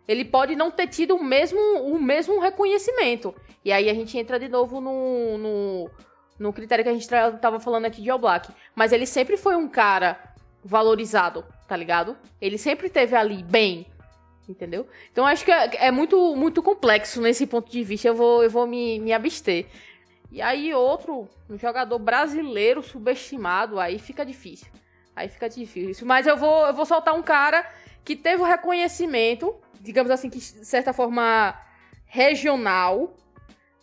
Ele 0.08 0.24
pode 0.24 0.56
não 0.56 0.72
ter 0.72 0.88
tido 0.88 1.14
o 1.14 1.22
mesmo, 1.22 1.60
o 1.84 2.02
mesmo 2.02 2.40
reconhecimento. 2.40 3.32
E 3.64 3.72
aí 3.72 3.88
a 3.88 3.94
gente 3.94 4.18
entra 4.18 4.40
de 4.40 4.48
novo 4.48 4.80
no, 4.80 5.38
no, 5.38 5.90
no 6.36 6.52
critério 6.52 6.82
que 6.84 6.90
a 6.90 6.92
gente 6.92 7.08
tava 7.40 7.60
falando 7.60 7.84
aqui 7.84 8.02
de 8.02 8.10
All 8.10 8.18
Black. 8.18 8.52
Mas 8.74 8.92
ele 8.92 9.06
sempre 9.06 9.36
foi 9.36 9.54
um 9.54 9.68
cara 9.68 10.34
valorizado, 10.64 11.44
tá 11.68 11.76
ligado? 11.76 12.16
Ele 12.40 12.58
sempre 12.58 12.90
teve 12.90 13.14
ali 13.14 13.40
bem, 13.44 13.86
entendeu? 14.48 14.84
Então 15.12 15.24
acho 15.24 15.44
que 15.44 15.52
é, 15.52 15.86
é 15.86 15.90
muito, 15.92 16.34
muito 16.34 16.60
complexo 16.60 17.20
nesse 17.20 17.46
ponto 17.46 17.70
de 17.70 17.84
vista. 17.84 18.08
Eu 18.08 18.16
vou, 18.16 18.42
eu 18.42 18.50
vou 18.50 18.66
me, 18.66 18.98
me 18.98 19.12
abster. 19.12 19.66
E 20.32 20.42
aí 20.42 20.74
outro, 20.74 21.28
um 21.48 21.56
jogador 21.56 22.00
brasileiro 22.00 22.82
subestimado, 22.82 23.78
aí 23.78 23.96
fica 23.96 24.26
difícil. 24.26 24.66
Aí 25.20 25.28
fica 25.28 25.48
difícil. 25.50 26.06
Mas 26.06 26.26
eu 26.26 26.36
vou, 26.36 26.66
eu 26.66 26.72
vou 26.72 26.86
soltar 26.86 27.14
um 27.14 27.22
cara 27.22 27.68
que 28.02 28.16
teve 28.16 28.42
o 28.42 28.46
reconhecimento, 28.46 29.54
digamos 29.78 30.10
assim, 30.10 30.30
que 30.30 30.38
de 30.38 30.64
certa 30.64 30.94
forma 30.94 31.54
regional, 32.06 33.14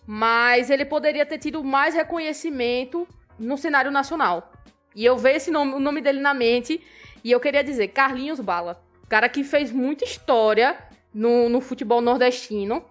mas 0.05 0.71
ele 0.71 0.83
poderia 0.83 1.27
ter 1.27 1.37
tido 1.37 1.63
mais 1.63 1.93
reconhecimento 1.93 3.07
no 3.37 3.55
cenário 3.55 3.91
nacional. 3.91 4.51
E 4.95 5.05
eu 5.05 5.15
vejo 5.15 5.37
esse 5.37 5.51
nome, 5.51 5.73
o 5.73 5.79
nome 5.79 6.01
dele 6.01 6.19
na 6.19 6.33
mente, 6.33 6.83
e 7.23 7.31
eu 7.31 7.39
queria 7.39 7.63
dizer, 7.63 7.89
Carlinhos 7.89 8.39
Bala. 8.39 8.83
Cara 9.07 9.29
que 9.29 9.43
fez 9.43 9.71
muita 9.71 10.03
história 10.05 10.75
no, 11.13 11.49
no 11.49 11.61
futebol 11.61 12.01
nordestino, 12.01 12.83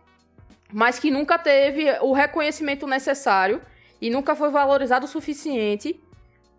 mas 0.72 1.00
que 1.00 1.10
nunca 1.10 1.36
teve 1.36 1.90
o 2.00 2.12
reconhecimento 2.12 2.86
necessário 2.86 3.60
e 4.00 4.08
nunca 4.08 4.36
foi 4.36 4.50
valorizado 4.50 5.04
o 5.04 5.08
suficiente 5.08 6.00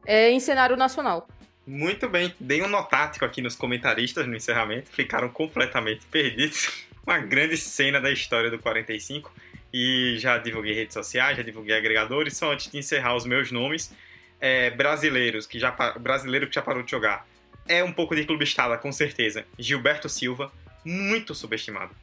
é, 0.06 0.30
em 0.30 0.40
cenário 0.40 0.76
nacional. 0.76 1.28
Muito 1.68 2.08
bem. 2.08 2.34
Dei 2.40 2.62
um 2.62 2.70
notático 2.70 3.26
aqui 3.26 3.42
nos 3.42 3.54
comentaristas 3.54 4.26
no 4.26 4.34
encerramento. 4.34 4.90
Ficaram 4.90 5.28
completamente 5.28 6.06
perdidos. 6.06 6.88
Uma 7.06 7.20
grande 7.20 7.58
cena 7.58 8.00
da 8.00 8.10
história 8.10 8.50
do 8.50 8.58
45. 8.58 9.30
E 9.74 10.16
já 10.18 10.38
divulguei 10.38 10.74
redes 10.74 10.94
sociais, 10.94 11.36
já 11.36 11.44
divulguei 11.44 11.76
agregadores. 11.76 12.38
Só 12.38 12.54
antes 12.54 12.72
de 12.72 12.78
encerrar 12.78 13.18
os 13.18 13.26
meus 13.26 13.52
nomes. 13.52 13.94
É, 14.40 14.70
brasileiros 14.70 15.46
que 15.46 15.60
já 15.60 15.72
brasileiro 16.00 16.48
que 16.48 16.56
já 16.56 16.62
parou 16.62 16.84
de 16.84 16.92
jogar. 16.92 17.28
É 17.68 17.84
um 17.84 17.92
pouco 17.92 18.16
de 18.16 18.24
clube 18.24 18.46
estada, 18.46 18.78
com 18.78 18.92
certeza. 18.94 19.46
Gilberto 19.60 20.08
Silva, 20.08 20.50
muito 20.86 21.36
subestimado. 21.36 21.94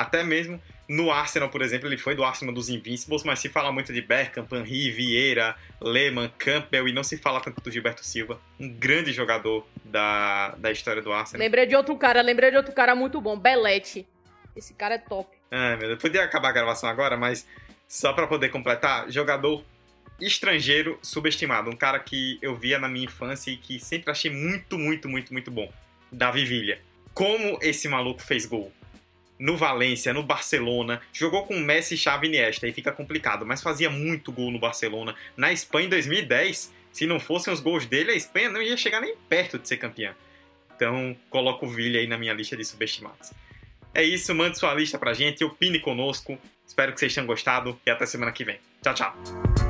Até 0.00 0.24
mesmo 0.24 0.58
no 0.88 1.10
Arsenal, 1.10 1.50
por 1.50 1.60
exemplo, 1.60 1.86
ele 1.86 1.98
foi 1.98 2.14
do 2.14 2.24
Arsenal 2.24 2.54
dos 2.54 2.70
Invincibles, 2.70 3.22
mas 3.22 3.38
se 3.38 3.50
fala 3.50 3.70
muito 3.70 3.92
de 3.92 4.00
Beckham, 4.00 4.46
Henry, 4.50 4.90
Vieira, 4.90 5.54
Lehmann, 5.78 6.32
Campbell 6.38 6.88
e 6.88 6.92
não 6.94 7.04
se 7.04 7.18
fala 7.18 7.38
tanto 7.38 7.60
do 7.60 7.70
Gilberto 7.70 8.02
Silva, 8.02 8.40
um 8.58 8.66
grande 8.66 9.12
jogador 9.12 9.68
da, 9.84 10.54
da 10.56 10.72
história 10.72 11.02
do 11.02 11.12
Arsenal. 11.12 11.38
Lembrei 11.38 11.66
de 11.66 11.76
outro 11.76 11.94
cara, 11.98 12.22
lembrei 12.22 12.50
de 12.50 12.56
outro 12.56 12.72
cara 12.72 12.94
muito 12.94 13.20
bom, 13.20 13.38
Belete. 13.38 14.08
Esse 14.56 14.72
cara 14.72 14.94
é 14.94 14.98
top. 14.98 15.36
Ai, 15.50 15.76
meu 15.76 15.88
Deus, 15.88 16.00
podia 16.00 16.24
acabar 16.24 16.48
a 16.48 16.52
gravação 16.52 16.88
agora, 16.88 17.14
mas 17.14 17.46
só 17.86 18.14
pra 18.14 18.26
poder 18.26 18.48
completar, 18.48 19.10
jogador 19.10 19.62
estrangeiro 20.18 20.98
subestimado, 21.02 21.68
um 21.68 21.76
cara 21.76 21.98
que 21.98 22.38
eu 22.40 22.56
via 22.56 22.78
na 22.78 22.88
minha 22.88 23.04
infância 23.04 23.50
e 23.50 23.58
que 23.58 23.78
sempre 23.78 24.10
achei 24.10 24.30
muito, 24.30 24.78
muito, 24.78 25.10
muito, 25.10 25.30
muito 25.30 25.50
bom. 25.50 25.70
Davi 26.10 26.46
Villa. 26.46 26.78
Como 27.12 27.58
esse 27.60 27.86
maluco 27.86 28.22
fez 28.22 28.46
gol? 28.46 28.72
No 29.40 29.56
Valência, 29.56 30.12
no 30.12 30.22
Barcelona, 30.22 31.00
jogou 31.12 31.44
com 31.46 31.58
Messi, 31.58 31.96
Xavi 31.96 32.26
e 32.26 32.28
Iniesta, 32.28 32.66
aí 32.66 32.72
fica 32.72 32.92
complicado, 32.92 33.46
mas 33.46 33.62
fazia 33.62 33.88
muito 33.88 34.30
gol 34.30 34.50
no 34.50 34.58
Barcelona. 34.58 35.14
Na 35.34 35.50
Espanha 35.50 35.86
em 35.86 35.90
2010, 35.90 36.72
se 36.92 37.06
não 37.06 37.18
fossem 37.18 37.52
os 37.52 37.58
gols 37.58 37.86
dele, 37.86 38.12
a 38.12 38.14
Espanha 38.14 38.50
não 38.50 38.60
ia 38.60 38.76
chegar 38.76 39.00
nem 39.00 39.16
perto 39.28 39.58
de 39.58 39.66
ser 39.66 39.78
campeã. 39.78 40.14
Então, 40.76 41.16
coloco 41.30 41.66
o 41.66 41.68
Villa 41.70 41.98
aí 41.98 42.06
na 42.06 42.18
minha 42.18 42.34
lista 42.34 42.56
de 42.56 42.64
subestimados. 42.64 43.32
É 43.94 44.02
isso, 44.02 44.34
mande 44.34 44.58
sua 44.58 44.74
lista 44.74 44.98
pra 44.98 45.14
gente, 45.14 45.42
opine 45.42 45.80
conosco. 45.80 46.38
Espero 46.66 46.92
que 46.92 47.00
vocês 47.00 47.12
tenham 47.12 47.26
gostado 47.26 47.80
e 47.84 47.90
até 47.90 48.06
semana 48.06 48.32
que 48.32 48.44
vem. 48.44 48.58
Tchau, 48.82 48.94
tchau. 48.94 49.69